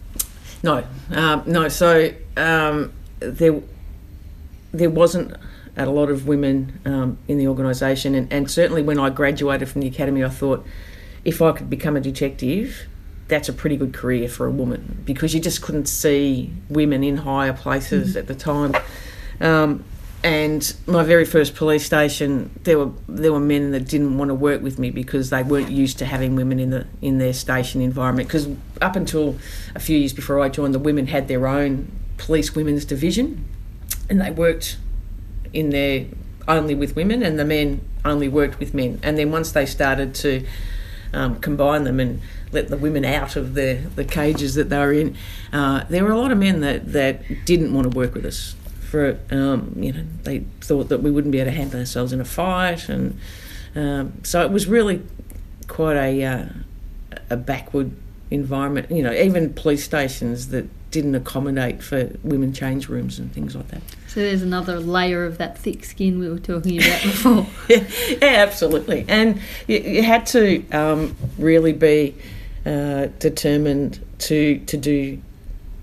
No, 0.64 0.84
um, 1.12 1.44
no. 1.46 1.68
So 1.68 2.12
um, 2.38 2.92
there, 3.20 3.62
there 4.72 4.90
wasn't 4.90 5.36
a 5.78 5.86
lot 5.86 6.10
of 6.10 6.28
women 6.28 6.80
um, 6.86 7.18
in 7.28 7.38
the 7.38 7.48
organisation, 7.48 8.16
and, 8.16 8.32
and 8.32 8.50
certainly 8.50 8.82
when 8.82 9.00
I 9.00 9.10
graduated 9.10 9.70
from 9.70 9.82
the 9.82 9.88
academy, 9.88 10.24
I 10.24 10.30
thought 10.30 10.66
if 11.26 11.42
I 11.42 11.52
could 11.52 11.70
become 11.70 11.96
a 11.96 12.02
detective, 12.02 12.88
that's 13.28 13.50
a 13.50 13.54
pretty 13.54 13.78
good 13.78 13.94
career 13.94 14.28
for 14.28 14.46
a 14.46 14.52
woman 14.52 15.02
because 15.06 15.34
you 15.34 15.40
just 15.40 15.62
couldn't 15.62 15.88
see 15.88 16.52
women 16.70 17.04
in 17.04 17.18
higher 17.18 17.54
places 17.54 18.16
at 18.16 18.28
the 18.28 18.36
time. 18.36 18.74
Um, 19.40 19.84
and 20.24 20.74
my 20.88 21.04
very 21.04 21.26
first 21.26 21.54
police 21.54 21.86
station, 21.86 22.50
there 22.64 22.80
were 22.80 22.92
there 23.10 23.34
were 23.34 23.42
men 23.42 23.72
that 23.72 23.88
didn't 23.88 24.18
want 24.18 24.30
to 24.30 24.36
work 24.36 24.62
with 24.62 24.80
me 24.80 24.90
because 24.90 25.30
they 25.30 25.44
weren't 25.44 25.70
used 25.70 26.00
to 26.00 26.06
having 26.06 26.36
women 26.36 26.60
in 26.60 26.70
the 26.70 26.88
in 27.02 27.18
their 27.18 27.34
station 27.34 27.82
environment. 27.82 28.30
Because 28.30 28.48
up 28.82 28.96
until 28.96 29.38
a 29.76 29.80
few 29.80 29.98
years 29.98 30.14
before 30.14 30.40
I 30.40 30.48
joined, 30.48 30.74
the 30.74 30.80
women 30.80 31.08
had 31.08 31.28
their 31.28 31.46
own 31.46 31.92
police 32.18 32.56
women's 32.56 32.86
division, 32.86 33.44
and 34.10 34.22
they 34.22 34.32
worked 34.32 34.78
in 35.52 35.72
there 35.72 36.06
only 36.48 36.74
with 36.74 36.96
women, 36.96 37.22
and 37.22 37.38
the 37.38 37.46
men 37.46 37.82
only 38.06 38.30
worked 38.30 38.60
with 38.60 38.74
men. 38.74 39.00
And 39.04 39.18
then 39.18 39.30
once 39.30 39.52
they 39.52 39.66
started 39.66 40.16
to 40.16 40.46
um, 41.14 41.40
combine 41.40 41.84
them 41.84 42.00
and 42.00 42.22
let 42.54 42.70
the 42.70 42.78
women 42.78 43.04
out 43.04 43.36
of 43.36 43.56
the, 43.56 43.82
the 43.96 44.06
cages 44.06 44.56
that 44.56 44.70
they 44.70 44.78
were 44.78 44.94
in, 44.94 45.18
uh, 45.52 45.84
there 45.90 46.04
were 46.04 46.12
a 46.12 46.18
lot 46.18 46.32
of 46.32 46.38
men 46.38 46.62
that, 46.62 46.94
that 46.94 47.46
didn't 47.46 47.74
want 47.74 47.92
to 47.92 47.98
work 47.98 48.14
with 48.14 48.26
us. 48.26 48.56
For 48.94 49.18
um, 49.32 49.74
you 49.76 49.92
know, 49.92 50.04
they 50.22 50.46
thought 50.62 50.90
that 50.90 51.02
we 51.02 51.10
wouldn't 51.10 51.32
be 51.32 51.40
able 51.40 51.50
to 51.50 51.58
handle 51.58 51.80
ourselves 51.80 52.14
in 52.14 52.22
a 52.22 52.26
fight, 52.26 52.90
and 52.90 53.20
um, 53.74 54.14
so 54.22 54.46
it 54.46 54.52
was 54.52 54.68
really 54.68 55.02
quite 55.68 55.96
a 55.96 56.24
uh, 56.24 56.46
a 57.32 57.36
backward 57.36 57.90
environment. 58.30 58.92
You 58.92 59.02
know, 59.02 59.12
even 59.12 59.52
police 59.56 59.84
stations 59.84 60.50
that 60.50 60.68
didn't 60.92 61.16
accommodate 61.16 61.82
for 61.82 62.12
women 62.22 62.54
change 62.54 62.88
rooms 62.88 63.18
and 63.18 63.34
things 63.34 63.56
like 63.56 63.70
that. 63.70 63.82
So 64.10 64.20
there's 64.20 64.44
another 64.44 64.80
layer 64.80 65.26
of 65.26 65.40
that 65.40 65.58
thick 65.58 65.86
skin 65.86 66.20
we 66.20 66.30
were 66.30 66.38
talking 66.38 66.78
about 66.78 67.02
before. 67.02 67.48
yeah, 67.68 67.88
yeah, 68.22 68.44
absolutely. 68.44 69.06
And 69.08 69.42
you, 69.66 69.80
you 69.80 70.04
had 70.04 70.28
to 70.28 70.70
um, 70.70 71.16
really 71.40 71.74
be 71.74 72.14
uh, 72.64 73.08
determined 73.18 74.06
to 74.20 74.60
to 74.60 74.78
do 74.78 75.20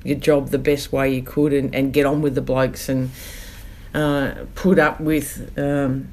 your 0.05 0.19
job 0.19 0.49
the 0.49 0.59
best 0.59 0.93
way 0.93 1.15
you 1.15 1.23
could 1.23 1.53
and, 1.53 1.75
and 1.75 1.93
get 1.93 2.07
on 2.07 2.23
with 2.23 2.35
the 2.35 2.41
blokes 2.41 2.89
and 2.89 3.11
uh, 3.95 4.35
put 4.55 4.79
up 4.79 5.01
with 5.01 5.53
um, 5.59 6.09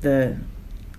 the 0.00 0.36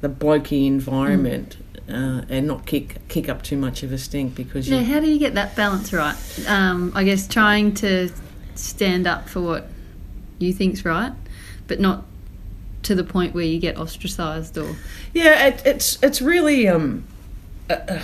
the 0.01 0.09
blokey 0.09 0.65
environment 0.65 1.57
uh, 1.89 2.21
and 2.29 2.47
not 2.47 2.65
kick 2.65 2.97
kick 3.07 3.27
up 3.27 3.41
too 3.41 3.57
much 3.57 3.83
of 3.83 3.91
a 3.91 3.97
stink 3.97 4.35
because 4.35 4.69
Now, 4.69 4.83
how 4.83 4.99
do 4.99 5.09
you 5.09 5.19
get 5.19 5.33
that 5.35 5.55
balance 5.55 5.91
right? 5.91 6.15
Um, 6.47 6.91
I 6.95 7.03
guess 7.03 7.27
trying 7.27 7.73
to 7.75 8.09
stand 8.55 9.07
up 9.07 9.27
for 9.27 9.41
what 9.41 9.67
you 10.37 10.53
think's 10.53 10.85
right, 10.85 11.13
but 11.67 11.79
not 11.79 12.05
to 12.83 12.95
the 12.95 13.03
point 13.03 13.33
where 13.33 13.43
you 13.43 13.59
get 13.59 13.77
ostracised 13.77 14.57
or 14.57 14.75
Yeah, 15.13 15.47
it, 15.47 15.61
it's 15.65 16.01
it's 16.01 16.21
really 16.21 16.67
um, 16.67 17.05
a, 17.69 18.01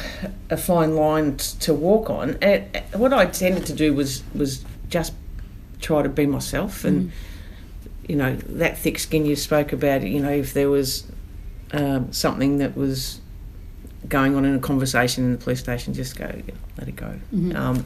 a 0.51 0.57
fine 0.57 0.95
line 0.95 1.37
t- 1.37 1.57
to 1.61 1.73
walk 1.73 2.09
on. 2.09 2.37
And 2.41 2.65
what 2.93 3.13
I 3.13 3.25
tended 3.25 3.65
to 3.67 3.73
do 3.73 3.93
was 3.93 4.23
was 4.33 4.63
just 4.89 5.13
try 5.81 6.01
to 6.01 6.09
be 6.09 6.25
myself, 6.25 6.83
and 6.85 7.11
you 8.07 8.15
know 8.15 8.35
that 8.35 8.77
thick 8.77 8.99
skin 8.99 9.25
you 9.25 9.35
spoke 9.35 9.73
about. 9.73 10.03
You 10.03 10.21
know, 10.21 10.31
if 10.31 10.53
there 10.53 10.69
was 10.69 11.05
um, 11.71 12.11
something 12.13 12.59
that 12.59 12.75
was 12.75 13.19
going 14.07 14.35
on 14.35 14.45
in 14.45 14.53
a 14.55 14.59
conversation 14.59 15.23
in 15.25 15.31
the 15.31 15.37
police 15.37 15.59
station, 15.59 15.93
just 15.93 16.15
go 16.17 16.29
let 16.77 16.87
it 16.87 16.95
go. 16.95 17.19
Um, 17.55 17.85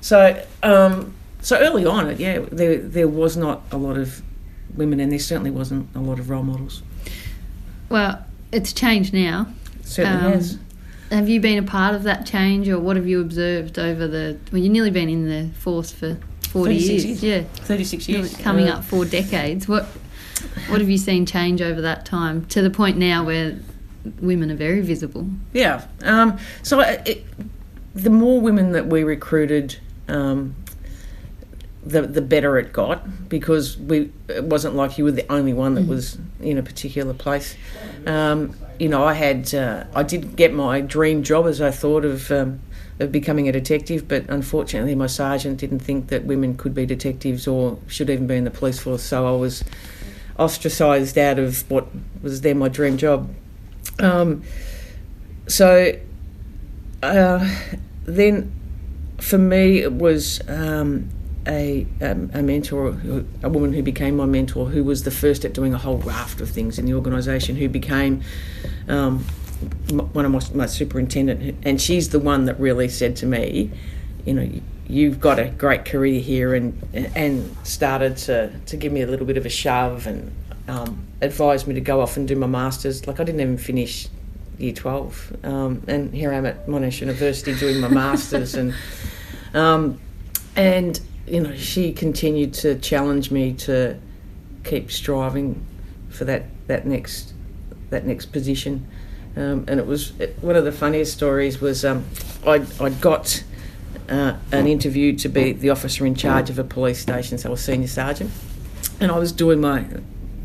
so 0.00 0.40
um, 0.62 1.14
so 1.40 1.58
early 1.58 1.84
on, 1.84 2.16
yeah, 2.18 2.38
there 2.52 2.76
there 2.78 3.08
was 3.08 3.36
not 3.36 3.62
a 3.72 3.76
lot 3.76 3.96
of 3.96 4.22
women, 4.76 5.00
and 5.00 5.10
there 5.10 5.18
certainly 5.18 5.50
wasn't 5.50 5.88
a 5.96 6.00
lot 6.00 6.18
of 6.20 6.30
role 6.30 6.42
models. 6.44 6.82
well, 7.88 8.24
it's 8.52 8.72
changed 8.72 9.12
now. 9.12 9.46
It 9.80 9.86
certainly 9.86 10.26
Um, 10.26 10.32
has. 10.34 10.58
Have 11.10 11.28
you 11.28 11.40
been 11.40 11.58
a 11.58 11.62
part 11.62 11.94
of 11.94 12.02
that 12.04 12.26
change, 12.26 12.68
or 12.68 12.78
what 12.78 12.96
have 12.96 13.06
you 13.06 13.20
observed 13.20 13.78
over 13.78 14.06
the? 14.06 14.38
Well, 14.52 14.60
you've 14.62 14.72
nearly 14.72 14.90
been 14.90 15.08
in 15.08 15.28
the 15.28 15.54
force 15.58 15.90
for 15.92 16.18
forty 16.48 16.76
years. 16.76 17.04
years. 17.04 17.22
Yeah, 17.22 17.42
thirty-six 17.42 18.08
years, 18.08 18.36
coming 18.36 18.68
Uh, 18.68 18.76
up 18.76 18.84
four 18.84 19.04
decades. 19.04 19.68
What 19.68 19.86
what 20.68 20.80
have 20.80 20.88
you 20.88 20.98
seen 20.98 21.26
change 21.26 21.60
over 21.62 21.80
that 21.80 22.04
time 22.04 22.44
to 22.46 22.62
the 22.62 22.70
point 22.70 22.96
now 22.96 23.24
where 23.24 23.58
women 24.20 24.50
are 24.50 24.56
very 24.56 24.80
visible? 24.80 25.28
Yeah. 25.52 25.84
Um, 26.02 26.38
so 26.62 26.80
it, 26.80 27.02
it, 27.06 27.26
the 27.94 28.10
more 28.10 28.40
women 28.40 28.72
that 28.72 28.86
we 28.86 29.02
recruited, 29.02 29.76
um, 30.06 30.54
the 31.84 32.02
the 32.02 32.22
better 32.22 32.58
it 32.58 32.72
got 32.72 33.28
because 33.28 33.78
we 33.78 34.10
it 34.28 34.44
wasn't 34.44 34.74
like 34.74 34.98
you 34.98 35.04
were 35.04 35.12
the 35.12 35.30
only 35.32 35.52
one 35.52 35.74
that 35.74 35.86
was 35.86 36.18
in 36.40 36.58
a 36.58 36.62
particular 36.62 37.14
place. 37.14 37.56
Um, 38.06 38.54
you 38.78 38.88
know, 38.88 39.04
I 39.04 39.14
had 39.14 39.54
uh, 39.54 39.84
I 39.94 40.02
did 40.02 40.36
get 40.36 40.52
my 40.52 40.80
dream 40.80 41.22
job 41.22 41.46
as 41.46 41.60
I 41.60 41.70
thought 41.70 42.04
of. 42.04 42.30
Um, 42.30 42.60
of 43.00 43.12
becoming 43.12 43.48
a 43.48 43.52
detective, 43.52 44.08
but 44.08 44.28
unfortunately, 44.28 44.94
my 44.96 45.06
sergeant 45.06 45.58
didn't 45.58 45.78
think 45.78 46.08
that 46.08 46.24
women 46.24 46.56
could 46.56 46.74
be 46.74 46.84
detectives 46.84 47.46
or 47.46 47.78
should 47.86 48.10
even 48.10 48.26
be 48.26 48.34
in 48.34 48.42
the 48.42 48.50
police 48.50 48.80
force. 48.80 49.04
So 49.04 49.26
I 49.26 49.38
was 49.38 49.62
ostracised 50.38 51.16
out 51.18 51.38
of 51.38 51.68
what 51.70 51.86
was 52.22 52.40
then 52.40 52.58
my 52.58 52.68
dream 52.68 52.96
job. 52.96 53.32
Um, 54.00 54.42
so 55.46 55.98
uh, 57.02 57.56
then 58.04 58.52
for 59.18 59.38
me 59.38 59.78
it 59.78 59.92
was 59.92 60.40
um, 60.48 61.08
a, 61.48 61.86
um, 62.02 62.30
a 62.34 62.42
mentor, 62.42 62.88
a 63.42 63.48
woman 63.48 63.72
who 63.72 63.82
became 63.82 64.16
my 64.16 64.26
mentor, 64.26 64.66
who 64.66 64.84
was 64.84 65.04
the 65.04 65.10
first 65.10 65.44
at 65.44 65.54
doing 65.54 65.72
a 65.72 65.78
whole 65.78 65.98
raft 65.98 66.40
of 66.40 66.50
things 66.50 66.78
in 66.78 66.86
the 66.86 66.94
organisation, 66.94 67.56
who 67.56 67.68
became 67.68 68.22
um, 68.88 69.20
one 70.12 70.24
of 70.24 70.30
my, 70.30 70.40
my 70.54 70.66
superintendent, 70.66 71.56
and 71.62 71.80
she's 71.80 72.10
the 72.10 72.18
one 72.18 72.44
that 72.44 72.60
really 72.60 72.88
said 72.88 73.16
to 73.16 73.26
me, 73.26 73.70
you 74.24 74.34
know, 74.34 74.48
you've 74.86 75.20
got 75.20 75.38
a 75.38 75.48
great 75.48 75.84
career 75.84 76.20
here, 76.20 76.54
and 76.54 76.78
and 77.16 77.56
started 77.64 78.16
to, 78.16 78.52
to 78.66 78.76
give 78.76 78.92
me 78.92 79.02
a 79.02 79.06
little 79.06 79.26
bit 79.26 79.36
of 79.36 79.46
a 79.46 79.50
shove 79.50 80.06
and 80.06 80.30
um, 80.68 81.06
advised 81.22 81.66
me 81.66 81.74
to 81.74 81.80
go 81.80 82.00
off 82.00 82.16
and 82.16 82.28
do 82.28 82.36
my 82.36 82.46
masters. 82.46 83.06
Like 83.06 83.20
I 83.20 83.24
didn't 83.24 83.40
even 83.40 83.58
finish 83.58 84.08
year 84.58 84.72
12 84.72 85.44
um, 85.44 85.82
and 85.86 86.12
here 86.12 86.32
I 86.32 86.34
am 86.34 86.44
at 86.44 86.66
Monash 86.66 87.00
University 87.00 87.54
doing 87.54 87.80
my 87.80 87.86
masters 87.86 88.56
and 88.56 88.74
um, 89.54 90.00
and 90.56 91.00
you 91.30 91.40
know 91.40 91.54
she 91.56 91.92
continued 91.92 92.54
to 92.54 92.78
challenge 92.78 93.30
me 93.30 93.52
to 93.54 93.98
keep 94.64 94.90
striving 94.90 95.64
for 96.08 96.24
that 96.24 96.44
that 96.66 96.86
next 96.86 97.34
that 97.90 98.06
next 98.06 98.26
position. 98.26 98.86
Um, 99.36 99.64
and 99.68 99.78
it 99.78 99.86
was 99.86 100.18
it, 100.18 100.36
one 100.40 100.56
of 100.56 100.64
the 100.64 100.72
funniest 100.72 101.12
stories 101.12 101.60
was 101.60 101.84
um, 101.84 102.04
I'd, 102.46 102.66
I'd 102.80 103.00
got 103.00 103.44
uh, 104.08 104.36
an 104.52 104.66
interview 104.66 105.14
to 105.16 105.28
be 105.28 105.52
the 105.52 105.70
officer 105.70 106.06
in 106.06 106.14
charge 106.14 106.50
of 106.50 106.58
a 106.58 106.64
police 106.64 106.98
station 106.98 107.38
so 107.38 107.48
I 107.48 107.52
was 107.52 107.60
senior 107.62 107.88
sergeant. 107.88 108.30
And 109.00 109.12
I 109.12 109.18
was 109.18 109.32
doing 109.32 109.60
my 109.60 109.86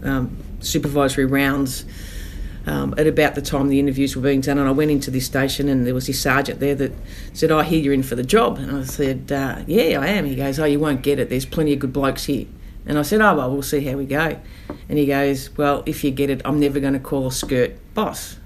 um, 0.03 0.37
supervisory 0.59 1.25
rounds 1.25 1.85
um, 2.65 2.93
at 2.97 3.07
about 3.07 3.35
the 3.35 3.41
time 3.41 3.67
the 3.67 3.79
interviews 3.79 4.15
were 4.15 4.21
being 4.21 4.41
done, 4.41 4.57
and 4.57 4.67
I 4.67 4.71
went 4.71 4.91
into 4.91 5.11
this 5.11 5.25
station, 5.25 5.67
and 5.67 5.85
there 5.85 5.93
was 5.93 6.07
this 6.07 6.21
sergeant 6.21 6.59
there 6.59 6.75
that 6.75 6.93
said, 7.33 7.51
"I 7.51 7.63
hear 7.63 7.79
you're 7.79 7.93
in 7.93 8.03
for 8.03 8.15
the 8.15 8.23
job," 8.23 8.57
and 8.57 8.71
I 8.71 8.83
said, 8.83 9.31
uh, 9.31 9.59
"Yeah, 9.67 9.99
I 9.99 10.07
am." 10.07 10.25
He 10.25 10.35
goes, 10.35 10.59
"Oh, 10.59 10.65
you 10.65 10.79
won't 10.79 11.01
get 11.01 11.19
it. 11.19 11.29
There's 11.29 11.45
plenty 11.45 11.73
of 11.73 11.79
good 11.79 11.93
blokes 11.93 12.25
here." 12.25 12.45
And 12.85 12.97
I 12.97 13.01
said, 13.01 13.21
"Oh, 13.21 13.35
well, 13.35 13.51
we'll 13.51 13.61
see 13.61 13.81
how 13.81 13.97
we 13.97 14.05
go." 14.05 14.37
And 14.87 14.97
he 14.97 15.05
goes, 15.05 15.49
"Well, 15.57 15.83
if 15.85 16.03
you 16.03 16.11
get 16.11 16.29
it, 16.29 16.41
I'm 16.45 16.59
never 16.59 16.79
going 16.79 16.93
to 16.93 16.99
call 16.99 17.27
a 17.27 17.31
skirt 17.31 17.73
boss." 17.93 18.37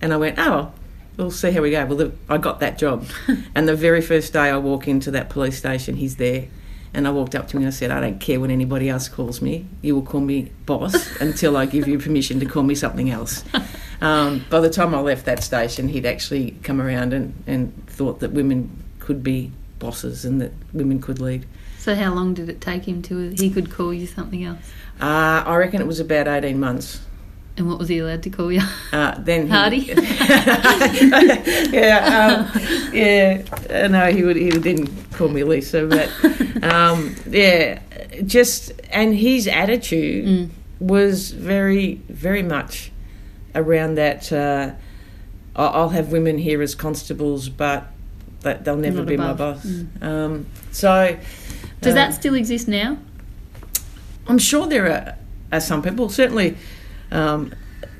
And 0.00 0.12
I 0.12 0.16
went, 0.16 0.38
"Oh, 0.38 0.50
well, 0.50 0.74
we'll 1.16 1.30
see 1.30 1.50
how 1.50 1.60
we 1.60 1.70
go." 1.70 1.84
Well, 1.84 1.96
the, 1.96 2.12
I 2.30 2.38
got 2.38 2.60
that 2.60 2.78
job, 2.78 3.06
and 3.54 3.68
the 3.68 3.76
very 3.76 4.00
first 4.00 4.32
day 4.32 4.50
I 4.50 4.56
walk 4.56 4.88
into 4.88 5.10
that 5.10 5.28
police 5.28 5.58
station, 5.58 5.96
he's 5.96 6.16
there. 6.16 6.48
And 6.94 7.06
I 7.06 7.10
walked 7.10 7.34
up 7.34 7.48
to 7.48 7.56
him 7.56 7.62
and 7.62 7.68
I 7.68 7.70
said, 7.70 7.90
I 7.90 8.00
don't 8.00 8.18
care 8.18 8.40
what 8.40 8.50
anybody 8.50 8.88
else 8.88 9.08
calls 9.08 9.42
me. 9.42 9.66
You 9.82 9.94
will 9.94 10.02
call 10.02 10.20
me 10.20 10.50
boss 10.66 11.20
until 11.20 11.56
I 11.56 11.66
give 11.66 11.86
you 11.86 11.98
permission 11.98 12.40
to 12.40 12.46
call 12.46 12.62
me 12.62 12.74
something 12.74 13.10
else. 13.10 13.44
Um, 14.00 14.44
by 14.48 14.60
the 14.60 14.70
time 14.70 14.94
I 14.94 15.00
left 15.00 15.24
that 15.24 15.42
station, 15.42 15.88
he'd 15.88 16.06
actually 16.06 16.52
come 16.62 16.80
around 16.80 17.12
and, 17.12 17.34
and 17.48 17.84
thought 17.88 18.20
that 18.20 18.30
women 18.30 18.84
could 19.00 19.24
be 19.24 19.50
bosses 19.78 20.24
and 20.24 20.40
that 20.40 20.52
women 20.72 21.00
could 21.00 21.20
lead. 21.20 21.46
So 21.78 21.94
how 21.94 22.12
long 22.14 22.34
did 22.34 22.48
it 22.48 22.60
take 22.60 22.86
him 22.86 23.02
to 23.02 23.30
he 23.30 23.50
could 23.50 23.70
call 23.70 23.92
you 23.92 24.06
something 24.06 24.44
else? 24.44 24.58
Uh, 25.00 25.42
I 25.46 25.56
reckon 25.56 25.80
it 25.80 25.86
was 25.86 26.00
about 26.00 26.28
18 26.28 26.60
months. 26.60 27.00
And 27.56 27.68
what 27.68 27.78
was 27.78 27.88
he 27.88 27.98
allowed 27.98 28.22
to 28.22 28.30
call 28.30 28.52
you? 28.52 28.60
Uh, 28.92 29.16
then 29.18 29.46
he, 29.46 29.48
Hardy? 29.48 29.78
yeah, 31.76 32.52
um, 32.54 32.92
yeah. 32.92 33.88
No, 33.88 34.12
he 34.12 34.22
would. 34.22 34.36
He 34.36 34.50
didn't 34.50 34.86
call 35.18 35.28
me 35.28 35.42
Lisa, 35.44 35.86
but 35.86 36.08
um, 36.64 37.14
yeah, 37.28 37.80
just 38.24 38.72
and 38.90 39.14
his 39.14 39.46
attitude 39.48 40.24
Mm. 40.24 40.48
was 40.80 41.32
very, 41.32 41.96
very 42.08 42.42
much 42.42 42.92
around 43.54 43.96
that. 43.96 44.32
Uh, 44.32 44.70
I'll 45.56 45.88
have 45.88 46.12
women 46.12 46.38
here 46.38 46.62
as 46.62 46.76
constables, 46.76 47.48
but 47.48 47.88
they'll 48.42 48.76
never 48.76 48.98
Not 48.98 49.06
be 49.06 49.16
my 49.16 49.32
boss. 49.32 49.64
Mm. 49.66 50.02
Um, 50.02 50.46
so, 50.70 51.18
Does 51.80 51.92
um, 51.92 51.96
that 51.96 52.14
still 52.14 52.34
exist 52.34 52.68
now? 52.68 52.96
I'm 54.28 54.38
sure 54.38 54.66
there 54.68 54.86
are, 54.86 55.16
are 55.50 55.60
some 55.60 55.82
people. 55.82 56.08
Certainly, 56.10 56.56
um, 57.10 57.52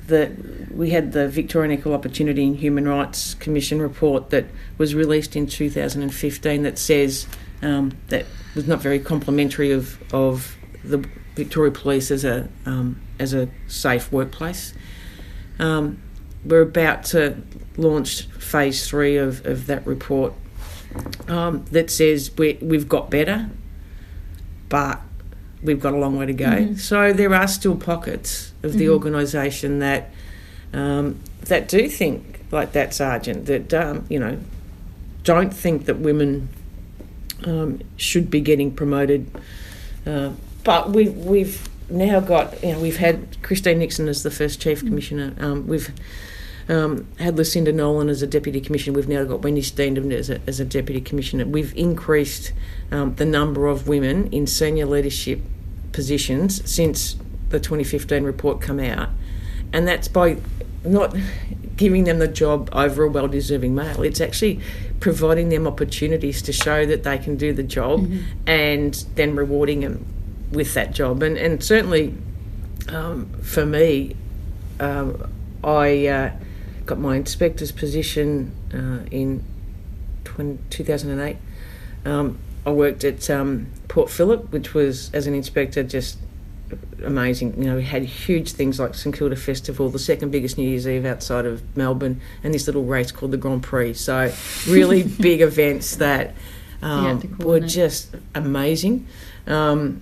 the 0.09 0.35
we 0.71 0.89
had 0.91 1.13
the 1.13 1.27
Victorian 1.27 1.71
Equal 1.71 1.93
Opportunity 1.93 2.45
and 2.45 2.57
Human 2.57 2.87
Rights 2.87 3.33
Commission 3.35 3.81
report 3.81 4.29
that 4.29 4.45
was 4.77 4.93
released 4.93 5.35
in 5.35 5.47
2015 5.47 6.63
that 6.63 6.77
says 6.77 7.27
um, 7.61 7.97
that 8.09 8.25
was 8.55 8.67
not 8.67 8.79
very 8.81 8.99
complimentary 8.99 9.71
of 9.71 10.01
of 10.13 10.57
the 10.83 10.97
Victoria 11.35 11.71
Police 11.71 12.11
as 12.11 12.25
a 12.25 12.49
um, 12.65 13.01
as 13.19 13.33
a 13.33 13.49
safe 13.67 14.11
workplace. 14.11 14.73
Um, 15.59 16.01
we're 16.45 16.61
about 16.61 17.03
to 17.05 17.41
launch 17.77 18.23
phase 18.23 18.87
three 18.87 19.17
of, 19.17 19.45
of 19.45 19.67
that 19.67 19.85
report 19.85 20.33
um, 21.27 21.65
that 21.71 21.89
says 21.89 22.31
we, 22.37 22.57
we've 22.61 22.87
got 22.87 23.09
better, 23.09 23.49
but 24.69 25.01
we've 25.63 25.79
got 25.79 25.93
a 25.93 25.97
long 25.97 26.17
way 26.17 26.25
to 26.25 26.33
go. 26.33 26.73
So 26.75 27.13
there 27.13 27.33
are 27.33 27.47
still 27.47 27.75
pockets 27.75 28.53
of 28.63 28.73
the 28.73 28.89
organisation 28.89 29.79
that 29.79 30.11
um, 30.73 31.19
that 31.41 31.67
do 31.67 31.89
think 31.89 32.39
like 32.51 32.71
that 32.73 32.93
sergeant 32.93 33.45
that 33.45 33.73
um, 33.73 34.05
you 34.09 34.19
know 34.19 34.39
don't 35.23 35.53
think 35.53 35.85
that 35.85 35.97
women 35.99 36.49
um, 37.45 37.81
should 37.97 38.29
be 38.29 38.41
getting 38.41 38.73
promoted. 38.73 39.29
Uh, 40.05 40.31
but 40.63 40.91
we, 40.91 41.09
we've 41.09 41.67
now 41.89 42.19
got 42.19 42.61
you 42.63 42.73
know 42.73 42.79
we've 42.79 42.97
had 42.97 43.41
Christine 43.43 43.79
Nixon 43.79 44.07
as 44.07 44.23
the 44.23 44.31
first 44.31 44.61
chief 44.61 44.79
commissioner. 44.79 45.33
Um, 45.39 45.67
we've 45.67 45.91
um, 46.69 47.07
had 47.17 47.35
Lucinda 47.35 47.73
Nolan 47.73 48.09
as 48.09 48.21
a 48.21 48.27
deputy 48.27 48.61
commissioner. 48.61 48.95
We've 48.95 49.09
now 49.09 49.23
got 49.23 49.41
Wendy 49.41 49.61
Steendam 49.61 50.13
as 50.13 50.29
a, 50.29 50.39
as 50.47 50.59
a 50.59 50.65
deputy 50.65 51.01
commissioner. 51.01 51.45
We've 51.45 51.75
increased 51.75 52.53
um, 52.91 53.15
the 53.15 53.25
number 53.25 53.67
of 53.67 53.87
women 53.87 54.31
in 54.31 54.45
senior 54.45 54.85
leadership 54.85 55.41
positions 55.91 56.69
since 56.69 57.15
the 57.49 57.59
2015 57.59 58.23
report 58.23 58.61
come 58.61 58.79
out, 58.79 59.09
and 59.73 59.87
that's 59.87 60.07
by 60.07 60.37
not 60.85 61.15
giving 61.75 62.03
them 62.03 62.19
the 62.19 62.27
job 62.27 62.69
over 62.71 63.03
a 63.03 63.09
well-deserving 63.09 63.73
male. 63.73 64.03
It's 64.03 64.21
actually 64.21 64.59
providing 64.99 65.49
them 65.49 65.65
opportunities 65.65 66.41
to 66.43 66.53
show 66.53 66.85
that 66.85 67.03
they 67.03 67.17
can 67.17 67.35
do 67.35 67.51
the 67.51 67.63
job, 67.63 68.07
and 68.45 68.93
then 69.15 69.35
rewarding 69.35 69.81
them 69.81 70.05
with 70.51 70.75
that 70.75 70.93
job. 70.93 71.23
And 71.23 71.35
and 71.35 71.63
certainly 71.63 72.15
um, 72.89 73.27
for 73.41 73.65
me, 73.65 74.15
um, 74.79 75.31
I 75.63 76.07
uh, 76.07 76.31
got 76.89 76.97
my 76.97 77.15
inspector's 77.15 77.71
position 77.71 78.51
uh, 78.73 79.07
in 79.11 79.43
20, 80.23 80.57
2008. 80.71 81.37
Um, 82.03 82.39
I 82.65 82.71
worked 82.71 83.03
at 83.03 83.29
um, 83.29 83.67
Port 83.87 84.09
Phillip, 84.09 84.51
which 84.51 84.73
was 84.73 85.13
as 85.13 85.27
an 85.27 85.35
inspector 85.35 85.83
just 85.83 86.17
amazing. 87.03 87.55
You 87.61 87.69
know, 87.69 87.75
we 87.75 87.83
had 87.83 88.03
huge 88.03 88.53
things 88.53 88.79
like 88.79 88.95
St 88.95 89.15
Kilda 89.15 89.35
Festival, 89.35 89.89
the 89.89 89.99
second 89.99 90.31
biggest 90.31 90.57
New 90.57 90.67
Year's 90.67 90.87
Eve 90.87 91.05
outside 91.05 91.45
of 91.45 91.61
Melbourne, 91.77 92.21
and 92.43 92.55
this 92.55 92.65
little 92.65 92.83
race 92.83 93.11
called 93.11 93.31
the 93.31 93.37
Grand 93.37 93.61
Prix. 93.61 93.93
So 93.93 94.33
really 94.67 95.03
big 95.21 95.41
events 95.41 95.97
that 95.97 96.33
um, 96.81 97.37
were 97.37 97.59
just 97.59 98.15
amazing. 98.33 99.05
Um, 99.45 100.01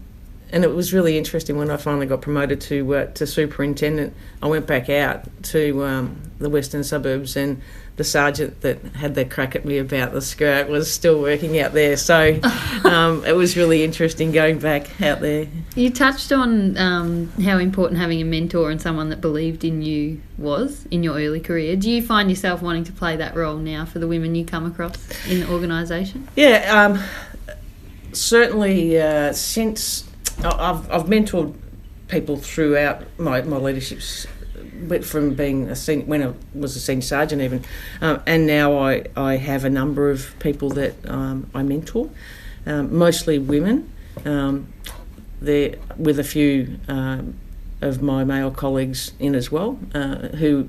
and 0.52 0.64
it 0.64 0.74
was 0.74 0.94
really 0.94 1.18
interesting 1.18 1.58
when 1.58 1.70
I 1.70 1.78
finally 1.78 2.06
got 2.06 2.22
promoted 2.22 2.62
to 2.62 2.96
uh, 2.96 3.06
to 3.08 3.28
superintendent. 3.28 4.14
I 4.42 4.48
went 4.48 4.68
back 4.68 4.90
out 4.90 5.26
to 5.44 5.84
um, 5.84 6.22
the 6.40 6.50
western 6.50 6.84
suburbs, 6.84 7.36
and 7.36 7.62
the 7.98 8.04
sergeant 8.04 8.62
that 8.62 8.82
had 8.96 9.16
the 9.16 9.26
crack 9.26 9.56
at 9.56 9.66
me 9.66 9.80
about 9.80 10.14
the 10.14 10.22
skirt 10.22 10.70
was 10.70 10.92
still 10.92 11.20
working 11.20 11.60
out 11.60 11.74
there. 11.74 11.98
So 11.98 12.40
um, 12.84 13.26
it 13.26 13.36
was 13.36 13.58
really 13.58 13.84
interesting 13.84 14.32
going 14.32 14.60
back 14.60 15.02
out 15.02 15.20
there. 15.20 15.48
You 15.76 15.90
touched 15.90 16.32
on 16.32 16.78
um, 16.78 17.30
how 17.44 17.58
important 17.58 18.00
having 18.00 18.22
a 18.22 18.26
mentor 18.26 18.70
and 18.70 18.80
someone 18.80 19.10
that 19.10 19.20
believed 19.20 19.66
in 19.66 19.82
you 19.82 20.22
was 20.38 20.86
in 20.92 21.02
your 21.04 21.16
early 21.16 21.40
career. 21.40 21.76
Do 21.76 21.90
you 21.90 22.06
find 22.06 22.30
yourself 22.30 22.62
wanting 22.62 22.84
to 22.86 22.92
play 22.92 23.18
that 23.18 23.36
role 23.36 23.58
now 23.58 23.84
for 23.86 23.98
the 23.98 24.08
women 24.08 24.36
you 24.36 24.46
come 24.46 24.66
across 24.66 25.28
in 25.28 25.42
the 25.42 25.52
organisation? 25.52 26.28
Yeah, 26.36 26.72
um, 26.72 27.04
certainly 28.14 29.02
uh, 29.02 29.34
since 29.34 30.07
I've, 30.44 30.92
I've 30.92 31.06
mentored 31.06 31.56
people 32.08 32.38
throughout 32.38 33.04
my, 33.20 33.42
my 33.42 33.58
leadership 33.58 34.02
from 35.04 35.34
being 35.34 35.70
a 35.70 35.76
senior, 35.76 36.06
when 36.06 36.24
I 36.24 36.34
was 36.54 36.76
a 36.76 36.80
senior 36.80 37.02
sergeant 37.02 37.42
even, 37.42 37.64
um, 38.02 38.22
and 38.26 38.46
now 38.46 38.78
I, 38.78 39.06
I 39.16 39.38
have 39.38 39.66
a 39.66 39.70
number 39.70 40.12
of 40.12 40.38
people 40.40 40.70
that 40.72 40.94
um, 41.10 41.50
I 41.54 41.64
mentor, 41.64 42.10
um, 42.66 42.96
mostly 42.96 43.40
women. 43.40 43.92
Um, 44.26 44.74
there 45.40 45.76
with 45.98 46.20
a 46.20 46.24
few 46.24 46.80
um, 46.88 47.36
of 47.82 48.02
my 48.02 48.24
male 48.24 48.52
colleagues 48.52 49.12
in 49.20 49.36
as 49.36 49.52
well, 49.52 49.80
uh, 49.94 50.30
who 50.30 50.68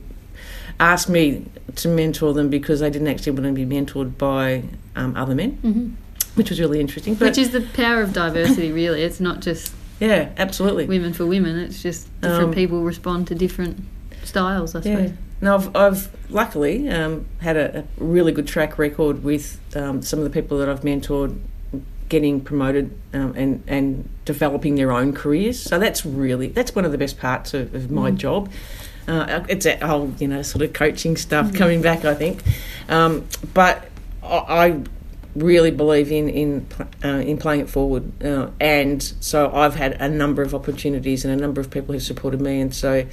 asked 0.78 1.08
me 1.08 1.46
to 1.76 1.88
mentor 1.88 2.34
them 2.34 2.48
because 2.48 2.80
they 2.80 2.90
didn't 2.90 3.08
actually 3.08 3.32
want 3.32 3.44
to 3.44 3.52
be 3.52 3.64
mentored 3.64 4.18
by 4.18 4.64
um, 4.94 5.16
other 5.16 5.34
men. 5.34 5.58
Mm-hmm 5.62 5.94
which 6.38 6.50
was 6.50 6.60
really 6.60 6.80
interesting. 6.80 7.14
But 7.14 7.26
which 7.26 7.38
is 7.38 7.50
the 7.50 7.60
power 7.60 8.00
of 8.00 8.12
diversity, 8.12 8.72
really. 8.82 9.02
It's 9.02 9.20
not 9.20 9.40
just 9.40 9.74
yeah, 10.00 10.30
absolutely 10.36 10.86
women 10.86 11.12
for 11.12 11.26
women. 11.26 11.58
It's 11.58 11.82
just 11.82 12.08
different 12.20 12.44
um, 12.44 12.54
people 12.54 12.82
respond 12.82 13.26
to 13.28 13.34
different 13.34 13.80
styles. 14.24 14.74
I 14.74 14.80
suppose. 14.80 15.10
Yeah. 15.10 15.16
Now 15.40 15.56
I've, 15.56 15.76
I've 15.76 16.16
luckily 16.30 16.88
um, 16.88 17.26
had 17.40 17.56
a, 17.56 17.80
a, 17.80 17.84
really 17.98 18.32
good 18.32 18.48
track 18.48 18.78
record 18.78 19.22
with 19.22 19.60
um, 19.76 20.02
some 20.02 20.18
of 20.18 20.24
the 20.24 20.30
people 20.30 20.58
that 20.58 20.68
I've 20.68 20.80
mentored 20.80 21.38
getting 22.08 22.40
promoted 22.40 22.96
um, 23.12 23.34
and 23.36 23.62
and 23.66 24.08
developing 24.24 24.76
their 24.76 24.92
own 24.92 25.12
careers. 25.12 25.60
So 25.60 25.78
that's 25.78 26.06
really 26.06 26.48
that's 26.48 26.74
one 26.74 26.84
of 26.84 26.92
the 26.92 26.98
best 26.98 27.18
parts 27.18 27.52
of, 27.54 27.74
of 27.74 27.90
my 27.90 28.10
mm. 28.10 28.16
job. 28.16 28.50
Uh, 29.06 29.44
it's 29.48 29.66
a 29.66 29.76
whole 29.84 30.12
you 30.18 30.28
know 30.28 30.42
sort 30.42 30.62
of 30.62 30.72
coaching 30.72 31.16
stuff 31.16 31.46
mm. 31.46 31.56
coming 31.56 31.82
back, 31.82 32.04
I 32.04 32.14
think. 32.14 32.42
Um, 32.88 33.26
but 33.54 33.88
I 34.22 34.82
really 35.38 35.70
believe 35.70 36.10
in 36.12 36.28
in 36.28 36.66
uh, 37.04 37.08
in 37.08 37.38
playing 37.38 37.60
it 37.60 37.70
forward, 37.70 38.22
uh, 38.24 38.50
and 38.60 39.02
so 39.20 39.50
I've 39.52 39.74
had 39.74 39.92
a 40.00 40.08
number 40.08 40.42
of 40.42 40.54
opportunities 40.54 41.24
and 41.24 41.32
a 41.32 41.36
number 41.36 41.60
of 41.60 41.70
people 41.70 41.94
who've 41.94 42.02
supported 42.02 42.40
me, 42.40 42.60
and 42.60 42.74
so 42.74 43.06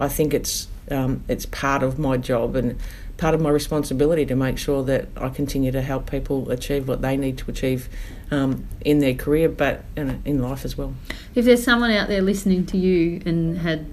I 0.00 0.08
think 0.08 0.34
it's 0.34 0.68
um, 0.90 1.24
it's 1.28 1.46
part 1.46 1.82
of 1.82 1.98
my 1.98 2.16
job 2.16 2.56
and 2.56 2.78
part 3.16 3.34
of 3.34 3.40
my 3.40 3.50
responsibility 3.50 4.26
to 4.26 4.34
make 4.34 4.58
sure 4.58 4.82
that 4.82 5.06
I 5.16 5.28
continue 5.28 5.70
to 5.70 5.82
help 5.82 6.10
people 6.10 6.50
achieve 6.50 6.88
what 6.88 7.02
they 7.02 7.16
need 7.16 7.38
to 7.38 7.50
achieve 7.50 7.88
um, 8.32 8.66
in 8.84 8.98
their 8.98 9.14
career, 9.14 9.48
but 9.48 9.84
in, 9.96 10.20
in 10.24 10.42
life 10.42 10.64
as 10.64 10.76
well. 10.76 10.94
If 11.34 11.44
there's 11.44 11.62
someone 11.62 11.92
out 11.92 12.08
there 12.08 12.22
listening 12.22 12.66
to 12.66 12.76
you 12.76 13.22
and 13.24 13.58
had 13.58 13.86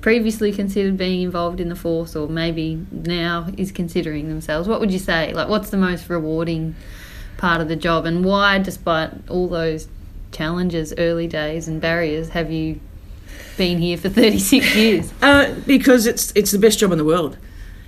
previously 0.00 0.50
considered 0.50 0.96
being 0.96 1.20
involved 1.20 1.60
in 1.60 1.68
the 1.68 1.76
force 1.76 2.16
or 2.16 2.26
maybe 2.26 2.86
now 2.90 3.48
is 3.58 3.70
considering 3.70 4.28
themselves 4.28 4.66
what 4.66 4.80
would 4.80 4.90
you 4.90 4.98
say 4.98 5.30
like 5.34 5.46
what's 5.46 5.68
the 5.68 5.76
most 5.76 6.08
rewarding 6.08 6.74
part 7.40 7.62
of 7.62 7.68
the 7.68 7.76
job 7.76 8.04
and 8.04 8.22
why 8.22 8.58
despite 8.58 9.10
all 9.30 9.48
those 9.48 9.88
challenges 10.30 10.92
early 10.98 11.26
days 11.26 11.66
and 11.66 11.80
barriers 11.80 12.28
have 12.28 12.52
you 12.52 12.78
been 13.56 13.78
here 13.78 13.96
for 13.96 14.08
36 14.10 14.76
years? 14.76 15.12
Uh, 15.22 15.54
because 15.66 16.06
it's 16.06 16.32
it's 16.36 16.50
the 16.50 16.58
best 16.58 16.78
job 16.78 16.92
in 16.92 16.98
the 16.98 17.04
world. 17.04 17.38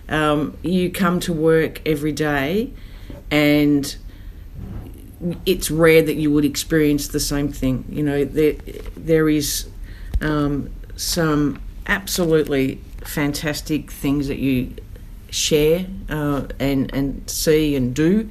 Um, 0.08 0.56
you 0.62 0.90
come 0.90 1.20
to 1.20 1.34
work 1.34 1.82
every 1.86 2.12
day 2.12 2.72
and 3.30 3.94
it's 5.44 5.70
rare 5.70 6.02
that 6.02 6.14
you 6.14 6.32
would 6.32 6.46
experience 6.46 7.08
the 7.08 7.20
same 7.20 7.52
thing. 7.52 7.84
You 7.90 8.02
know 8.02 8.24
there 8.24 8.54
there 8.96 9.28
is 9.28 9.68
um, 10.22 10.70
some 10.96 11.60
absolutely 11.86 12.80
fantastic 13.04 13.90
things 13.90 14.28
that 14.28 14.38
you 14.38 14.74
share 15.28 15.86
uh, 16.08 16.46
and 16.58 16.92
and 16.94 17.28
see 17.28 17.76
and 17.76 17.94
do 17.94 18.30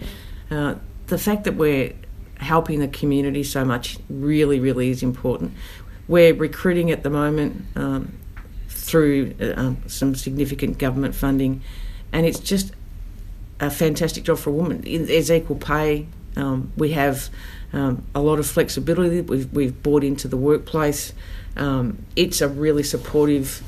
uh, 0.50 0.76
the 1.12 1.18
fact 1.18 1.44
that 1.44 1.56
we're 1.56 1.94
helping 2.38 2.80
the 2.80 2.88
community 2.88 3.44
so 3.44 3.66
much 3.66 3.98
really, 4.10 4.62
really 4.62 4.90
is 4.90 5.04
important. 5.04 5.52
We're 6.08 6.34
recruiting 6.34 6.90
at 6.90 7.04
the 7.04 7.10
moment 7.10 7.66
um, 7.76 8.18
through 8.70 9.36
uh, 9.42 9.54
um, 9.58 9.84
some 9.88 10.16
significant 10.16 10.78
government 10.78 11.14
funding, 11.14 11.62
and 12.14 12.26
it's 12.26 12.40
just 12.40 12.74
a 13.60 13.70
fantastic 13.70 14.24
job 14.24 14.38
for 14.38 14.52
a 14.52 14.54
woman. 14.54 14.82
There's 14.82 15.30
equal 15.30 15.58
pay. 15.58 16.08
Um, 16.38 16.72
we 16.78 16.94
have 16.94 17.30
um, 17.74 18.04
a 18.16 18.22
lot 18.22 18.40
of 18.40 18.48
flexibility 18.48 19.20
we've, 19.20 19.52
we've 19.52 19.84
brought 19.84 20.06
into 20.06 20.30
the 20.30 20.38
workplace. 20.38 21.14
Um, 21.58 22.06
it's 22.16 22.40
a 22.40 22.48
really 22.48 22.84
supportive 22.84 23.62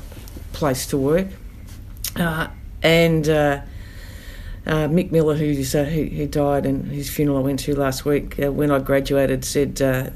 place 0.54 0.86
to 0.86 0.96
work. 0.96 1.28
Uh, 2.16 2.48
and 2.82 3.28
uh, 3.28 3.60
uh, 4.66 4.88
Mick 4.88 5.10
Miller, 5.10 5.34
who's, 5.34 5.74
uh, 5.74 5.84
who, 5.84 6.04
who, 6.04 6.26
died 6.26 6.64
and 6.64 6.86
whose 6.86 7.10
funeral 7.10 7.38
I 7.38 7.40
went 7.40 7.60
to 7.60 7.74
last 7.74 8.04
week, 8.04 8.38
uh, 8.42 8.50
when 8.50 8.70
I 8.70 8.78
graduated, 8.78 9.44
said 9.44 9.80
uh, 9.82 10.10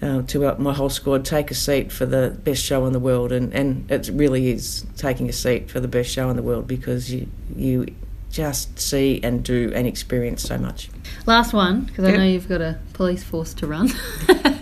uh, 0.00 0.22
to 0.22 0.54
my 0.58 0.72
whole 0.72 0.88
squad, 0.88 1.24
take 1.24 1.50
a 1.50 1.54
seat 1.54 1.90
for 1.90 2.06
the 2.06 2.36
best 2.44 2.62
show 2.62 2.86
in 2.86 2.92
the 2.92 3.00
world. 3.00 3.32
And, 3.32 3.52
and 3.52 3.90
it 3.90 4.08
really 4.12 4.50
is 4.50 4.84
taking 4.96 5.28
a 5.28 5.32
seat 5.32 5.70
for 5.70 5.80
the 5.80 5.88
best 5.88 6.10
show 6.10 6.30
in 6.30 6.36
the 6.36 6.42
world 6.42 6.66
because 6.66 7.12
you, 7.12 7.28
you 7.56 7.86
just 8.30 8.78
see 8.78 9.20
and 9.22 9.44
do 9.44 9.70
and 9.74 9.86
experience 9.86 10.42
so 10.42 10.58
much. 10.58 10.88
Last 11.26 11.52
one, 11.52 11.82
because 11.82 12.04
yep. 12.04 12.14
I 12.14 12.16
know 12.18 12.24
you've 12.24 12.48
got 12.48 12.60
a 12.60 12.78
police 12.94 13.22
force 13.22 13.52
to 13.54 13.66
run. 13.66 13.90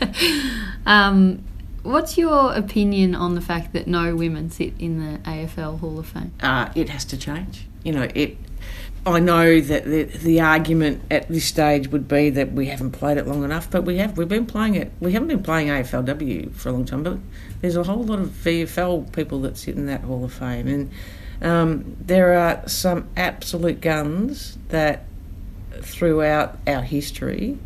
um, 0.87 1.43
what's 1.83 2.18
your 2.18 2.53
opinion 2.53 3.14
on 3.14 3.35
the 3.35 3.41
fact 3.41 3.73
that 3.73 3.87
no 3.87 4.14
women 4.16 4.51
sit 4.51 4.75
in 4.79 4.99
the 4.99 5.18
AFL 5.21 5.81
Hall 5.81 5.99
of 5.99 6.07
Fame? 6.07 6.33
Uh, 6.41 6.71
it 6.75 6.89
has 6.89 7.05
to 7.07 7.16
change. 7.16 7.66
You 7.85 7.93
know, 7.93 8.09
it 8.14 8.37
I 9.07 9.19
know 9.19 9.61
that 9.61 9.85
the, 9.85 10.05
the 10.05 10.41
argument 10.43 11.03
at 11.11 11.27
this 11.29 11.47
stage 11.47 11.89
would 11.89 12.07
be 12.07 12.29
that 12.31 12.53
we 12.53 12.67
haven't 12.67 12.93
played 12.93 13.17
it 13.17 13.27
long 13.27 13.45
enough, 13.45 13.71
but 13.71 13.85
we 13.85 13.97
have. 13.97 14.19
We've 14.19 14.29
been 14.29 14.45
playing 14.45 14.75
it. 14.75 14.93
We 15.01 15.13
haven't 15.13 15.29
been 15.29 15.43
playing 15.43 15.69
AFLW 15.69 16.55
for 16.55 16.69
a 16.69 16.73
long 16.73 16.85
time, 16.85 17.03
but 17.03 17.19
there's 17.63 17.77
a 17.77 17.85
whole 17.85 18.03
lot 18.03 18.19
of 18.19 18.29
VFL 18.29 19.11
people 19.13 19.41
that 19.43 19.57
sit 19.57 19.77
in 19.77 19.87
that 19.87 20.03
Hall 20.03 20.23
of 20.25 20.35
Fame, 20.35 20.69
and 20.69 20.91
um, 21.41 21.97
there 21.99 22.35
are 22.35 22.69
some 22.69 23.09
absolute 23.17 23.81
guns 23.81 24.59
that 24.69 25.07
throughout 25.81 26.59
our 26.67 26.83
history 26.83 27.59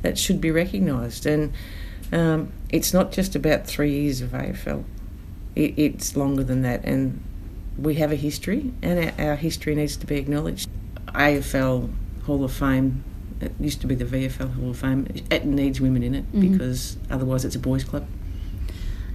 that 0.00 0.16
should 0.16 0.40
be 0.40 0.50
recognised, 0.50 1.26
and 1.26 1.52
um, 2.12 2.50
it's 2.70 2.94
not 2.94 3.12
just 3.12 3.36
about 3.36 3.66
three 3.66 3.92
years 3.92 4.22
of 4.22 4.30
AFL. 4.30 4.84
It, 5.54 5.74
it's 5.78 6.16
longer 6.16 6.44
than 6.44 6.62
that, 6.62 6.82
and 6.84 7.22
we 7.76 7.96
have 7.96 8.10
a 8.10 8.16
history, 8.16 8.72
and 8.80 9.12
our, 9.18 9.28
our 9.32 9.36
history 9.36 9.74
needs 9.74 9.94
to 9.98 10.06
be 10.06 10.16
acknowledged. 10.16 10.66
AFL 11.12 11.90
Hall 12.24 12.44
of 12.44 12.52
Fame, 12.52 13.04
it 13.40 13.52
used 13.60 13.80
to 13.80 13.86
be 13.86 13.94
the 13.94 14.04
VFL 14.04 14.54
Hall 14.54 14.70
of 14.70 14.78
Fame, 14.78 15.06
it 15.30 15.44
needs 15.44 15.80
women 15.80 16.02
in 16.02 16.14
it 16.14 16.26
mm-hmm. 16.26 16.52
because 16.52 16.96
otherwise 17.10 17.44
it's 17.44 17.56
a 17.56 17.58
boys' 17.58 17.84
club. 17.84 18.06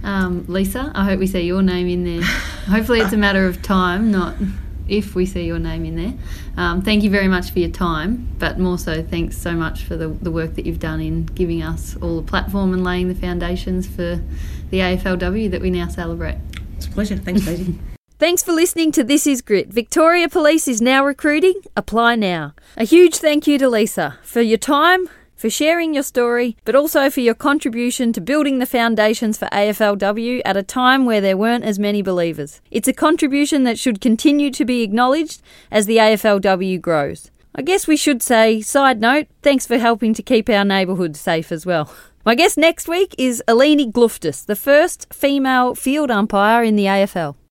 Um, 0.02 0.44
Lisa, 0.48 0.92
I 0.94 1.04
hope 1.04 1.18
we 1.18 1.26
see 1.26 1.40
your 1.40 1.62
name 1.62 1.88
in 1.88 2.04
there. 2.04 2.22
Hopefully, 2.68 3.00
it's 3.00 3.14
a 3.14 3.16
matter 3.16 3.46
of 3.46 3.62
time, 3.62 4.10
not 4.10 4.34
if 4.86 5.14
we 5.14 5.24
see 5.24 5.46
your 5.46 5.58
name 5.58 5.84
in 5.86 5.96
there. 5.96 6.12
Um, 6.56 6.82
thank 6.82 7.02
you 7.02 7.10
very 7.10 7.28
much 7.28 7.50
for 7.50 7.58
your 7.58 7.70
time, 7.70 8.28
but 8.38 8.58
more 8.58 8.78
so, 8.78 9.02
thanks 9.02 9.38
so 9.38 9.52
much 9.52 9.84
for 9.84 9.96
the, 9.96 10.08
the 10.08 10.30
work 10.30 10.54
that 10.54 10.66
you've 10.66 10.78
done 10.78 11.00
in 11.00 11.24
giving 11.24 11.62
us 11.62 11.96
all 12.02 12.16
the 12.16 12.26
platform 12.26 12.74
and 12.74 12.84
laying 12.84 13.08
the 13.08 13.14
foundations 13.14 13.86
for 13.86 14.20
the 14.70 14.80
AFLW 14.80 15.50
that 15.50 15.62
we 15.62 15.70
now 15.70 15.88
celebrate. 15.88 16.36
It's 16.76 16.86
a 16.86 16.90
pleasure. 16.90 17.16
Thanks, 17.16 17.44
Daisy. 17.44 17.78
Thanks 18.16 18.44
for 18.44 18.52
listening 18.52 18.92
to 18.92 19.02
This 19.02 19.26
Is 19.26 19.42
Grit. 19.42 19.72
Victoria 19.72 20.28
Police 20.28 20.68
is 20.68 20.80
now 20.80 21.04
recruiting. 21.04 21.54
Apply 21.76 22.14
now. 22.14 22.54
A 22.76 22.84
huge 22.84 23.16
thank 23.16 23.48
you 23.48 23.58
to 23.58 23.68
Lisa 23.68 24.20
for 24.22 24.40
your 24.40 24.56
time, 24.56 25.08
for 25.34 25.50
sharing 25.50 25.94
your 25.94 26.04
story, 26.04 26.56
but 26.64 26.76
also 26.76 27.10
for 27.10 27.18
your 27.18 27.34
contribution 27.34 28.12
to 28.12 28.20
building 28.20 28.60
the 28.60 28.66
foundations 28.66 29.36
for 29.36 29.46
AFLW 29.46 30.42
at 30.44 30.56
a 30.56 30.62
time 30.62 31.06
where 31.06 31.20
there 31.20 31.36
weren't 31.36 31.64
as 31.64 31.80
many 31.80 32.02
believers. 32.02 32.60
It's 32.70 32.86
a 32.86 32.92
contribution 32.92 33.64
that 33.64 33.80
should 33.80 34.00
continue 34.00 34.52
to 34.52 34.64
be 34.64 34.84
acknowledged 34.84 35.42
as 35.72 35.86
the 35.86 35.96
AFLW 35.96 36.80
grows. 36.80 37.32
I 37.52 37.62
guess 37.62 37.88
we 37.88 37.96
should 37.96 38.22
say, 38.22 38.60
side 38.60 39.00
note, 39.00 39.26
thanks 39.42 39.66
for 39.66 39.78
helping 39.78 40.14
to 40.14 40.22
keep 40.22 40.48
our 40.48 40.64
neighbourhood 40.64 41.16
safe 41.16 41.50
as 41.50 41.66
well. 41.66 41.92
My 42.24 42.36
guest 42.36 42.56
next 42.56 42.86
week 42.86 43.12
is 43.18 43.42
Eleni 43.48 43.90
Glouftsis, 43.90 44.46
the 44.46 44.56
first 44.56 45.12
female 45.12 45.74
field 45.74 46.12
umpire 46.12 46.62
in 46.62 46.76
the 46.76 46.84
AFL. 46.84 47.34